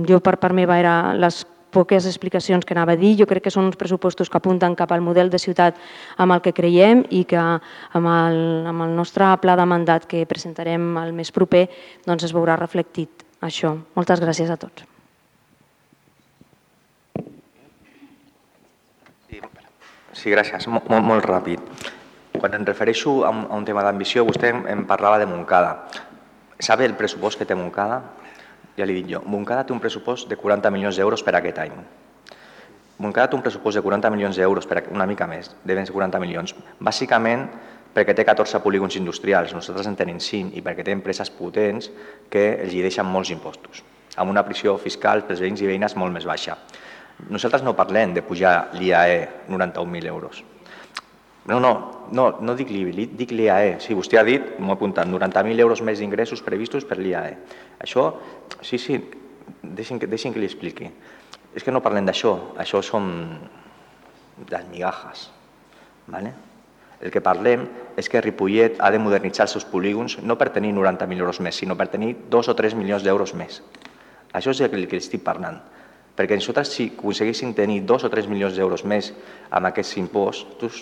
[0.07, 1.43] jo per part meva era les
[1.77, 3.13] poques explicacions que anava a dir.
[3.19, 5.77] Jo crec que són uns pressupostos que apunten cap al model de ciutat
[6.17, 10.25] amb el que creiem i que amb el, amb el nostre pla de mandat que
[10.25, 11.67] presentarem el mes proper
[12.07, 13.75] doncs es veurà reflectit això.
[13.99, 14.96] Moltes gràcies a tots.
[20.17, 20.65] Sí, gràcies.
[20.71, 21.61] Molt, molt, molt ràpid.
[22.37, 25.91] Quan em refereixo a un, a un tema d'ambició, vostè em, em parlava de Moncada.
[26.57, 28.01] Sabe el pressupost que té Moncada?
[28.77, 29.21] Ja li dic jo.
[29.29, 31.75] Moncada té un pressupost de 40 milions d'euros per aquest any.
[32.97, 36.55] Moncada té un pressupost de 40 milions d'euros, per una mica més, ser 40 milions,
[36.81, 37.45] bàsicament
[37.93, 41.91] perquè té 14 polígons industrials, nosaltres en tenim 5, i perquè té empreses potents
[42.29, 43.83] que els hi deixen molts impostos,
[44.17, 46.57] amb una pressió fiscal pels veïns i veïnes molt més baixa.
[47.25, 50.43] Nosaltres no parlem de pujar l'IAE 91.000 euros.
[51.47, 51.71] No, no,
[52.11, 53.77] no, no dic l'IBI, dic l'IAE.
[53.81, 57.37] Sí, vostè ha dit, m'ho he apuntat, 90.000 euros més d'ingressos previstos per l'IAE.
[57.83, 58.09] Això,
[58.61, 58.99] sí, sí,
[59.63, 60.91] deixin, deixin que li expliqui.
[61.55, 63.09] És que no parlem d'això, això són
[64.51, 65.29] les migajas.
[66.07, 66.33] ¿vale?
[67.01, 67.65] El que parlem
[67.97, 71.57] és que Ripollet ha de modernitzar els seus polígons no per tenir 90.000 euros més,
[71.57, 73.61] sinó per tenir 2 o 3 milions d'euros més.
[74.33, 75.61] Això és el que estic parlant.
[76.17, 79.11] Perquè nosaltres, si aconseguíssim tenir 2 o 3 milions d'euros més
[79.53, 80.81] amb aquests impostos,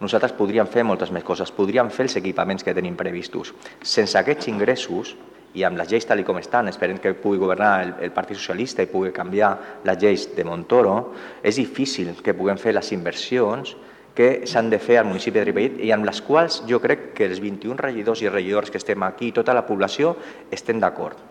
[0.00, 3.50] nosaltres podríem fer moltes més coses, podríem fer els equipaments que tenim previstos.
[3.82, 5.16] Sense aquests ingressos,
[5.54, 8.84] i amb les lleis tal com estan, esperem que pugui governar el, el Partit Socialista
[8.86, 9.50] i pugui canviar
[9.84, 13.74] les lleis de Montoro, és difícil que puguem fer les inversions
[14.14, 17.26] que s'han de fer al municipi de Ripollet i amb les quals jo crec que
[17.26, 20.14] els 21 regidors i regidors que estem aquí i tota la població
[20.54, 21.29] estem d'acord.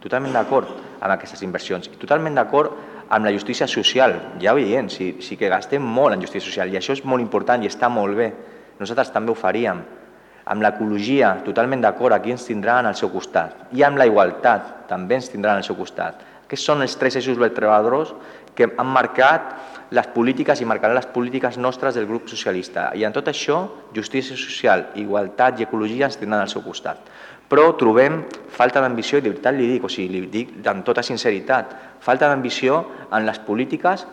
[0.00, 0.70] Totalment d'acord
[1.00, 2.72] amb aquestes inversions i totalment d'acord
[3.10, 4.14] amb la justícia social.
[4.40, 7.20] Ja ho veiem, sí, sí que gastem molt en justícia social i això és molt
[7.20, 8.30] important i està molt bé.
[8.80, 9.82] Nosaltres també ho faríem.
[10.50, 13.68] Amb l'ecologia, totalment d'acord, aquí ens tindran al seu costat.
[13.76, 16.24] I amb la igualtat, també ens tindran al seu costat.
[16.46, 18.14] Aquests són els tres eixos vertebradors
[18.56, 19.52] que han marcat
[19.94, 22.88] les polítiques i marcaran les polítiques nostres del grup socialista.
[22.94, 23.60] I en tot això,
[23.94, 26.98] justícia social, igualtat i ecologia ens tindran al seu costat.
[27.50, 28.22] Però trobem
[28.54, 32.28] falta d'ambició, i de veritat li dic, o sigui, li dic amb tota sinceritat, falta
[32.30, 34.06] d'ambició en les polítiques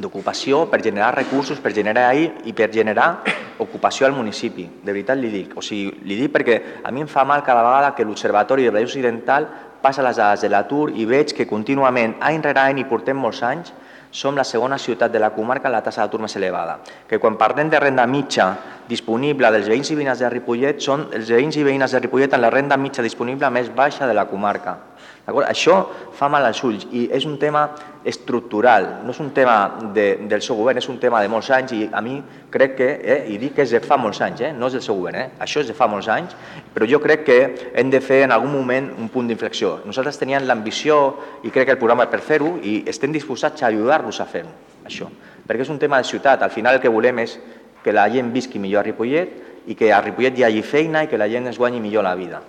[0.00, 3.20] d'ocupació per generar recursos, per generar ahir i per generar
[3.62, 4.64] ocupació al municipi.
[4.82, 5.54] De veritat li dic.
[5.56, 8.72] O sigui, li dic perquè a mi em fa mal cada vegada que l'Observatori de
[8.74, 9.46] la Occidental
[9.84, 13.42] passa les dades de l'atur i veig que contínuament, any rere any, i portem molts
[13.44, 13.74] anys,
[14.14, 16.78] som la segona ciutat de la comarca amb la tassa d'atur més elevada.
[17.10, 18.46] Que quan parlem de renda mitja
[18.86, 22.46] disponible dels veïns i veïnes de Ripollet, són els veïns i veïnes de Ripollet amb
[22.46, 24.76] la renda mitja disponible més baixa de la comarca.
[25.24, 25.78] Això
[26.12, 27.64] fa mal als ulls i és un tema
[28.04, 29.54] estructural, no és un tema
[29.94, 32.18] de, del seu govern, és un tema de molts anys i a mi
[32.52, 34.84] crec que, eh, i dic que és de fa molts anys, eh, no és del
[34.84, 36.36] seu govern, eh, això és de fa molts anys,
[36.74, 37.38] però jo crec que
[37.72, 39.78] hem de fer en algun moment un punt d'inflexió.
[39.88, 44.20] Nosaltres teníem l'ambició i crec que el programa per fer-ho i estem disposats a ajudar-los
[44.20, 44.44] a fer
[44.84, 45.08] això,
[45.48, 47.38] perquè és un tema de ciutat, al final el que volem és
[47.82, 51.08] que la gent visqui millor a Ripollet i que a Ripollet hi hagi feina i
[51.08, 52.42] que la gent es guanyi millor la vida.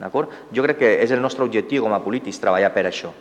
[0.00, 0.32] D'acord?
[0.52, 3.12] Jo crec que és el nostre objectiu com a polítics treballar per això.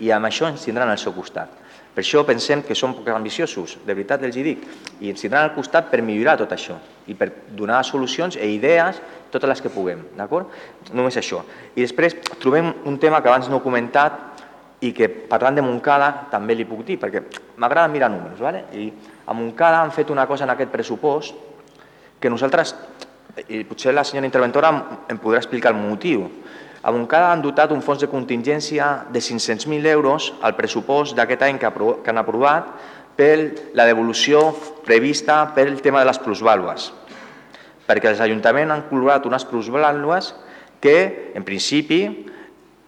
[0.00, 1.48] I amb això ens tindran al seu costat.
[1.96, 4.64] Per això pensem que som poc ambiciosos, de veritat els hi dic,
[5.00, 6.76] i ens tindran al costat per millorar tot això
[7.08, 8.98] i per donar solucions i idees,
[9.32, 10.52] totes les que puguem, d'acord?
[10.92, 11.40] Només això.
[11.72, 14.44] I després trobem un tema que abans no he comentat
[14.84, 17.22] i que parlant de Montcada també li puc dir, perquè
[17.56, 18.66] m'agrada mirar números, ¿vale?
[18.76, 18.90] i
[19.24, 21.34] a Montcada han fet una cosa en aquest pressupost
[22.20, 22.74] que nosaltres
[23.48, 24.70] i potser la senyora interventora
[25.10, 26.26] em podrà explicar el motiu.
[26.86, 31.58] A Montcada han dotat un fons de contingència de 500.000 euros al pressupost d'aquest any
[31.58, 32.70] que, que han aprovat
[33.16, 34.52] per la devolució
[34.86, 36.92] prevista pel tema de les plusvàlues.
[37.86, 40.32] Perquè els ajuntaments han col·locat unes plusvàlues
[40.80, 42.00] que, en principi,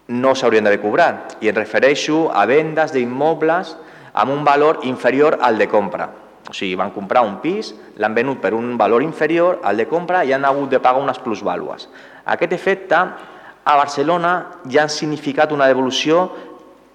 [0.08, 1.36] no s'haurien d'haver cobrat.
[1.42, 3.74] I em refereixo a vendes d'immobles
[4.14, 6.08] amb un valor inferior al de compra.
[6.48, 10.22] O sigui, van comprar un pis, l'han venut per un valor inferior al de compra
[10.24, 11.88] i han hagut de pagar unes plusvàlues.
[12.24, 14.32] Aquest efecte a Barcelona
[14.64, 16.24] ja han significat una devolució,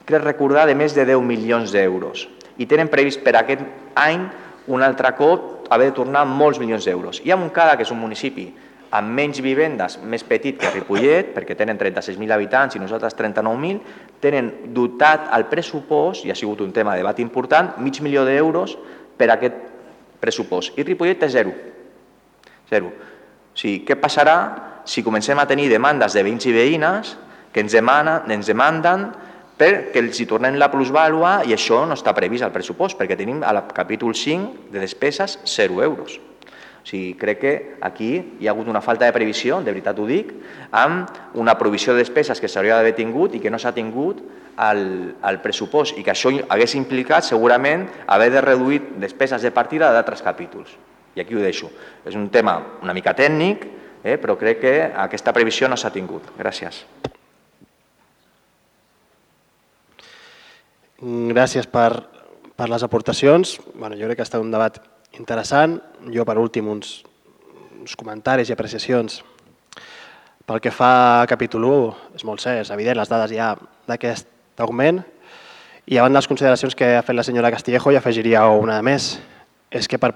[0.09, 2.25] crec recordar, de més de 10 milions d'euros.
[2.57, 3.61] I tenen previst per aquest
[3.93, 4.25] any
[4.73, 7.21] un altre cop haver de tornar molts milions d'euros.
[7.23, 8.47] I a Montcada, que és un municipi
[8.93, 13.79] amb menys vivendes, més petit que Ripollet, perquè tenen 36.000 habitants i nosaltres 39.000,
[14.21, 18.77] tenen dotat al pressupost, i ha sigut un tema de debat important, mig milió d'euros
[19.23, 19.59] per aquest
[20.19, 20.77] pressupost.
[20.77, 21.53] I Ripollet té zero.
[22.69, 22.91] Zero.
[23.53, 24.37] O sigui, què passarà
[24.85, 27.13] si comencem a tenir demandes de veïns i veïnes
[27.53, 29.07] que ens, demanen, ens demanden
[29.53, 33.43] perquè els hi tornem la plusvàlua i això no està previst al pressupost, perquè tenim
[33.45, 36.17] al capítol 5 de despeses 0 euros.
[36.83, 37.53] O sigui, crec que
[37.85, 38.11] aquí
[38.41, 40.33] hi ha hagut una falta de previsió, de veritat ho dic,
[40.71, 44.19] amb una provisió de despeses que s'hauria d'haver tingut i que no s'ha tingut
[44.57, 49.91] al, al pressupost i que això hagués implicat segurament haver de reduir despeses de partida
[49.93, 50.75] d'altres capítols.
[51.15, 51.69] I aquí ho deixo.
[52.05, 53.65] És un tema una mica tècnic,
[54.03, 54.75] eh, però crec que
[55.05, 56.33] aquesta previsió no s'ha tingut.
[56.37, 56.83] Gràcies.
[61.03, 62.05] Gràcies per,
[62.55, 63.57] per les aportacions.
[63.75, 64.79] Bueno, jo crec que ha estat un debat
[65.19, 65.77] interessant.
[66.13, 67.01] Jo, per últim, uns,
[67.79, 69.21] uns comentaris i apreciacions.
[70.43, 73.53] Pel que fa a capítol 1, és molt cert, és evident, les dades ja
[73.87, 75.01] d'aquest d'augment.
[75.85, 78.85] I abans de les consideracions que ha fet la senyora Castillejo, hi afegiria una de
[78.87, 79.17] més.
[79.71, 80.13] És que per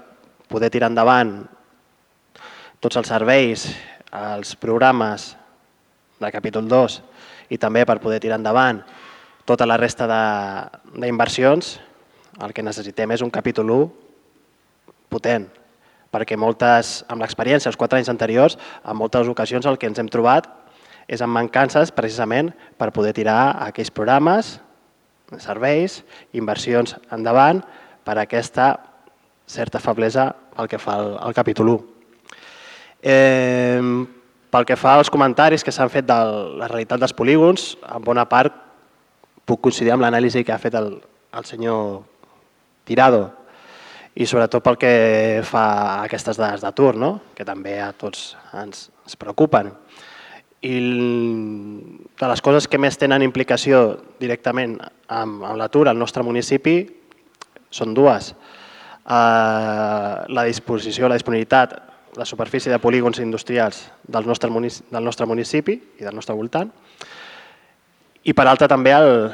[0.48, 1.42] poder tirar endavant
[2.80, 3.66] tots els serveis,
[4.14, 5.34] els programes
[6.18, 7.00] de capítol 2
[7.52, 8.80] i també per poder tirar endavant
[9.48, 10.06] tota la resta
[10.94, 11.78] d'inversions,
[12.44, 13.86] el que necessitem és un capítol 1
[15.08, 15.46] potent,
[16.12, 20.10] perquè moltes, amb l'experiència, els quatre anys anteriors, en moltes ocasions el que ens hem
[20.12, 20.48] trobat
[21.08, 24.58] és amb mancances precisament per poder tirar aquells programes,
[25.40, 26.02] serveis,
[26.36, 27.62] inversions endavant
[28.04, 28.74] per aquesta
[29.48, 31.80] certa feblesa pel que fa al, al capítol 1.
[33.02, 33.80] Eh,
[34.48, 36.18] pel que fa als comentaris que s'han fet de
[36.60, 38.54] la realitat dels polígons, en bona part
[39.48, 40.94] puc coincidir amb l'anàlisi que ha fet el,
[41.32, 42.04] el senyor
[42.88, 43.26] Tirado
[44.18, 44.92] i sobretot pel que
[45.46, 47.10] fa a aquestes dades d'atur, no?
[47.36, 49.70] que també a tots ens, ens preocupen.
[50.62, 50.78] I
[52.18, 54.74] de les coses que més tenen implicació directament
[55.06, 56.80] amb, amb l'atur al nostre municipi
[57.70, 58.32] són dues.
[59.08, 61.76] Uh, la disposició, la disponibilitat,
[62.18, 66.72] la superfície de polígons industrials del nostre, munici del nostre municipi i del nostre voltant.
[68.24, 69.30] I per altra també el,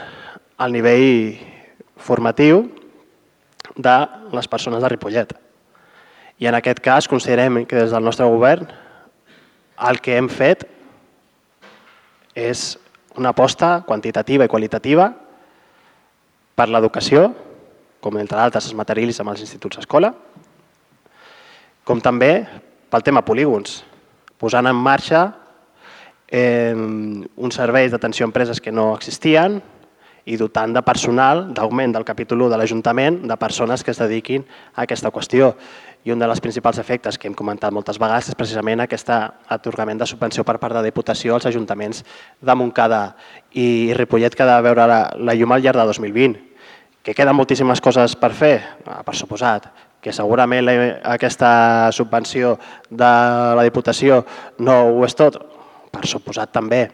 [0.60, 1.38] el nivell
[1.96, 2.66] formatiu
[3.74, 3.96] de
[4.36, 5.32] les persones de Ripollet.
[6.38, 8.68] I en aquest cas considerem que des del nostre govern
[9.88, 10.68] el que hem fet
[12.34, 12.74] és
[13.16, 15.08] una aposta quantitativa i qualitativa
[16.54, 17.28] per l'educació,
[18.02, 20.12] com entre altres es materialitza amb els instituts d'escola,
[21.84, 22.44] com també
[22.90, 23.82] pel tema polígons,
[24.38, 25.24] posant en marxa
[26.28, 29.60] eh, uns serveis d'atenció a empreses que no existien
[30.24, 34.46] i dotant de personal, d'augment del capítol 1 de l'Ajuntament, de persones que es dediquin
[34.74, 35.52] a aquesta qüestió.
[36.04, 40.08] I un dels principals efectes que hem comentat moltes vegades és precisament aquest atorgament de
[40.08, 42.02] subvenció per part de Diputació als ajuntaments
[42.44, 43.14] de Montcada
[43.56, 46.42] i Ripollet que ha de veure la, la llum al llarg de 2020.
[47.04, 48.58] Que queden moltíssimes coses per fer?
[48.84, 49.70] Ah, per suposat.
[50.04, 50.76] Que segurament la,
[51.16, 51.54] aquesta
[51.96, 52.58] subvenció
[52.90, 53.12] de
[53.56, 54.20] la Diputació
[54.60, 55.40] no ho és tot?
[55.88, 56.84] Per suposat també.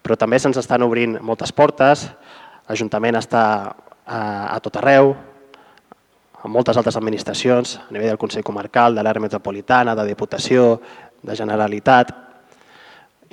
[0.00, 2.08] Però també se'ns estan obrint moltes portes,
[2.70, 3.44] l'Ajuntament està
[4.06, 4.20] a,
[4.54, 5.12] a tot arreu,
[6.46, 10.76] amb moltes altres administracions, a nivell del Consell Comarcal, de l'àrea metropolitana, de Diputació,
[11.26, 12.12] de Generalitat,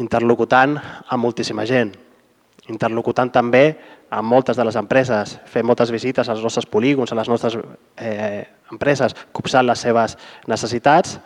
[0.02, 1.92] interlocutant amb moltíssima gent,
[2.74, 3.68] interlocutant també
[4.10, 7.60] amb moltes de les empreses, fent moltes visites als nostres polígons, a les nostres
[8.02, 10.18] eh, empreses, copsant les seves
[10.50, 11.20] necessitats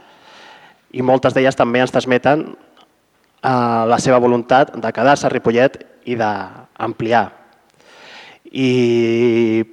[0.92, 6.20] i moltes d'elles també ens transmeten eh, la seva voluntat de quedar-se a Ripollet i
[6.20, 7.26] d'ampliar.
[8.52, 9.68] I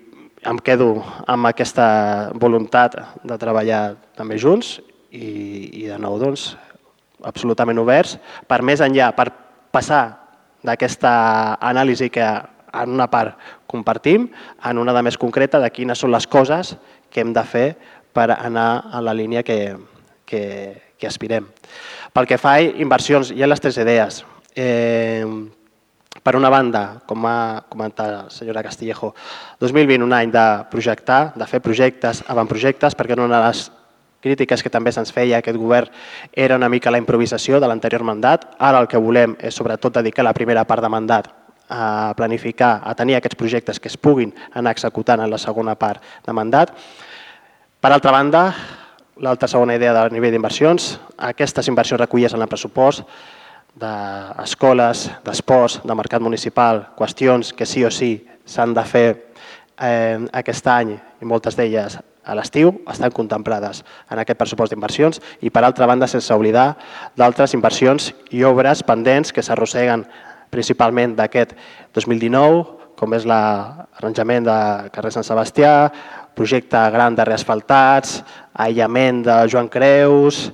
[0.44, 4.76] em quedo amb aquesta voluntat de treballar també junts
[5.10, 6.52] i, i de nou doncs,
[7.24, 8.18] absolutament oberts
[8.48, 9.30] per més enllà, per
[9.74, 10.04] passar
[10.64, 11.14] d'aquesta
[11.60, 12.26] anàlisi que
[12.74, 13.38] en una part
[13.70, 14.28] compartim,
[14.64, 16.74] en una de més concreta de quines són les coses
[17.10, 17.66] que hem de fer
[18.14, 19.76] per anar a la línia que,
[20.26, 20.42] que,
[20.98, 21.46] que aspirem.
[22.14, 24.22] Pel que fa a inversions, hi ha les tres idees.
[24.54, 25.26] Eh,
[26.22, 29.14] per una banda, com ha comentat la senyora Castillejo,
[29.60, 33.64] 2020 un any de projectar, de fer projectes, avantprojectes, perquè una de les
[34.24, 35.90] crítiques que també se'ns feia a aquest govern
[36.32, 38.46] era una mica la improvisació de l'anterior mandat.
[38.58, 41.28] Ara el que volem és sobretot dedicar la primera part de mandat
[41.68, 46.02] a planificar, a tenir aquests projectes que es puguin anar executant en la segona part
[46.24, 46.72] de mandat.
[47.80, 48.44] Per altra banda,
[49.20, 53.04] l'altra segona idea del nivell d'inversions, aquestes inversions recollides en el pressupost
[53.74, 58.16] d'escoles, d'esports, de mercat municipal, qüestions que sí o sí
[58.46, 59.08] s'han de fer
[59.80, 65.20] eh, aquest any i moltes d'elles a l'estiu estan contemplades en aquest pressupost d'inversions.
[65.44, 66.74] I per altra banda sense oblidar
[67.16, 70.06] d'altres inversions i obres pendents que s'arrosseguen
[70.54, 71.52] principalment d'aquest
[71.94, 74.58] 2019 com és l'arranjament de
[74.94, 75.90] carrer Sant Sebastià,
[76.34, 78.20] projecte gran de reasfaltats,
[78.54, 80.46] aïllament de Joan Creus,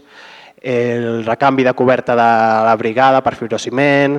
[0.61, 2.31] el recanvi de coberta de
[2.67, 4.19] la brigada per fibrociment,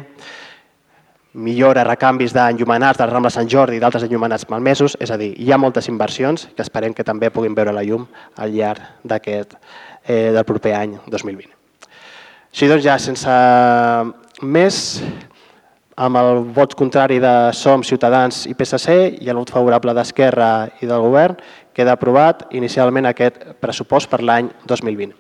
[1.34, 5.52] millora, recanvis d'enllumenats del Rambla Sant Jordi i d'altres enllumenats malmesos, és a dir, hi
[5.52, 9.56] ha moltes inversions que esperem que també puguin veure la llum al llarg d'aquest
[10.06, 11.54] eh, del proper any 2020.
[12.52, 13.32] Així doncs ja sense
[14.44, 14.82] més,
[15.96, 20.90] amb el vot contrari de SOM, Ciutadans i PSC i el vot favorable d'Esquerra i
[20.90, 21.40] del Govern,
[21.72, 25.16] queda aprovat inicialment aquest pressupost per l'any 2020.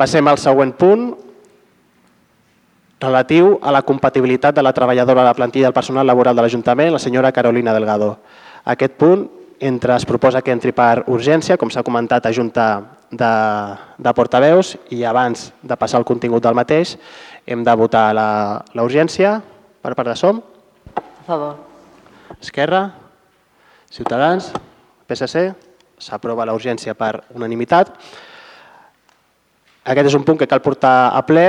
[0.00, 1.10] Passem al següent punt,
[3.00, 6.92] relatiu a la compatibilitat de la treballadora de la plantilla del personal laboral de l'Ajuntament,
[6.94, 8.14] la senyora Carolina Delgado.
[8.64, 9.26] Aquest punt,
[9.60, 12.66] entre es proposa que entri per urgència, com s'ha comentat a Junta
[13.10, 13.32] de,
[14.00, 16.94] de Portaveus, i abans de passar al contingut del mateix,
[17.44, 18.28] hem de votar la,
[18.72, 19.36] la urgència
[19.84, 20.40] per part de SOM,
[20.96, 21.58] A favor.
[22.40, 22.94] Esquerra,
[23.92, 24.48] Ciutadans,
[25.06, 25.50] PSC,
[26.00, 27.92] s'aprova la urgència per unanimitat.
[29.90, 31.44] Aquest és un punt que cal portar a ple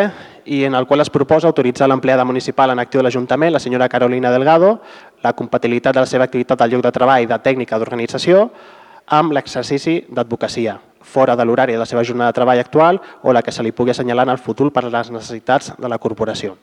[0.49, 3.89] i en el qual es proposa autoritzar l'empleada municipal en actiu de l'Ajuntament, la senyora
[3.89, 4.79] Carolina Delgado,
[5.21, 8.47] la compatibilitat de la seva activitat al lloc de treball de tècnica d'organització
[9.13, 13.43] amb l'exercici d'advocacia, fora de l'horari de la seva jornada de treball actual o la
[13.45, 16.57] que se li pugui assenyalar en el futur per les necessitats de la corporació.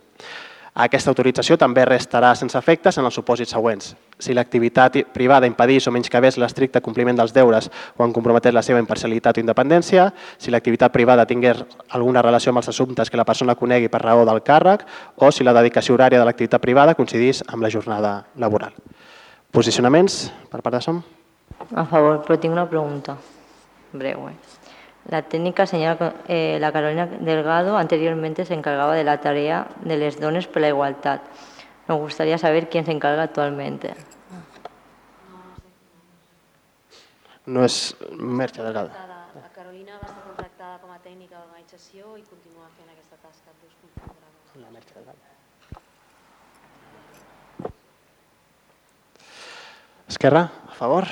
[0.78, 3.96] Aquesta autorització també restarà sense efectes en els supòsits següents.
[4.22, 7.66] Si l'activitat privada impedís o menys que l'estricte compliment dels deures
[7.96, 12.62] o en comprometés la seva imparcialitat o independència, si l'activitat privada tingués alguna relació amb
[12.62, 14.84] els assumptes que la persona conegui per raó del càrrec
[15.16, 18.70] o si la dedicació horària de l'activitat privada coincidís amb la jornada laboral.
[19.50, 21.02] Posicionaments per part de SOM?
[21.74, 23.16] A favor, però tinc una pregunta
[23.90, 24.28] breu.
[24.30, 24.47] Eh?
[25.08, 30.20] La técnica señora eh, la Carolina Delgado anteriormente se encargaba de la tarea de les
[30.20, 31.22] dones por la igualdad.
[31.88, 33.94] Me gustaría saber quién se encarga actualmente.
[37.48, 38.92] No és Merche Delgado.
[38.92, 43.56] La Carolina va estar contractada com a tècnica d'organització i continua fent aquesta tasca.
[44.60, 45.16] La Merche Delgado.
[50.12, 51.08] Esquerra, a favor.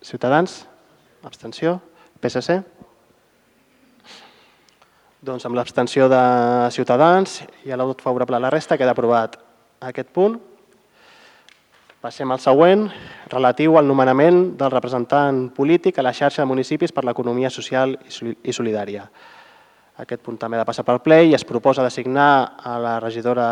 [0.00, 0.68] Ciutadans,
[1.24, 1.80] abstenció.
[2.20, 2.62] PSC.
[5.20, 6.18] Doncs amb l'abstenció de
[6.72, 9.34] Ciutadans i a la vot favorable a la resta queda aprovat
[9.84, 10.38] aquest punt.
[12.00, 12.86] Passem al següent,
[13.28, 18.56] relatiu al nomenament del representant polític a la xarxa de municipis per l'economia social i
[18.56, 19.04] solidària.
[20.00, 23.50] Aquest punt també ha de passar pel ple i es proposa designar a la regidora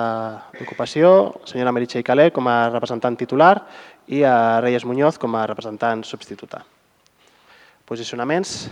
[0.57, 1.13] d'Ocupació,
[1.45, 3.53] senyora Meritxell Calé, com a representant titular
[4.09, 6.65] i a Reyes Muñoz com a representant substituta.
[7.85, 8.71] Posicionaments?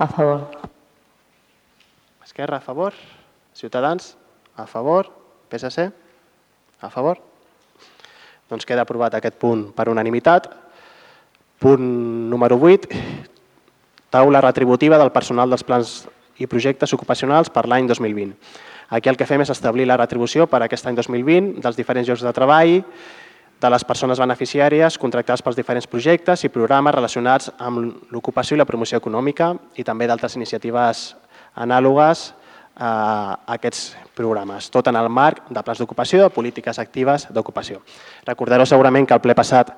[0.00, 0.79] A favor.
[2.30, 2.94] Esquerra, a favor.
[3.54, 4.16] Ciutadans,
[4.54, 5.10] a favor.
[5.50, 5.90] PSC,
[6.80, 7.18] a favor.
[8.46, 10.46] Doncs queda aprovat aquest punt per unanimitat.
[11.58, 11.82] Punt
[12.30, 12.86] número 8,
[14.14, 16.06] taula retributiva del personal dels plans
[16.38, 18.38] i projectes ocupacionals per l'any 2020.
[18.94, 22.22] Aquí el que fem és establir la retribució per aquest any 2020 dels diferents llocs
[22.22, 22.76] de treball,
[23.60, 28.70] de les persones beneficiàries contractades pels diferents projectes i programes relacionats amb l'ocupació i la
[28.70, 31.08] promoció econòmica i també d'altres iniciatives
[31.54, 32.30] anàlogues
[32.80, 37.82] a aquests programes, tot en el marc de plans d'ocupació, de polítiques actives d'ocupació.
[38.26, 39.74] Recordareu segurament que el ple passat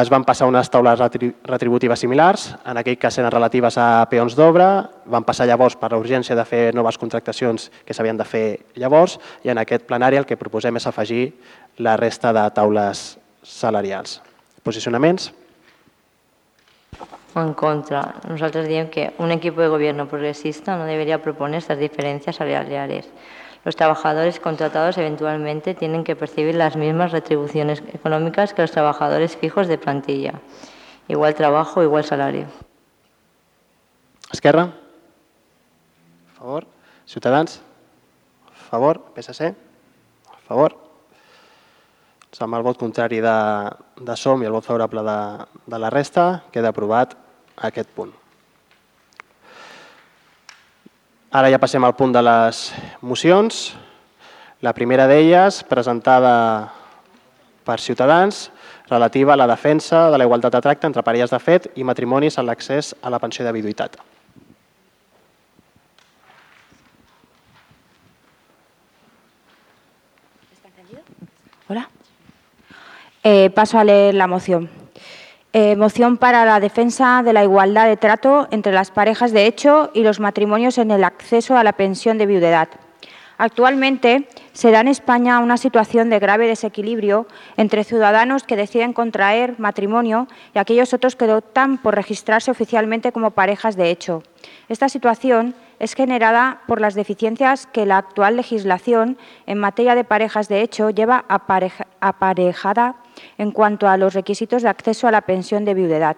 [0.00, 4.68] es van passar unes taules retributives similars, en aquell cas eren relatives a peons d'obra,
[5.10, 8.44] van passar llavors per la urgència de fer noves contractacions que s'havien de fer
[8.76, 11.32] llavors i en aquest plenari el que proposem és afegir
[11.78, 14.20] la resta de taules salarials.
[14.62, 15.32] Posicionaments?
[17.36, 18.16] En contra.
[18.28, 23.08] Nosotros decimos que un equipo de gobierno progresista no debería proponer estas diferencias salariales.
[23.64, 29.68] Los trabajadores contratados eventualmente tienen que percibir las mismas retribuciones económicas que los trabajadores fijos
[29.68, 30.40] de plantilla.
[31.08, 32.46] Igual trabajo, igual salario.
[34.32, 34.72] Esquerra?
[36.32, 36.66] A favor.
[37.04, 37.60] Ciutadans?
[38.46, 39.12] A favor.
[39.14, 39.54] PSC?
[40.32, 40.89] A favor.
[42.38, 43.38] Amb el vot contrari de,
[43.98, 45.18] de SOM i el vot favorable de,
[45.66, 47.16] de la resta, queda aprovat
[47.58, 48.14] aquest punt.
[51.34, 52.62] Ara ja passem al punt de les
[53.02, 53.58] mocions.
[54.62, 56.32] La primera d'elles, presentada
[57.66, 58.48] per Ciutadans,
[58.88, 62.38] relativa a la defensa de la igualtat de tracte entre parelles de fet i matrimonis
[62.38, 64.00] en l'accés a la pensió de viduïtat.
[71.70, 71.86] Hola.
[73.22, 74.70] Eh, paso a leer la moción.
[75.52, 79.90] Eh, moción para la defensa de la igualdad de trato entre las parejas de hecho
[79.92, 82.68] y los matrimonios en el acceso a la pensión de viudedad.
[83.36, 89.58] Actualmente se da en España una situación de grave desequilibrio entre ciudadanos que deciden contraer
[89.58, 94.22] matrimonio y aquellos otros que optan por registrarse oficialmente como parejas de hecho.
[94.68, 100.48] Esta situación es generada por las deficiencias que la actual legislación en materia de parejas
[100.48, 102.96] de hecho lleva aparejada
[103.38, 106.16] en cuanto a los requisitos de acceso a la pensión de viudedad.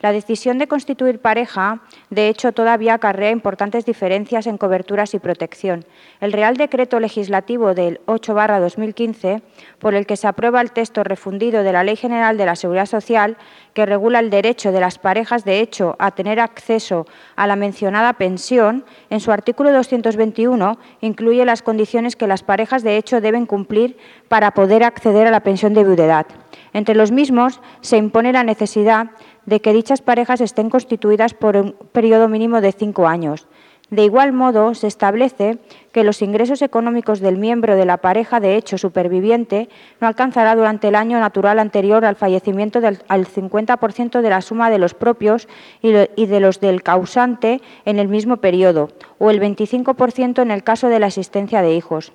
[0.00, 1.80] La decisión de constituir pareja,
[2.10, 5.84] de hecho, todavía acarrea importantes diferencias en coberturas y protección.
[6.20, 9.42] El Real Decreto Legislativo del 8-2015,
[9.78, 12.86] por el que se aprueba el texto refundido de la Ley General de la Seguridad
[12.86, 13.36] Social,
[13.74, 17.06] que regula el derecho de las parejas de hecho a tener acceso
[17.36, 22.96] a la mencionada pensión, en su artículo 221 incluye las condiciones que las parejas de
[22.96, 23.98] hecho deben cumplir
[24.28, 26.26] para poder acceder a la pensión de viudedad.
[26.72, 29.10] Entre los mismos se impone la necesidad
[29.44, 33.46] de que dichas parejas estén constituidas por un periodo mínimo de cinco años,
[33.90, 35.58] De igual modo, se establece
[35.92, 39.68] que los ingresos económicos del miembro de la pareja de hecho superviviente
[40.00, 44.70] no alcanzará durante el año natural anterior al fallecimiento del, al 50% de la suma
[44.70, 45.48] de los propios
[45.82, 50.64] y, y de los del causante en el mismo periodo, o el 25% en el
[50.64, 52.12] caso de la existencia de hijos.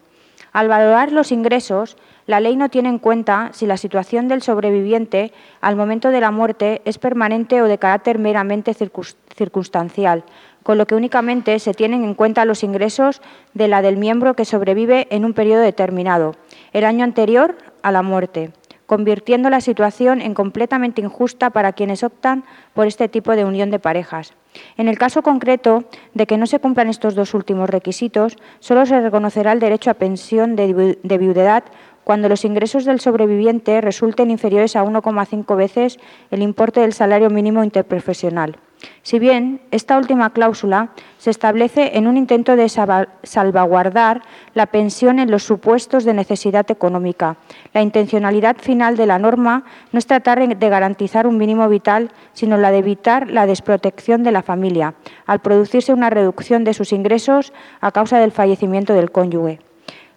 [0.51, 5.31] Al valorar los ingresos, la ley no tiene en cuenta si la situación del sobreviviente
[5.61, 10.23] al momento de la muerte es permanente o de carácter meramente circunstancial,
[10.63, 13.21] con lo que únicamente se tienen en cuenta los ingresos
[13.53, 16.35] de la del miembro que sobrevive en un periodo determinado,
[16.73, 18.51] el año anterior a la muerte,
[18.85, 22.43] convirtiendo la situación en completamente injusta para quienes optan
[22.73, 24.33] por este tipo de unión de parejas.
[24.77, 25.83] En el caso concreto
[26.15, 29.93] de que no se cumplan estos dos últimos requisitos, solo se reconocerá el derecho a
[29.93, 31.63] pensión de viudedad
[32.03, 35.99] cuando los ingresos del sobreviviente resulten inferiores a 1,5 veces
[36.31, 38.57] el importe del salario mínimo interprofesional.
[39.01, 44.21] Si bien esta última cláusula se establece en un intento de salvaguardar
[44.53, 47.37] la pensión en los supuestos de necesidad económica,
[47.73, 52.57] la intencionalidad final de la norma no es tratar de garantizar un mínimo vital, sino
[52.57, 54.93] la de evitar la desprotección de la familia,
[55.25, 57.51] al producirse una reducción de sus ingresos
[57.81, 59.59] a causa del fallecimiento del cónyuge.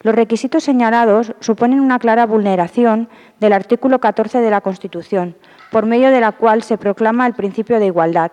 [0.03, 3.09] Los requisitos señalados suponen una clara vulneración
[3.39, 5.37] del artículo 14 de la Constitución,
[5.71, 8.33] por medio de la cual se proclama el principio de igualdad.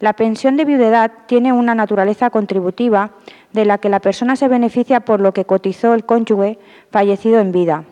[0.00, 3.10] La pensión de viudedad tiene una naturaleza contributiva
[3.52, 6.58] de la que la persona se beneficia por lo que cotizó el cónyuge
[6.90, 7.84] fallecido en vida.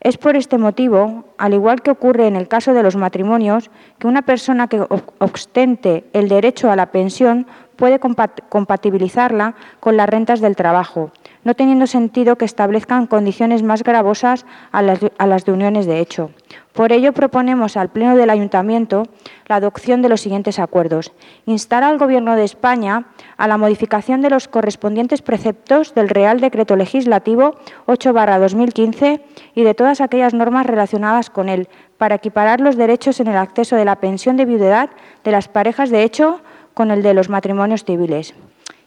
[0.00, 4.06] Es por este motivo, al igual que ocurre en el caso de los matrimonios, que
[4.06, 4.86] una persona que
[5.18, 7.46] ostente el derecho a la pensión
[7.76, 11.10] puede compatibilizarla con las rentas del trabajo,
[11.44, 16.30] no teniendo sentido que establezcan condiciones más gravosas a las, de uniones de hecho.
[16.72, 19.04] Por ello, proponemos al Pleno del Ayuntamiento
[19.46, 21.12] la adopción de los siguientes acuerdos.
[21.46, 26.76] Instar al Gobierno de España a la modificación de los correspondientes preceptos del Real Decreto
[26.76, 29.20] Legislativo 8-2015
[29.54, 31.68] y de todas aquellas normas relacionadas con él,
[31.98, 34.90] para equiparar los derechos en el acceso de la pensión de viudedad
[35.24, 36.40] de las parejas de hecho
[36.72, 38.34] con el de los matrimonios civiles.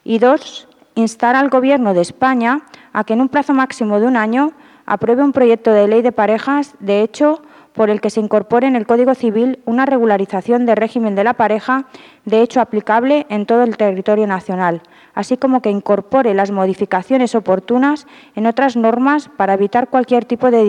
[0.04, 2.62] Y dos, instar al Gobierno de España
[2.94, 4.52] a que en un plazo máximo de un año
[4.86, 7.42] apruebe un proyecto de ley de parejas, de hecho,
[7.74, 11.34] por el que se incorpore en el Código Civil una regularización de régimen de la
[11.34, 11.86] pareja,
[12.26, 14.82] de hecho aplicable en todo el territorio nacional,
[15.16, 20.64] así como que incorpore las modificaciones oportunas en otras normas para evitar cualquier tipo de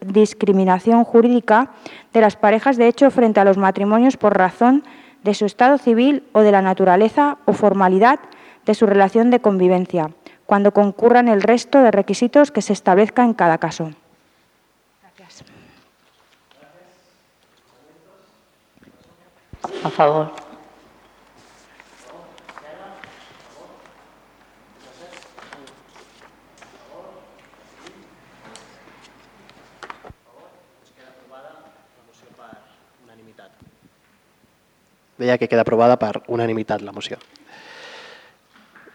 [0.00, 1.70] discriminación jurídica
[2.12, 4.82] de las parejas de hecho frente a los matrimonios por razón
[5.22, 8.20] de su estado civil o de la naturaleza o formalidad
[8.66, 10.10] de su relación de convivencia,
[10.46, 13.90] cuando concurran el resto de requisitos que se establezca en cada caso.
[15.02, 15.44] Gracias.
[19.84, 20.32] A favor.
[35.20, 37.18] Deia que queda aprovada per unanimitat la moció.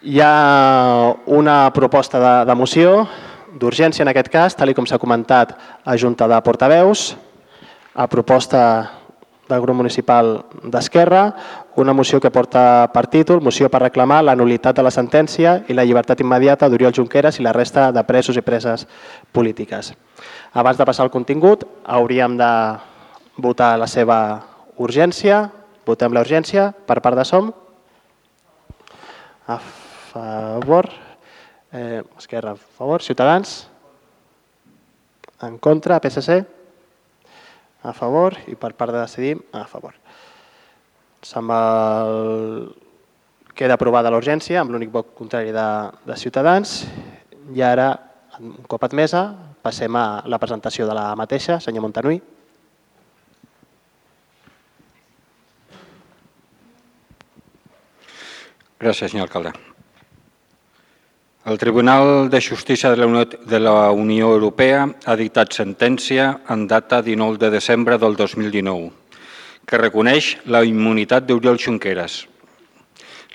[0.05, 3.07] Hi ha una proposta de, de moció
[3.57, 7.15] d'urgència en aquest cas, tal com s'ha comentat a Junta de Portaveus,
[7.95, 8.59] a proposta
[9.49, 11.23] del grup municipal d'Esquerra,
[11.81, 15.73] una moció que porta per títol Moció per reclamar la nulitat de la sentència i
[15.73, 18.85] la llibertat immediata d'Oriol Junqueras i la resta de presos i preses
[19.33, 19.89] polítiques.
[20.53, 22.51] Abans de passar al contingut, hauríem de
[23.41, 24.19] votar la seva
[24.77, 25.47] urgència.
[25.85, 27.49] Votem la urgència per part de SOM.
[29.49, 29.57] A
[30.16, 30.89] favor.
[31.72, 33.01] Eh, Esquerra, a favor.
[33.01, 33.68] Ciutadans.
[35.41, 35.99] En contra.
[35.99, 36.45] PSC.
[37.84, 38.38] A favor.
[38.47, 39.93] I per part de Decidim, a favor.
[41.36, 42.76] Amb el...
[43.55, 45.68] Queda aprovada l'urgència amb l'únic vot contrari de,
[46.05, 46.82] de Ciutadans.
[47.55, 47.88] I ara,
[48.39, 49.30] un cop admesa,
[49.63, 51.59] passem a la presentació de la mateixa.
[51.63, 52.20] Senyor Montanui.
[58.75, 59.74] Gràcies, senyor alcalde.
[61.46, 67.51] El Tribunal de Justícia de la, Unió, Europea ha dictat sentència en data 19 de
[67.54, 68.89] desembre del 2019
[69.70, 72.16] que reconeix la immunitat d'Oriol Junqueras.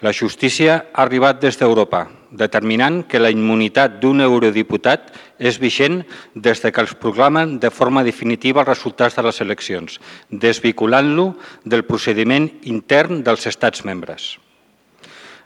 [0.03, 2.03] La justícia ha arribat des d'Europa,
[2.35, 6.03] determinant que la immunitat d'un eurodiputat és vigent
[6.35, 10.01] des de que els proclamen de forma definitiva els resultats de les eleccions,
[10.31, 14.33] desvinculant-lo del procediment intern dels estats membres.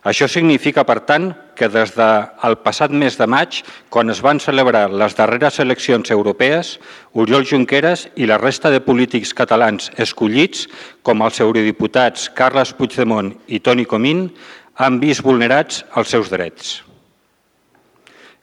[0.05, 4.91] Això significa, per tant, que des del passat mes de maig, quan es van celebrar
[4.93, 6.75] les darreres eleccions europees,
[7.15, 10.67] Oriol Junqueras i la resta de polítics catalans escollits,
[11.03, 14.29] com els eurodiputats Carles Puigdemont i Toni Comín,
[14.77, 16.83] han vist vulnerats els seus drets.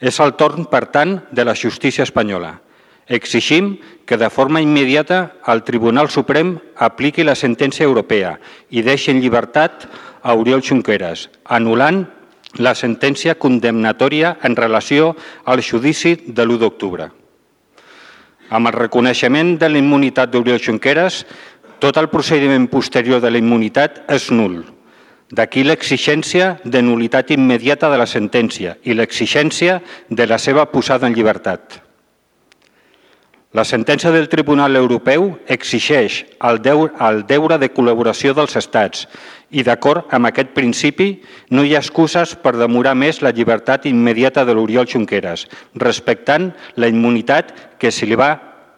[0.01, 2.55] És el torn, per tant, de la justícia espanyola.
[3.05, 3.75] Exigim
[4.07, 8.38] que de forma immediata el Tribunal Suprem apliqui la sentència europea
[8.71, 9.85] i deixi en llibertat
[10.22, 12.06] a Oriol Junqueras, anul·lant
[12.60, 15.15] la sentència condemnatòria en relació
[15.45, 17.10] al judici de l'1 d'octubre.
[18.52, 21.23] Amb el reconeixement de la immunitat d'Oriol Junqueras,
[21.80, 24.61] tot el procediment posterior de la immunitat és nul.
[25.31, 29.80] D'aquí l'exigència de nulitat immediata de la sentència i l'exigència
[30.10, 31.80] de la seva posada en llibertat.
[33.51, 39.03] La sentència del Tribunal Europeu exigeix el deure de col·laboració dels estats
[39.51, 41.17] i, d'acord amb aquest principi,
[41.51, 46.87] no hi ha excuses per demorar més la llibertat immediata de l'Oriol Junqueras, respectant la
[46.87, 48.37] immunitat que se li va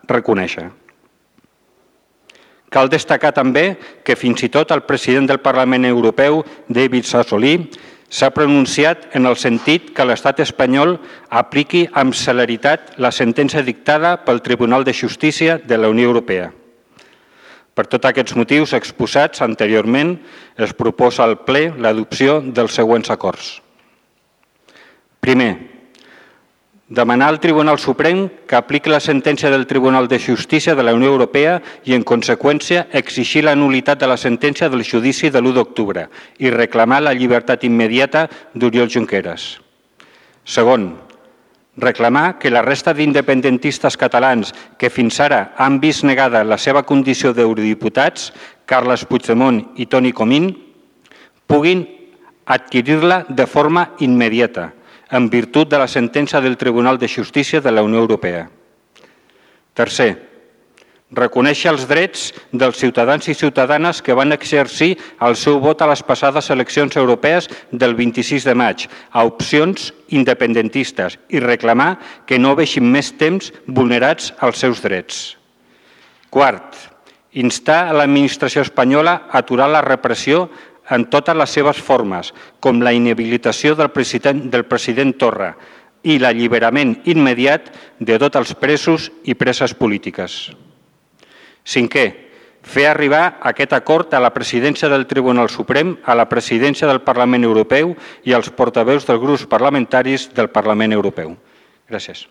[0.09, 0.71] reconèixer.
[2.73, 7.59] Cal destacar també que fins i tot el president del Parlament Europeu, David Sassoli,
[8.13, 10.99] s'ha pronunciat en el sentit que l'estat espanyol
[11.33, 16.51] apliqui amb celeritat la sentència dictada pel Tribunal de Justícia de la Unió Europea.
[17.73, 20.19] Per tots aquests motius exposats anteriorment,
[20.61, 23.55] es proposa al ple l'adopció dels següents acords.
[25.17, 25.72] Primer,
[26.93, 31.09] demanar al Tribunal Suprem que apliqui la sentència del Tribunal de Justícia de la Unió
[31.09, 31.55] Europea
[31.89, 36.05] i, en conseqüència, exigir la nulitat de la sentència del judici de l'1 d'octubre
[36.37, 39.57] i reclamar la llibertat immediata d'Oriol Junqueras.
[40.45, 40.91] Segon,
[41.81, 47.33] reclamar que la resta d'independentistes catalans que fins ara han vist negada la seva condició
[47.33, 48.29] d'eurodiputats,
[48.69, 50.51] Carles Puigdemont i Toni Comín,
[51.49, 51.87] puguin
[52.45, 54.75] adquirir-la de forma immediata,
[55.11, 58.47] en virtut de la sentència del Tribunal de Justícia de la Unió Europea.
[59.73, 60.11] Tercer,
[61.13, 66.01] reconèixer els drets dels ciutadans i ciutadanes que van exercir el seu vot a les
[66.03, 72.89] passades eleccions europees del 26 de maig a opcions independentistes i reclamar que no veixin
[72.89, 75.37] més temps vulnerats els seus drets.
[76.33, 76.73] Quart,
[77.33, 80.47] instar a l'administració espanyola a aturar la repressió
[80.89, 85.53] en totes les seves formes, com la inhabilitació del president, del president Torra
[86.03, 90.51] i l'alliberament immediat de tots els presos i preses polítiques.
[91.63, 92.05] Cinquè,
[92.63, 97.47] fer arribar aquest acord a la presidència del Tribunal Suprem, a la presidència del Parlament
[97.47, 101.37] Europeu i als portaveus dels grups parlamentaris del Parlament Europeu.
[101.87, 102.27] Gràcies.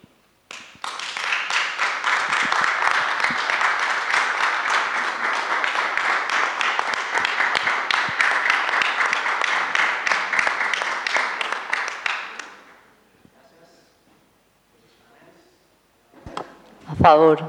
[16.93, 17.41] A favor.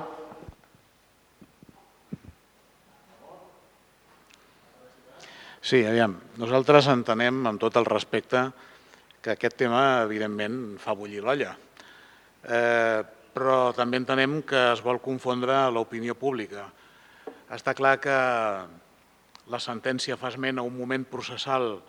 [5.59, 8.45] Sí, aviam, nosaltres entenem amb tot el respecte
[9.19, 11.51] que aquest tema, evidentment, fa bullir l'olla.
[12.43, 13.03] Eh,
[13.35, 16.69] però també entenem que es vol confondre l'opinió pública.
[17.51, 18.17] Està clar que
[19.51, 21.81] la sentència fa esment a un moment processal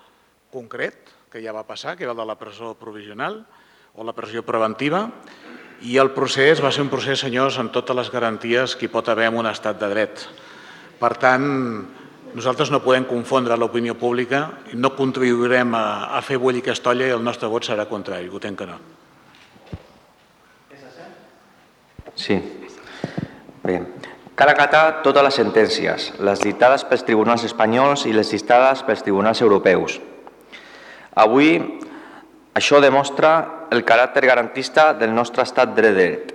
[0.51, 3.45] concret, que ja va passar, que era el de la presó provisional
[3.95, 5.07] o la pressió preventiva,
[5.85, 9.09] i el procés va ser un procés, senyors, amb totes les garanties que hi pot
[9.13, 10.25] haver en un estat de dret.
[11.01, 11.45] Per tant,
[12.35, 17.23] nosaltres no podem confondre l'opinió pública no contribuirem a, a fer aquesta olla i el
[17.23, 18.29] nostre vot serà contrari.
[18.29, 18.79] Votem que no.
[22.17, 22.39] Sí.
[23.65, 23.79] Bé.
[24.35, 29.41] Cal acatar totes les sentències, les dictades pels tribunals espanyols i les dictades pels tribunals
[29.43, 30.01] europeus.
[31.15, 31.61] Avui
[32.55, 36.35] això demostra el caràcter garantista del nostre estat de dret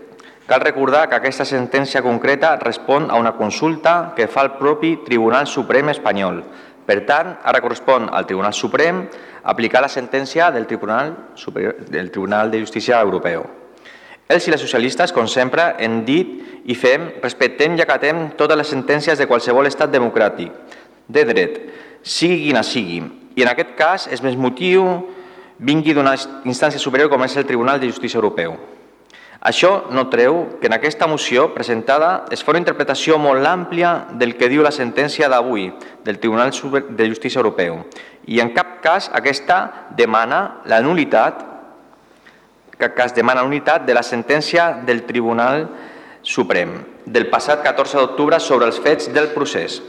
[0.50, 5.46] Cal recordar que aquesta sentència concreta respon a una consulta que fa el propi Tribunal
[5.46, 6.40] Suprem espanyol.
[6.88, 9.04] Per tant, ara correspon al Tribunal Suprem
[9.44, 13.46] aplicar la sentència del Tribunal, Superior, del Tribunal de Justícia Europeu.
[14.26, 18.74] Els i les socialistes, com sempre, hem dit i fem, respectem i acatem totes les
[18.74, 20.50] sentències de qualsevol estat democràtic,
[21.06, 21.62] de dret,
[22.02, 23.04] sigui quina sigui.
[23.38, 24.90] I en aquest cas és més motiu
[25.60, 26.16] vingui d'una
[26.48, 28.56] instància superior com és el Tribunal de Justícia Europeu.
[29.40, 34.36] Això no treu que en aquesta moció presentada es fa una interpretació molt àmplia del
[34.36, 35.70] que diu la sentència d'avui
[36.04, 37.86] del Tribunal de Justícia Europeu
[38.28, 41.46] i en cap cas aquesta demana la nulitat
[42.80, 45.70] cap cas demana unitat de la sentència del Tribunal
[46.22, 46.76] Suprem
[47.06, 49.80] del passat 14 d'octubre sobre els fets del procés.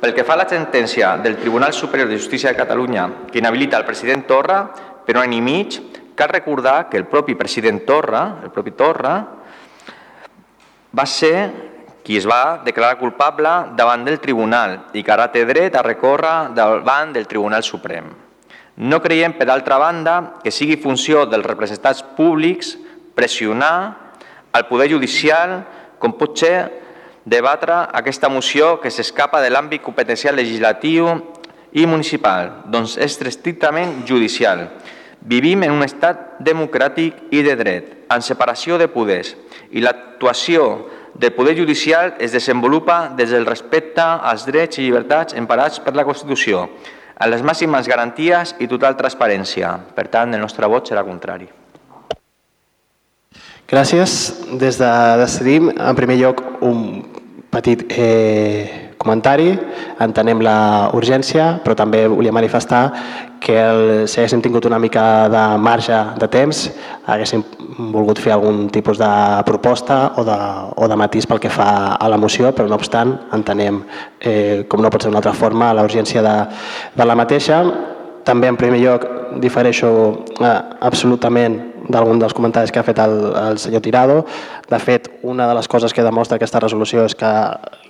[0.00, 3.76] Pel que fa a la sentència del Tribunal Superior de Justícia de Catalunya que inhabilita
[3.76, 4.58] el president Torra
[5.04, 5.80] per un any i mig,
[6.14, 9.14] Cal recordar que el propi president Torra, el propi Torra,
[10.94, 11.34] va ser
[12.06, 16.52] qui es va declarar culpable davant del tribunal i que ara té dret a recórrer
[16.54, 18.12] davant del Tribunal Suprem.
[18.76, 22.76] No creiem, per altra banda, que sigui funció dels representats públics
[23.14, 24.14] pressionar
[24.54, 25.62] el Poder Judicial
[25.98, 26.56] com pot ser
[27.24, 31.08] debatre aquesta moció que s'escapa de l'àmbit competencial legislatiu
[31.74, 34.68] i municipal, doncs és estrictament judicial.
[35.24, 39.32] Vivim en un estat democràtic i de dret, en separació de poders,
[39.72, 40.84] i l'actuació
[41.14, 46.04] del Poder Judicial es desenvolupa des del respecte als drets i llibertats emparats per la
[46.04, 46.68] Constitució,
[47.16, 49.72] a les màximes garanties i total transparència.
[49.96, 51.48] Per tant, el nostre vot serà contrari.
[53.70, 54.12] Gràcies.
[54.60, 54.90] Des de
[55.22, 57.00] Decidim, en primer lloc, un
[57.54, 59.52] petit eh, comentari.
[60.02, 62.88] Entenem la urgència, però també volia manifestar
[63.44, 66.62] que el, si haguéssim tingut una mica de marge de temps,
[67.12, 67.44] haguéssim
[67.92, 69.10] volgut fer algun tipus de
[69.44, 70.38] proposta o de,
[70.80, 71.68] o de matís pel que fa
[72.00, 73.82] a la moció, però no obstant entenem,
[74.20, 76.34] eh, com no pot ser d'una altra forma, la urgència de,
[76.96, 77.60] de la mateixa.
[78.24, 79.04] També, en primer lloc,
[79.44, 79.92] difereixo
[80.40, 84.24] eh, absolutament d'algun dels comentaris que ha fet el, el senyor Tirado.
[84.70, 87.32] De fet, una de les coses que demostra aquesta resolució és que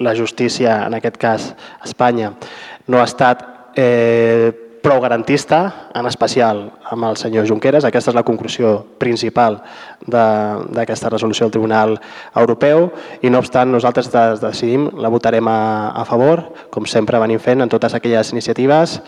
[0.00, 1.52] la justícia, en aquest cas
[1.84, 2.34] Espanya,
[2.88, 3.44] no ha estat
[3.76, 4.52] eh,
[4.84, 6.58] prou garantista, en especial
[6.92, 7.86] amb el senyor Junqueras.
[7.88, 9.56] Aquesta és la conclusió principal
[10.04, 11.96] d'aquesta resolució del Tribunal
[12.36, 12.90] Europeu
[13.24, 14.10] i no obstant nosaltres
[14.42, 15.56] decidim, la votarem a,
[15.96, 18.98] a favor, com sempre venim fent en totes aquelles iniciatives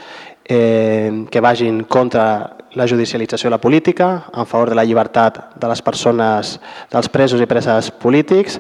[0.49, 5.69] eh, que vagin contra la judicialització de la política, en favor de la llibertat de
[5.69, 6.59] les persones,
[6.93, 8.59] dels presos i preses polítics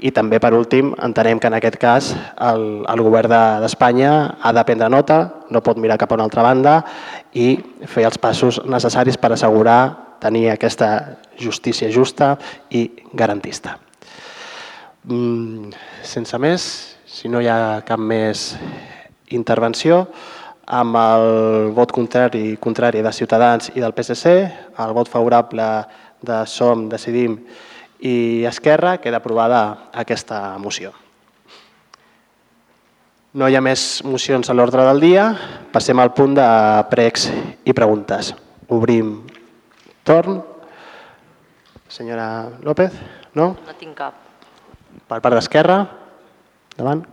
[0.00, 2.08] i també, per últim, entenem que en aquest cas
[2.48, 3.30] el, el govern
[3.62, 5.18] d'Espanya de, ha de prendre nota,
[5.52, 6.78] no pot mirar cap a una altra banda
[7.36, 12.38] i fer els passos necessaris per assegurar tenir aquesta justícia justa
[12.72, 13.76] i garantista.
[15.04, 15.70] Mm,
[16.02, 16.64] sense més,
[17.06, 18.54] si no hi ha cap més
[19.28, 20.06] intervenció,
[20.68, 24.34] amb el vot contrari, contrari de Ciutadans i del PSC,
[24.84, 25.64] el vot favorable
[26.20, 27.38] de Som, Decidim
[28.04, 30.92] i Esquerra, queda aprovada aquesta moció.
[33.38, 35.24] No hi ha més mocions a l'ordre del dia.
[35.72, 36.46] Passem al punt de
[36.90, 37.28] pregs
[37.64, 38.32] i preguntes.
[38.72, 39.18] Obrim
[40.04, 40.40] torn.
[41.88, 42.92] Senyora López,
[43.36, 43.54] no?
[43.64, 44.16] No tinc cap.
[45.08, 45.78] Per part d'Esquerra,
[46.76, 47.06] davant.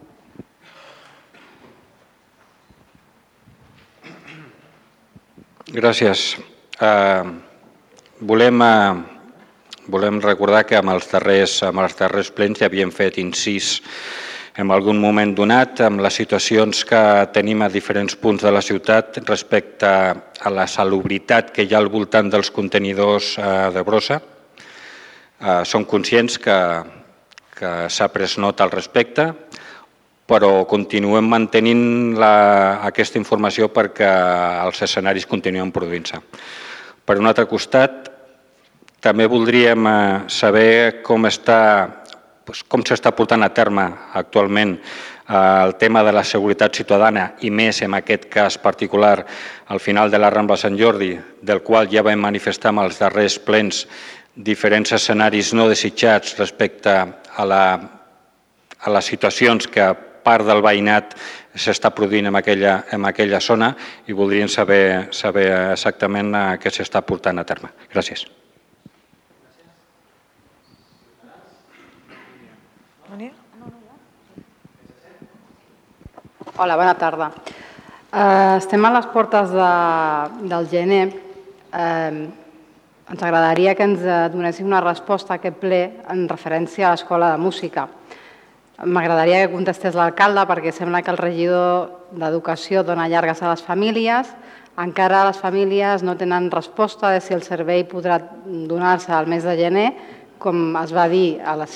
[5.75, 6.37] Gràcies.
[6.79, 7.35] Uh,
[8.23, 8.95] volem, uh,
[9.91, 13.81] volem recordar que amb els, darrers, amb els darrers plens ja havíem fet incís
[14.55, 17.01] en algun moment donat amb les situacions que
[17.35, 21.91] tenim a diferents punts de la ciutat respecte a la salubritat que hi ha al
[21.91, 24.21] voltant dels contenidors uh, de brossa.
[25.41, 26.59] Uh, som conscients que,
[27.59, 29.27] que s'ha pres nota al respecte,
[30.25, 34.09] però continuem mantenint la, aquesta informació perquè
[34.65, 36.21] els escenaris continuen produint-se.
[37.05, 38.09] Per un altre costat,
[39.05, 39.99] també voldríem eh,
[40.33, 41.61] saber com està
[42.69, 47.81] com s'està portant a terme actualment eh, el tema de la seguretat ciutadana i més
[47.81, 49.17] en aquest cas particular
[49.73, 53.39] al final de la Rambla Sant Jordi, del qual ja vam manifestar amb els darrers
[53.41, 53.85] plens
[54.35, 57.63] diferents escenaris no desitjats respecte a, la,
[58.79, 59.87] a les situacions que
[60.25, 61.13] part del veïnat
[61.55, 63.73] s'està produint en aquella, en aquella zona
[64.09, 67.71] i voldríem saber, saber exactament eh, què s'està portant a terme.
[67.93, 68.25] Gràcies.
[76.55, 77.25] Hola, bona tarda.
[78.15, 79.71] Uh, estem a les portes de,
[80.47, 81.09] del gener.
[81.67, 82.21] Uh,
[83.11, 85.81] ens agradaria que ens donéssiu una resposta a aquest ple
[86.13, 87.83] en referència a l'Escola de Música.
[88.83, 94.33] M'agradaria que contestés l'alcalde perquè sembla que el regidor d'Educació dona llargues a les famílies.
[94.75, 99.55] Encara les famílies no tenen resposta de si el servei podrà donar-se al mes de
[99.55, 99.87] gener,
[100.37, 101.69] com es va dir a la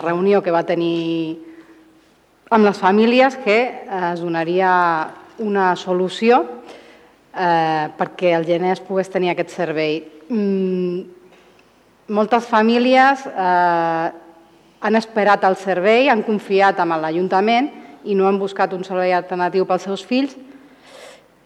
[0.00, 1.36] reunió que va tenir
[2.48, 4.72] amb les famílies, que es donaria
[5.44, 6.40] una solució
[7.34, 10.00] eh, perquè el gener es pogués tenir aquest servei.
[10.32, 11.00] Mm,
[12.16, 14.23] moltes famílies eh,
[14.84, 17.70] han esperat el servei, han confiat en l'Ajuntament
[18.04, 20.34] i no han buscat un servei alternatiu pels seus fills.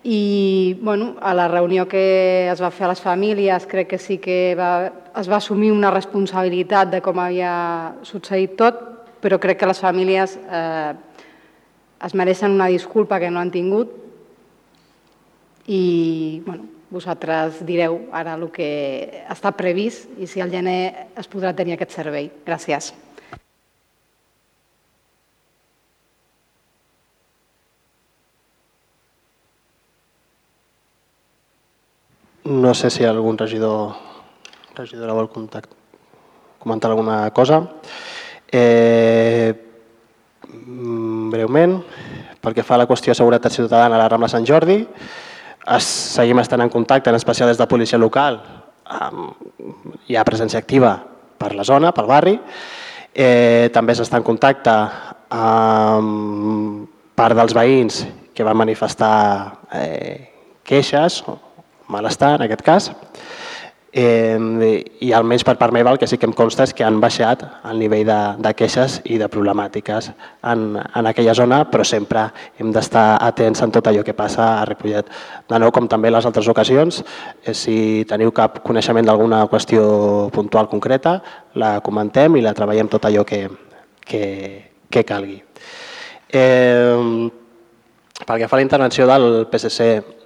[0.02, 4.18] I bueno, a la reunió que es va fer a les famílies crec que sí
[4.18, 8.82] que va, es va assumir una responsabilitat de com havia succeït tot,
[9.22, 10.92] però crec que les famílies eh,
[12.06, 13.94] es mereixen una disculpa que no han tingut
[15.66, 18.70] i bueno, vosaltres direu ara el que
[19.30, 22.32] està previst i si al gener es podrà tenir aquest servei.
[22.46, 22.94] Gràcies.
[32.48, 33.92] No sé si algun regidor,
[34.72, 35.68] regidora vol contact,
[36.58, 37.60] comentar alguna cosa.
[38.48, 39.52] Eh,
[40.48, 41.74] breument,
[42.40, 45.84] pel que fa a la qüestió de seguretat ciutadana a la Rambla Sant Jordi, es,
[46.16, 48.40] seguim estant en contacte, en especial des de policia local,
[48.96, 49.36] amb,
[50.08, 50.94] hi ha presència activa
[51.36, 52.32] per la zona, pel barri,
[53.12, 54.72] eh, també s'està en contacte
[55.36, 58.00] amb part dels veïns
[58.32, 59.52] que van manifestar
[59.82, 60.32] eh,
[60.64, 61.20] queixes,
[61.88, 62.90] malestar en aquest cas,
[63.92, 64.38] eh,
[65.00, 67.44] i almenys per part meva el que sí que em consta és que han baixat
[67.70, 70.10] el nivell de, de queixes i de problemàtiques
[70.52, 72.28] en, en aquella zona, però sempre
[72.60, 75.08] hem d'estar atents en tot allò que passa a Ripollet.
[75.48, 77.02] De nou, com també les altres ocasions,
[77.42, 81.18] eh, si teniu cap coneixement d'alguna qüestió puntual concreta,
[81.56, 83.46] la comentem i la treballem tot allò que,
[84.04, 84.24] que,
[84.90, 85.42] que calgui.
[86.28, 87.28] Eh,
[88.18, 90.17] pel que fa a la intervenció del PSC,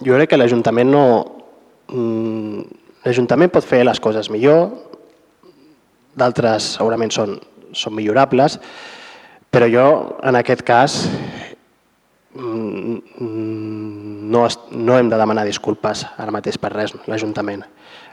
[0.00, 1.04] jo crec que l'Ajuntament no,
[1.90, 2.62] Mm,
[3.02, 4.68] l'Ajuntament pot fer les coses millor,
[6.14, 7.34] d'altres segurament són,
[7.74, 8.58] són millorables,
[9.50, 9.86] però jo
[10.26, 11.00] en aquest cas
[12.38, 13.00] mm,
[14.30, 17.64] no, no hem de demanar disculpes ara mateix per res, l'Ajuntament.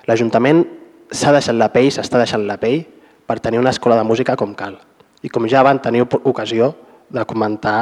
[0.09, 0.63] L'Ajuntament
[1.11, 2.81] s'ha deixat la pell, s'està deixant la pell
[3.27, 4.79] per tenir una escola de música com cal.
[5.21, 6.73] I com ja van tenir ocasió
[7.13, 7.79] de comentar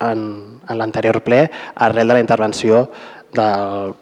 [0.00, 1.46] en, en l'anterior ple,
[1.76, 2.88] arrel de la intervenció
[3.34, 3.94] del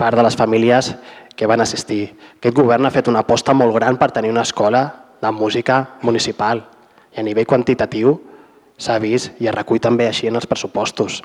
[0.00, 0.94] part de les famílies
[1.36, 2.16] que van assistir.
[2.36, 4.82] Aquest govern ha fet una aposta molt gran per tenir una escola
[5.20, 6.64] de música municipal
[7.12, 8.14] i a nivell quantitatiu
[8.80, 11.20] s'ha vist i es recull també així en els pressupostos.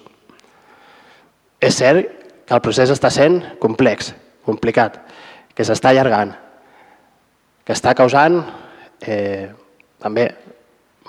[1.61, 2.10] És cert
[2.45, 4.14] que el procés està sent complex,
[4.45, 4.99] complicat,
[5.56, 6.34] que s'està allargant,
[7.65, 8.41] que està causant
[9.02, 9.49] eh,
[10.03, 10.27] també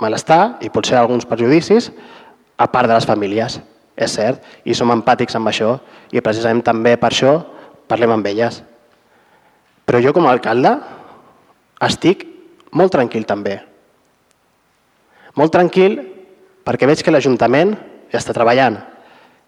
[0.00, 1.90] malestar i potser alguns perjudicis
[2.56, 3.58] a part de les famílies,
[3.96, 5.78] és cert, i som empàtics amb això
[6.12, 7.38] i precisament també per això
[7.88, 8.60] parlem amb elles.
[9.86, 10.74] Però jo com a alcalde
[11.86, 12.26] estic
[12.76, 13.56] molt tranquil també.
[15.36, 16.00] Molt tranquil
[16.66, 17.74] perquè veig que l'Ajuntament
[18.12, 18.78] ja està treballant.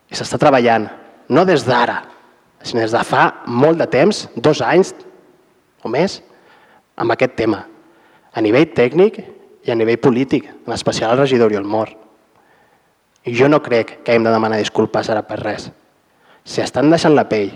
[0.09, 0.87] I s'està treballant
[1.29, 2.01] no des d'ara,
[2.63, 4.95] sinó des de fa molt de temps, dos anys
[5.85, 6.23] o més,
[6.97, 7.63] amb aquest tema,
[8.33, 9.21] a nivell tècnic
[9.67, 11.93] i a nivell polític, en especial el regidor Oriol Mor.
[13.35, 15.71] Jo no crec que hem de demanar disculpes ara per res.
[16.45, 17.51] Si estan deixant la pell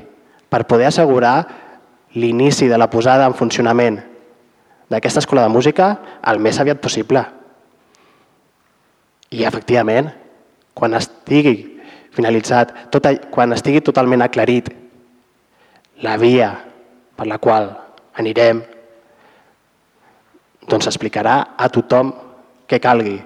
[0.52, 1.36] per poder assegurar
[2.14, 4.00] l'inici de la posada en funcionament
[4.92, 5.94] d'aquesta escola de música
[6.28, 7.22] el més aviat possible.
[9.32, 10.10] I, efectivament,
[10.76, 11.56] quan estigui
[12.12, 14.68] finalitzat, tot, quan estigui totalment aclarit
[16.04, 16.50] la via
[17.16, 17.70] per la qual
[18.20, 18.60] anirem,
[20.68, 22.12] doncs s'explicarà a tothom
[22.68, 23.16] que calgui.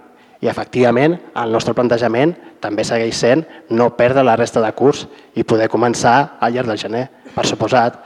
[0.47, 3.41] I, efectivament, el nostre plantejament també segueix sent
[3.75, 7.97] no perdre la resta de curs i poder començar al llarg del gener per suposat.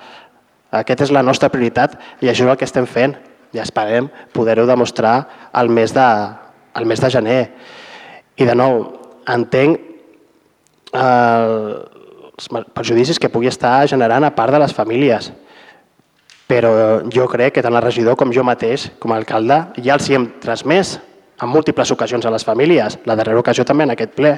[0.72, 3.12] Aquesta és la nostra prioritat i això és el que estem fent
[3.52, 6.06] i esperem poder-ho demostrar al mes, de,
[6.72, 7.42] al mes de gener.
[8.40, 8.86] I de nou,
[9.28, 9.76] entenc
[10.96, 11.76] eh,
[12.40, 15.28] els perjudicis que pugui estar generant a part de les famílies,
[16.48, 16.72] però
[17.12, 20.16] jo crec que tant el regidor com jo mateix, com a alcalde, ja els hi
[20.16, 20.96] hem transmès
[21.40, 24.34] en múltiples ocasions a les famílies, la darrera ocasió també en aquest ple,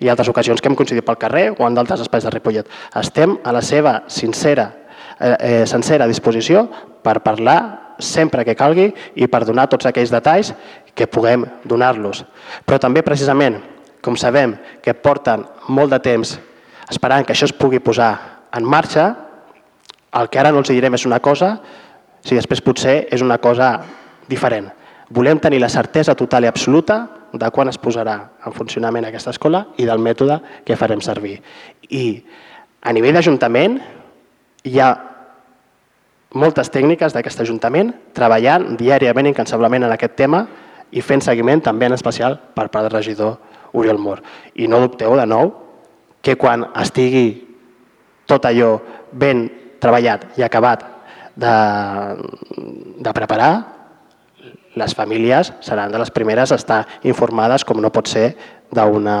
[0.00, 2.68] i altres ocasions que hem coincidit pel carrer o en d'altres espais de Ripollet.
[2.98, 4.70] Estem a la seva sincera,
[5.20, 6.68] eh, eh, sencera disposició
[7.02, 10.52] per parlar sempre que calgui i per donar tots aquells detalls
[10.94, 12.24] que puguem donar-los.
[12.66, 13.60] Però també, precisament,
[14.02, 16.38] com sabem que porten molt de temps
[16.90, 18.18] esperant que això es pugui posar
[18.52, 19.14] en marxa,
[20.14, 21.58] el que ara no els direm és una cosa,
[22.24, 23.80] si després potser és una cosa
[24.28, 24.70] diferent.
[25.10, 26.98] Volem tenir la certesa total i absoluta
[27.32, 28.14] de quan es posarà
[28.46, 31.40] en funcionament aquesta escola i del mètode que farem servir.
[31.90, 32.22] I
[32.80, 33.80] a nivell d'Ajuntament
[34.64, 34.92] hi ha
[36.34, 40.44] moltes tècniques d'aquest Ajuntament treballant diàriament incansablement en aquest tema
[40.94, 43.36] i fent seguiment també en especial per part del regidor
[43.74, 44.22] Oriol Mor.
[44.54, 45.52] I no dubteu de nou
[46.22, 47.26] que quan estigui
[48.30, 48.78] tot allò
[49.12, 49.44] ben
[49.82, 50.86] treballat i acabat
[51.36, 51.54] de,
[53.04, 53.73] de preparar,
[54.74, 58.34] les famílies seran de les primeres a estar informades com no pot ser
[58.74, 59.18] d'una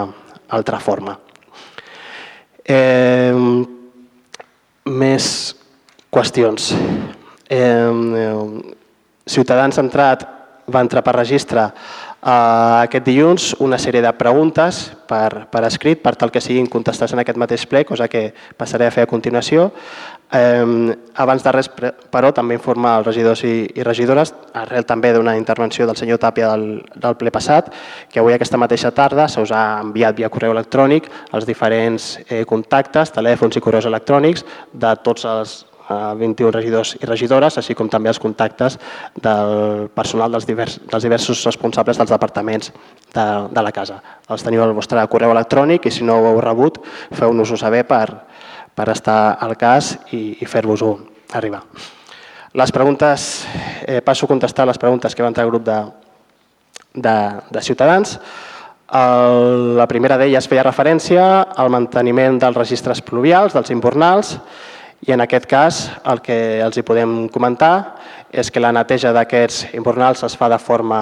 [0.48, 1.18] altra forma.
[2.64, 3.34] Eh,
[4.84, 5.26] més
[6.10, 6.72] qüestions.
[7.50, 8.72] Eh,
[9.24, 10.26] Ciutadans entrat,
[10.68, 16.14] va entrar per registre uh, aquest dilluns una sèrie de preguntes per, per escrit per
[16.20, 18.26] tal que siguin contestades en aquest mateix ple, cosa que
[18.60, 19.70] passaré a fer a continuació.
[20.32, 21.68] Eh, abans de res,
[22.10, 26.48] però, també informar els regidors i, i regidores, arrel també d'una intervenció del senyor Tàpia
[26.54, 27.70] del, del ple passat,
[28.10, 32.42] que avui aquesta mateixa tarda se us ha enviat via correu electrònic els diferents eh,
[32.48, 38.08] contactes, telèfons i correus electrònics de tots els 21 regidors i regidores, així com també
[38.08, 38.78] els contactes
[39.20, 42.72] del personal dels, divers, dels diversos responsables dels departaments
[43.12, 44.00] de, de la casa.
[44.28, 46.80] Els teniu al vostre correu electrònic i si no ho heu rebut,
[47.12, 48.06] feu-nos-ho saber per,
[48.74, 50.96] per estar al cas i, i fer-vos-ho
[51.34, 51.62] arribar.
[52.54, 53.46] Les preguntes,
[53.82, 55.78] eh, passo a contestar les preguntes que van entrar al grup de,
[56.94, 57.16] de,
[57.50, 58.18] de Ciutadans.
[58.94, 61.24] El, la primera d'elles feia referència
[61.56, 64.36] al manteniment dels registres pluvials, dels imbornals,
[65.04, 67.96] i en aquest cas el que els hi podem comentar
[68.32, 71.00] és que la neteja d'aquests imbornals es fa de forma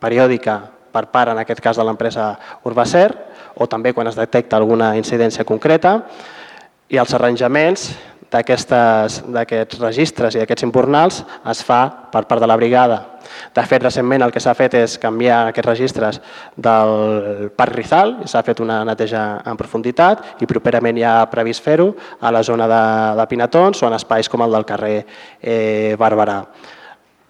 [0.00, 0.60] periòdica
[0.90, 2.34] per part, en aquest cas, de l'empresa
[2.66, 3.08] Urbacer,
[3.56, 6.00] o també quan es detecta alguna incidència concreta,
[6.90, 7.90] i els arranjaments
[8.30, 11.80] d'aquests registres i d'aquests imbornals es fa
[12.12, 12.98] per part de la brigada.
[13.54, 16.20] De fet, recentment el que s'ha fet és canviar aquests registres
[16.56, 21.90] del Parc Rizal, s'ha fet una neteja en profunditat i properament ja ha previst fer-ho
[22.20, 22.82] a la zona de,
[23.18, 25.00] de Pinatons o en espais com el del carrer
[25.40, 26.42] eh, Barberà.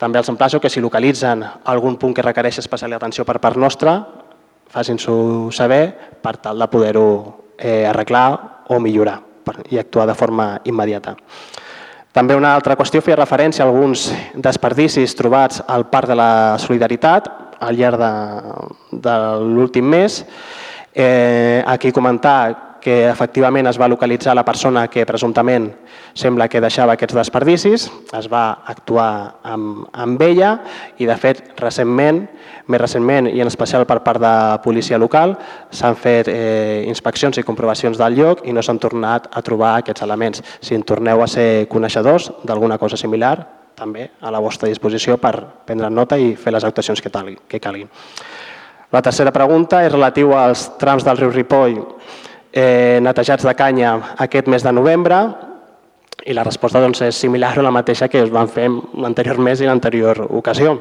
[0.01, 3.99] També els emplaço que si localitzen algun punt que requereix especial atenció per part nostra,
[4.73, 5.82] facin-s'ho saber
[6.23, 7.09] per tal de poder-ho
[7.59, 9.30] eh, arreglar o millorar
[9.71, 11.17] i actuar de forma immediata.
[12.12, 17.29] També una altra qüestió feia referència a alguns desperdicis trobats al Parc de la Solidaritat
[17.61, 18.11] al llarg de,
[19.05, 20.25] de l'últim mes.
[20.95, 25.69] Eh, aquí comentar que efectivament es va localitzar la persona que presumptament
[26.15, 27.86] sembla que deixava aquests desperdicis,
[28.16, 30.57] es va actuar amb, amb ella
[30.98, 32.24] i de fet recentment,
[32.66, 34.35] més recentment i en especial per part de
[34.65, 35.36] policia local,
[35.70, 40.07] s'han fet eh, inspeccions i comprovacions del lloc i no s'han tornat a trobar aquests
[40.07, 40.44] elements.
[40.61, 43.36] Si en torneu a ser coneixedors d'alguna cosa similar,
[43.81, 45.35] també a la vostra disposició per
[45.65, 47.89] prendre nota i fer les actuacions que, talgui, que calguin.
[48.90, 51.78] La tercera pregunta és relatiu als trams del riu Ripoll
[52.52, 55.20] eh, netejats de canya aquest mes de novembre
[56.27, 59.60] i la resposta doncs, és similar a la mateixa que es van fer l'anterior mes
[59.60, 60.77] i l'anterior ocasió.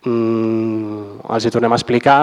[0.00, 2.20] Mm, els hi tornem a explicar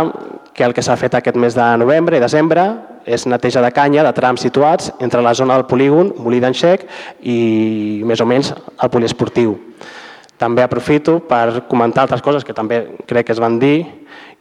[0.53, 2.63] que el que s'ha fet aquest mes de novembre i desembre
[3.05, 6.87] és neteja de canya de trams situats entre la zona del polígon, Molí d'Enxec,
[7.21, 9.55] i més o menys el poliesportiu.
[10.37, 13.85] També aprofito per comentar altres coses que també crec que es van dir,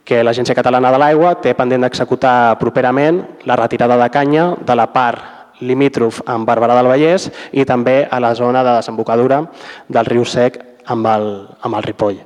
[0.07, 4.87] que l'Agència Catalana de l'Aigua té pendent d'executar properament la retirada de canya de la
[4.95, 9.43] part limítrof amb Barberà del Vallès i també a la zona de desembocadura
[9.89, 11.31] del riu Sec amb el,
[11.61, 12.21] amb el Ripoll.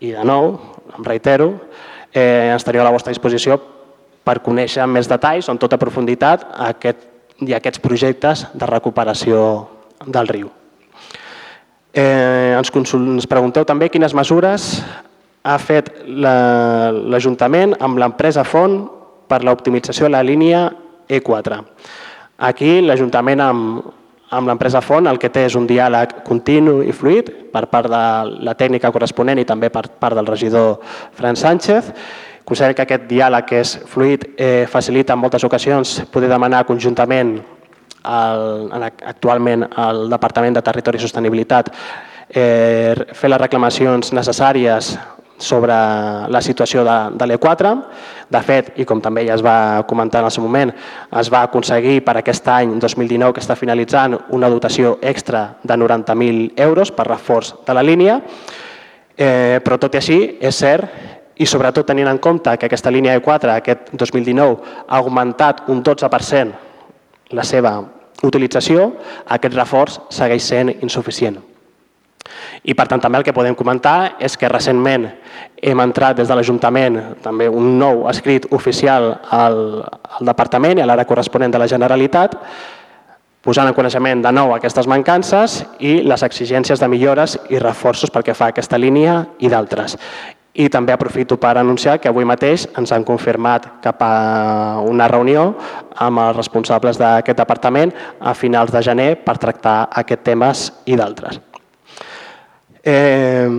[0.00, 0.54] I de nou,
[0.96, 1.52] em reitero,
[2.12, 3.58] eh, teniu a la vostra disposició
[4.24, 7.04] per conèixer amb més detalls, en tota profunditat, aquest,
[7.44, 9.42] i aquests projectes de recuperació
[10.06, 10.48] del riu.
[11.96, 14.80] Eh, ens, ens pregunteu també quines mesures
[15.46, 18.80] ha fet l'Ajuntament amb l'empresa Font
[19.30, 20.66] per l'optimització de la línia
[21.08, 21.60] E4.
[22.48, 23.86] Aquí l'Ajuntament amb,
[24.34, 28.04] amb l'empresa Font el que té és un diàleg continu i fluid per part de
[28.46, 30.80] la tècnica corresponent i també per part del regidor
[31.14, 31.92] Fran Sánchez.
[32.46, 37.36] Considero que aquest diàleg que és fluid eh, facilita en moltes ocasions poder demanar conjuntament
[38.06, 41.72] el, actualment al Departament de Territori i Sostenibilitat
[42.30, 44.94] eh, fer les reclamacions necessàries
[45.38, 45.74] sobre
[46.32, 47.72] la situació de, de l'E4.
[48.30, 50.72] De fet, i com també ja es va comentar en el seu moment,
[51.20, 56.54] es va aconseguir per aquest any 2019 que està finalitzant una dotació extra de 90.000
[56.66, 58.20] euros per reforç de la línia,
[59.16, 63.16] eh, però tot i així és cert i sobretot tenint en compte que aquesta línia
[63.20, 66.64] E4 aquest 2019 ha augmentat un 12%
[67.36, 67.76] la seva
[68.24, 68.92] utilització,
[69.28, 71.36] aquest reforç segueix sent insuficient.
[72.66, 75.06] I per tant també el que podem comentar és que recentment
[75.62, 80.88] hem entrat des de l'Ajuntament també un nou escrit oficial al, al Departament i a
[80.88, 82.36] l'àrea corresponent de la Generalitat
[83.46, 88.34] posant en coneixement de nou aquestes mancances i les exigències de millores i reforços perquè
[88.34, 89.94] fa aquesta línia i d'altres.
[90.56, 95.50] I també aprofito per anunciar que avui mateix ens han confirmat cap a una reunió
[95.94, 101.38] amb els responsables d'aquest departament a finals de gener per tractar aquests temes i d'altres.
[102.82, 103.50] Eh,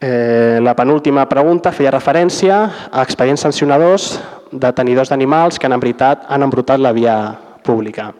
[0.00, 2.60] eh, la penúltima pregunta feia referència
[2.90, 4.18] a expedients sancionadors
[4.52, 7.18] de tenidors d'animals que han, embrutat, han embrutat la via
[7.64, 8.12] pública.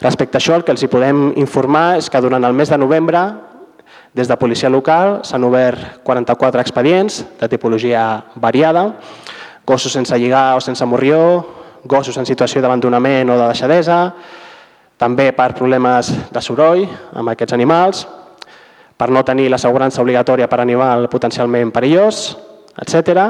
[0.00, 2.78] Respecte a això, el que els hi podem informar és que durant el mes de
[2.78, 3.26] novembre
[4.16, 8.86] Des de policia local s'han obert 44 expedients de tipologia variada,
[9.68, 11.18] gossos sense lligar o sense morrió,
[11.84, 14.14] gossos en situació d'abandonament o de deixadesa,
[14.96, 18.06] també per problemes de soroll amb aquests animals,
[18.96, 22.36] per no tenir l'assegurança obligatòria per animal potencialment perillós,
[22.80, 23.26] etc.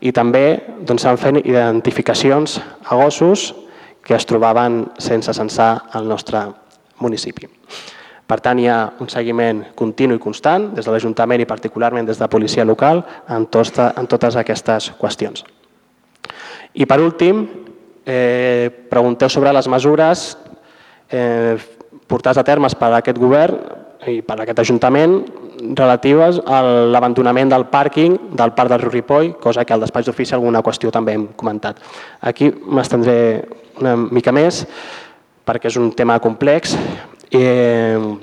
[0.00, 0.46] I també
[0.82, 3.52] doncs, s'han doncs, fet identificacions a gossos
[4.06, 6.42] que es trobaven sense censar al nostre
[7.02, 7.48] municipi.
[8.26, 12.18] Per tant, hi ha un seguiment continu i constant des de l'Ajuntament i particularment des
[12.18, 15.44] de la policia local en, tosta, en totes aquestes qüestions.
[16.74, 17.46] I per últim,
[18.04, 20.26] eh, pregunteu sobre les mesures
[21.10, 21.56] eh,
[22.06, 25.16] portades a termes per aquest govern i per aquest Ajuntament
[25.76, 26.60] relatives a
[26.92, 30.92] l'abandonament del pàrquing del Parc del Riu Ripoll, cosa que al despatx d'ofici alguna qüestió
[30.94, 31.80] també hem comentat.
[32.20, 33.18] Aquí m'estendré
[33.80, 34.64] una mica més
[35.46, 36.74] perquè és un tema complex
[37.30, 38.18] Eh,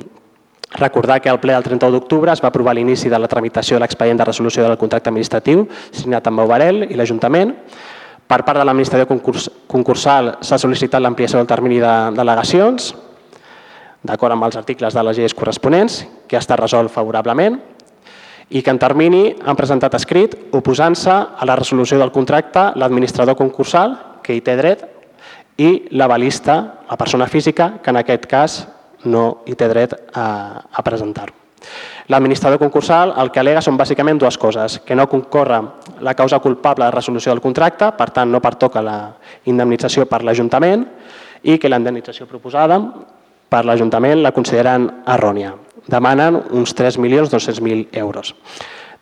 [0.72, 3.84] recordar que al ple del 31 d'octubre es va aprovar l'inici de la tramitació de
[3.84, 7.54] l'expedient de resolució del contracte administratiu signat amb Bauvarel i l'Ajuntament.
[8.26, 12.94] Per part de l'administració concurs concursal s'ha sol·licitat l'ampliació del termini de delegacions,
[14.04, 17.60] d'acord amb els articles de les lleis corresponents, que ha estat resolt favorablement,
[18.50, 23.96] i que en termini han presentat escrit oposant-se a la resolució del contracte l'administrador concursal,
[24.24, 24.84] que hi té dret,
[25.58, 26.58] i l'avalista,
[26.90, 28.60] la persona física, que en aquest cas
[29.06, 30.28] no hi té dret a,
[30.72, 31.40] a presentar-ho.
[32.12, 35.62] L'administrador concursal el que alega són bàsicament dues coses, que no concorre
[36.04, 38.98] la causa culpable de resolució del contracte, per tant no pertoca la
[39.48, 40.84] indemnització per l'Ajuntament
[41.44, 42.82] i que la indemnització proposada
[43.54, 45.54] per l'Ajuntament la consideren errònia.
[45.86, 48.34] Demanen uns 3.200.000 euros.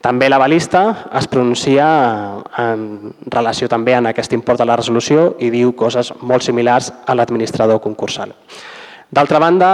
[0.02, 1.86] També la balista es pronuncia
[2.58, 7.16] en relació també en aquest import de la resolució i diu coses molt similars a
[7.16, 8.34] l'administrador concursal.
[9.12, 9.70] D'altra banda,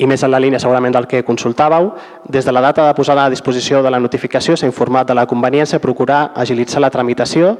[0.00, 1.92] i més en la línia segurament del que consultàveu,
[2.26, 5.28] des de la data de posada a disposició de la notificació s'ha informat de la
[5.30, 7.56] conveniència de procurar agilitzar la tramitació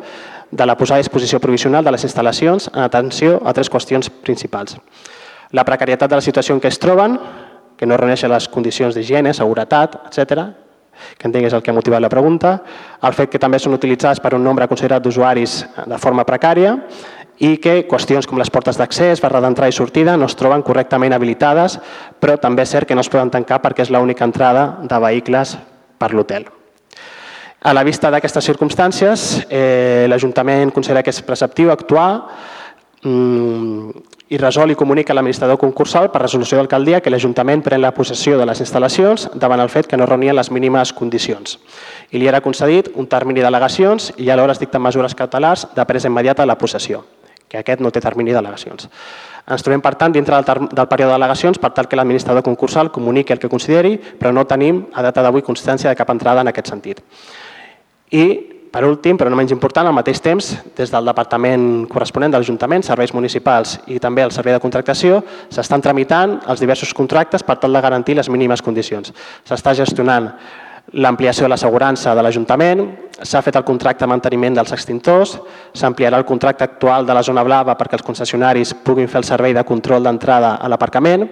[0.51, 4.81] de la posada a disposició provisional de les instal·lacions en atenció a tres qüestions principals.
[5.53, 7.19] La precarietat de la situació en què es troben,
[7.77, 10.51] que no reuneixen les condicions d'higiene, seguretat, etc.,
[11.17, 12.59] que entenc és el que ha motivat la pregunta,
[13.09, 15.55] el fet que també són utilitzats per un nombre considerat d'usuaris
[15.89, 16.75] de forma precària
[17.41, 21.17] i que qüestions com les portes d'accés, barra d'entrada i sortida no es troben correctament
[21.17, 21.79] habilitades,
[22.21, 25.57] però també és cert que no es poden tancar perquè és l'única entrada de vehicles
[25.97, 26.45] per l'hotel.
[27.61, 32.11] A la vista d'aquestes circumstàncies, eh, l'Ajuntament considera que és preceptiu actuar
[33.03, 33.50] mm,
[34.31, 38.37] i resol i comunica a l'administrador concursal per resolució d'alcaldia que l'Ajuntament pren la possessió
[38.39, 41.59] de les instal·lacions davant el fet que no reunien les mínimes condicions.
[42.15, 46.07] I li era concedit un termini d'al·legacions i alhora es dicten mesures cautelars de presa
[46.07, 47.03] immediata de la possessió
[47.51, 48.87] que aquest no té termini d'al·legacions.
[49.51, 53.35] Ens trobem, per tant, dintre del, del període d'al·legacions per tal que l'administrador concursal comuniqui
[53.35, 56.71] el que consideri, però no tenim a data d'avui constància de cap entrada en aquest
[56.71, 57.03] sentit.
[58.15, 62.39] I, per últim, però no menys important, al mateix temps, des del Departament corresponent de
[62.39, 65.21] l'Ajuntament, Serveis Municipals i també el Servei de Contractació,
[65.51, 69.11] s'estan tramitant els diversos contractes per tal de garantir les mínimes condicions.
[69.43, 70.31] S'està gestionant
[70.93, 72.85] l'ampliació de l'assegurança de l'Ajuntament,
[73.23, 75.37] s'ha fet el contracte de manteniment dels extintors,
[75.75, 79.55] s'ampliarà el contracte actual de la zona blava perquè els concessionaris puguin fer el servei
[79.55, 81.29] de control d'entrada a l'aparcament.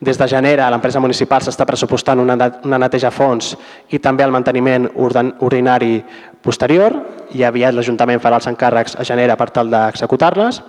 [0.00, 2.36] Des de gener l'empresa municipal s'està pressupostant una,
[2.68, 3.54] una neteja a fons
[3.88, 6.02] i també el manteniment ordinari
[6.44, 6.92] posterior
[7.32, 10.60] i aviat l'Ajuntament farà els encàrrecs a gener per tal d'executar-les.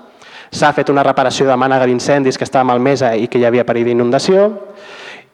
[0.51, 3.89] S'ha fet una reparació de mànega d'incendis que estava malmesa i que hi havia perill
[3.91, 4.47] d'inundació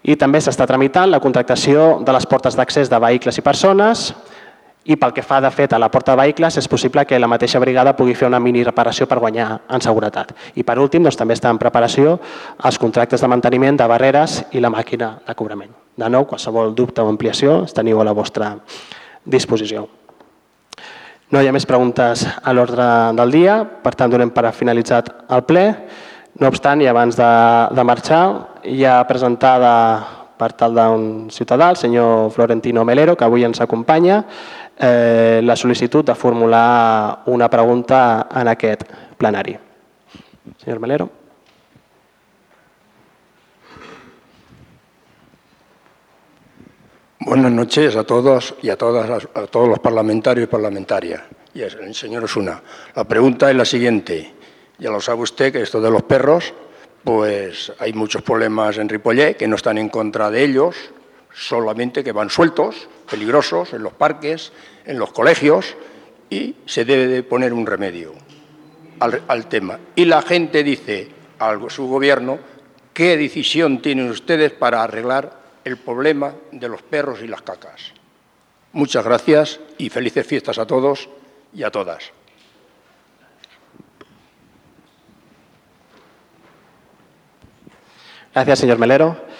[0.04, 4.10] i també s'està tramitant la contractació de les portes d'accés de vehicles i persones
[4.86, 7.30] i pel que fa de fet a la porta de vehicles és possible que la
[7.32, 10.34] mateixa brigada pugui fer una mini reparació per guanyar en seguretat.
[10.60, 12.18] I per últim doncs, també està en preparació
[12.64, 15.72] els contractes de manteniment de barreres i la màquina de cobrament.
[15.96, 18.56] De nou, qualsevol dubte o ampliació els teniu a la vostra
[19.24, 19.88] disposició.
[21.32, 22.86] No hi ha més preguntes a l'ordre
[23.18, 25.64] del dia, per tant donem per finalitzat el ple.
[26.42, 27.30] No obstant, i abans de,
[27.74, 28.26] de marxar,
[28.66, 29.72] hi ha presentada
[30.38, 34.24] per tal d'un ciutadà, el senyor Florentino Melero, que avui ens acompanya,
[34.78, 38.84] eh, la sol·licitud de formular una pregunta en aquest
[39.18, 39.58] plenari.
[40.58, 41.10] Senyor Melero.
[47.20, 51.22] Buenas noches a todos y a todas a todos los parlamentarios y parlamentarias.
[51.54, 52.62] Y el señor Osuna.
[52.96, 54.34] La pregunta es la siguiente.
[54.80, 56.54] Ya lo sabe usted que esto de los perros,
[57.04, 60.76] pues hay muchos problemas en Ripollet que no están en contra de ellos,
[61.34, 64.52] solamente que van sueltos, peligrosos, en los parques,
[64.86, 65.76] en los colegios,
[66.30, 68.14] y se debe de poner un remedio
[69.00, 69.80] al, tema.
[69.96, 72.40] Y la gente dice a su gobierno,
[72.94, 77.94] ¿qué decisión tienen ustedes para arreglar el problema de los perros y las cacas.
[78.74, 81.10] Muchas gracias y felices fiestas a todos
[81.54, 82.12] y a todas.
[88.34, 89.33] Gracias, señor Melero.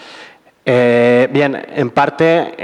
[0.66, 2.54] Eh, bien, en parte,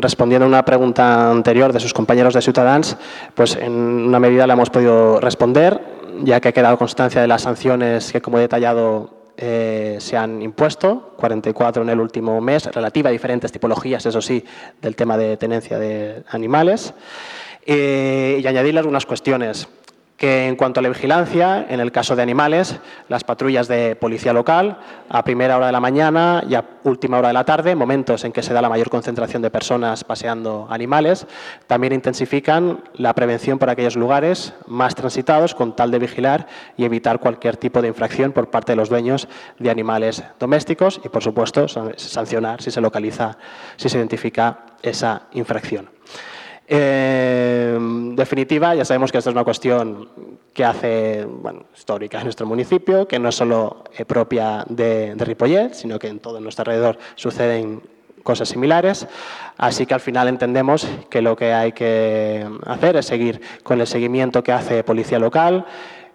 [0.00, 2.96] respondiendo a una pregunta anterior de sus compañeros de Ciutadans,
[3.34, 5.80] pues en una medida la hemos podido responder,
[6.22, 10.40] ya que ha quedado constancia de las sanciones que, como he detallado, eh, se han
[10.40, 14.44] impuesto, 44 en el último mes, relativa a diferentes tipologías, eso sí,
[14.80, 16.94] del tema de tenencia de animales.
[17.64, 19.68] Eh, y añadirle algunas cuestiones
[20.22, 22.78] en cuanto a la vigilancia, en el caso de animales,
[23.08, 24.78] las patrullas de policía local
[25.08, 28.30] a primera hora de la mañana y a última hora de la tarde, momentos en
[28.30, 31.26] que se da la mayor concentración de personas paseando animales,
[31.66, 36.46] también intensifican la prevención por aquellos lugares más transitados con tal de vigilar
[36.76, 39.26] y evitar cualquier tipo de infracción por parte de los dueños
[39.58, 41.66] de animales domésticos y, por supuesto,
[41.96, 43.38] sancionar si se localiza,
[43.76, 45.90] si se identifica esa infracción.
[46.66, 50.08] En definitiva, ya sabemos que esta es una cuestión
[50.52, 51.26] que hace
[51.74, 56.08] histórica en nuestro municipio, que no es solo eh, propia de, de Ripollet, sino que
[56.08, 57.82] en todo nuestro alrededor suceden
[58.22, 59.06] cosas similares.
[59.58, 63.86] Así que al final entendemos que lo que hay que hacer es seguir con el
[63.86, 65.66] seguimiento que hace Policía Local,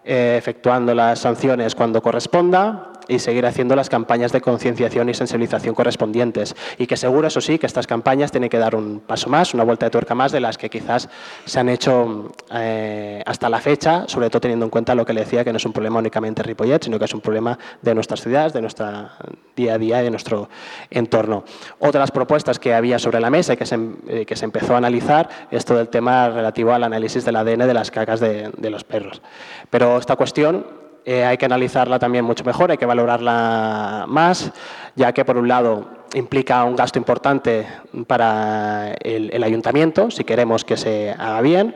[0.04, 5.76] eh, efectuando las sanciones cuando corresponda y seguir haciendo las campañas de concienciación y sensibilización
[5.76, 6.56] correspondientes.
[6.78, 9.64] Y que seguro, eso sí, que estas campañas tienen que dar un paso más, una
[9.64, 11.10] vuelta de tuerca más de las que quizás
[11.46, 15.22] se han hecho eh, hasta la fecha, sobre todo teniendo en cuenta lo que le
[15.22, 18.22] decía, que no es un problema únicamente Ripollet, sino que es un problema de nuestras
[18.22, 19.18] ciudades, de nuestra
[19.56, 20.50] día a día y de nuestro
[20.90, 21.44] entorno.
[21.80, 24.78] Otras propuestas que había sobre la mesa y que se, eh, que se empezó a
[24.78, 28.70] analizar es todo el tema relativo al análisis del ADN de las cacas de, de
[28.70, 29.22] los perros.
[29.70, 34.52] Pero esta cuestión eh, hay que analizarla también mucho mejor, hay que valorarla más,
[34.94, 37.66] ya que por un lado implica un gasto importante
[38.08, 41.74] para el, ayuntamiento, si queremos que se haga bien,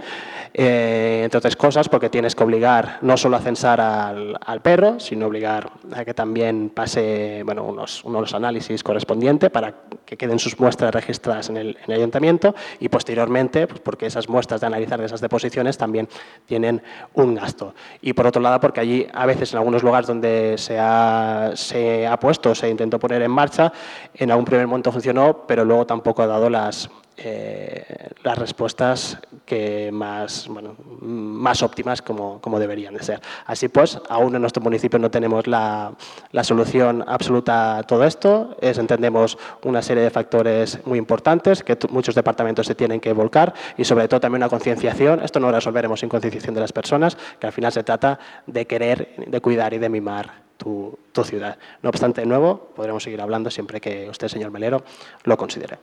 [0.54, 5.28] eh, entre otras cosas porque tienes que obligar no solo a censar al, perro, sino
[5.28, 9.74] obligar a que también pase bueno, unos, unos análisis correspondientes para
[10.06, 14.68] que queden sus muestras registradas en el, ayuntamiento y posteriormente, pues porque esas muestras de
[14.68, 16.10] analizar esas deposiciones también
[16.46, 16.82] tienen
[17.14, 17.74] un gasto.
[18.02, 22.06] Y por otro lado, porque allí a veces en algunos lugares donde se ha, se
[22.06, 23.72] ha puesto, se intentó poner en marcha,
[24.14, 26.90] en algún primer momento funcionó, pero luego tampoco ha dado las,
[27.24, 33.22] eh, las respuestas que más, bueno, más óptimas como, como, deberían de ser.
[33.46, 35.94] Así pues, aún en nuestro municipio no tenemos la,
[36.32, 38.58] la, solución absoluta a todo esto.
[38.60, 43.54] Es, entendemos una serie de factores muy importantes que muchos departamentos se tienen que volcar
[43.78, 45.22] y sobre todo también una concienciación.
[45.22, 48.18] Esto no lo resolveremos sin concienciación de las personas, que al final se trata
[48.48, 51.58] de querer, de cuidar y de mimar tu, tu ciudad.
[51.84, 54.84] No obstante, de nuevo, podremos seguir hablando siempre que usted, señor Melero,
[55.24, 55.78] lo considere.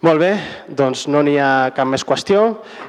[0.00, 0.30] Molt bé,
[0.72, 2.38] doncs no n'hi ha cap més qüestió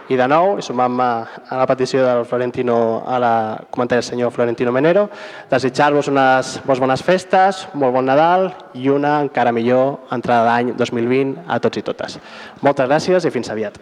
[0.08, 3.32] i de nou, i sumant-me a la petició del Florentino, a la
[3.68, 5.10] comentari del senyor Florentino Menero,
[5.52, 8.48] desitjar-vos unes molt bones festes, molt bon Nadal
[8.80, 12.16] i una encara millor entrada d'any 2020 a tots i totes.
[12.64, 13.76] Moltes gràcies i fins aviat.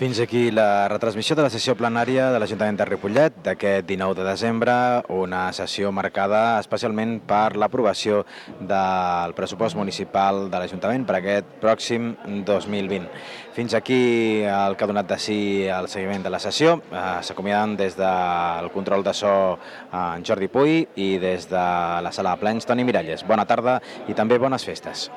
[0.00, 4.24] Fins aquí la retransmissió de la sessió plenària de l'Ajuntament de Ripollet d'aquest 19 de
[4.24, 4.76] desembre,
[5.12, 8.22] una sessió marcada especialment per l'aprovació
[8.64, 12.14] del pressupost municipal de l'Ajuntament per aquest pròxim
[12.48, 13.12] 2020.
[13.52, 14.00] Fins aquí
[14.40, 16.78] el que ha donat de si el seguiment de la sessió.
[16.80, 19.34] Eh, S'acomiaden des del control de so
[19.92, 21.66] en Jordi Puy i des de
[22.00, 23.28] la sala de plens Toni Miralles.
[23.28, 25.10] Bona tarda i també bones festes.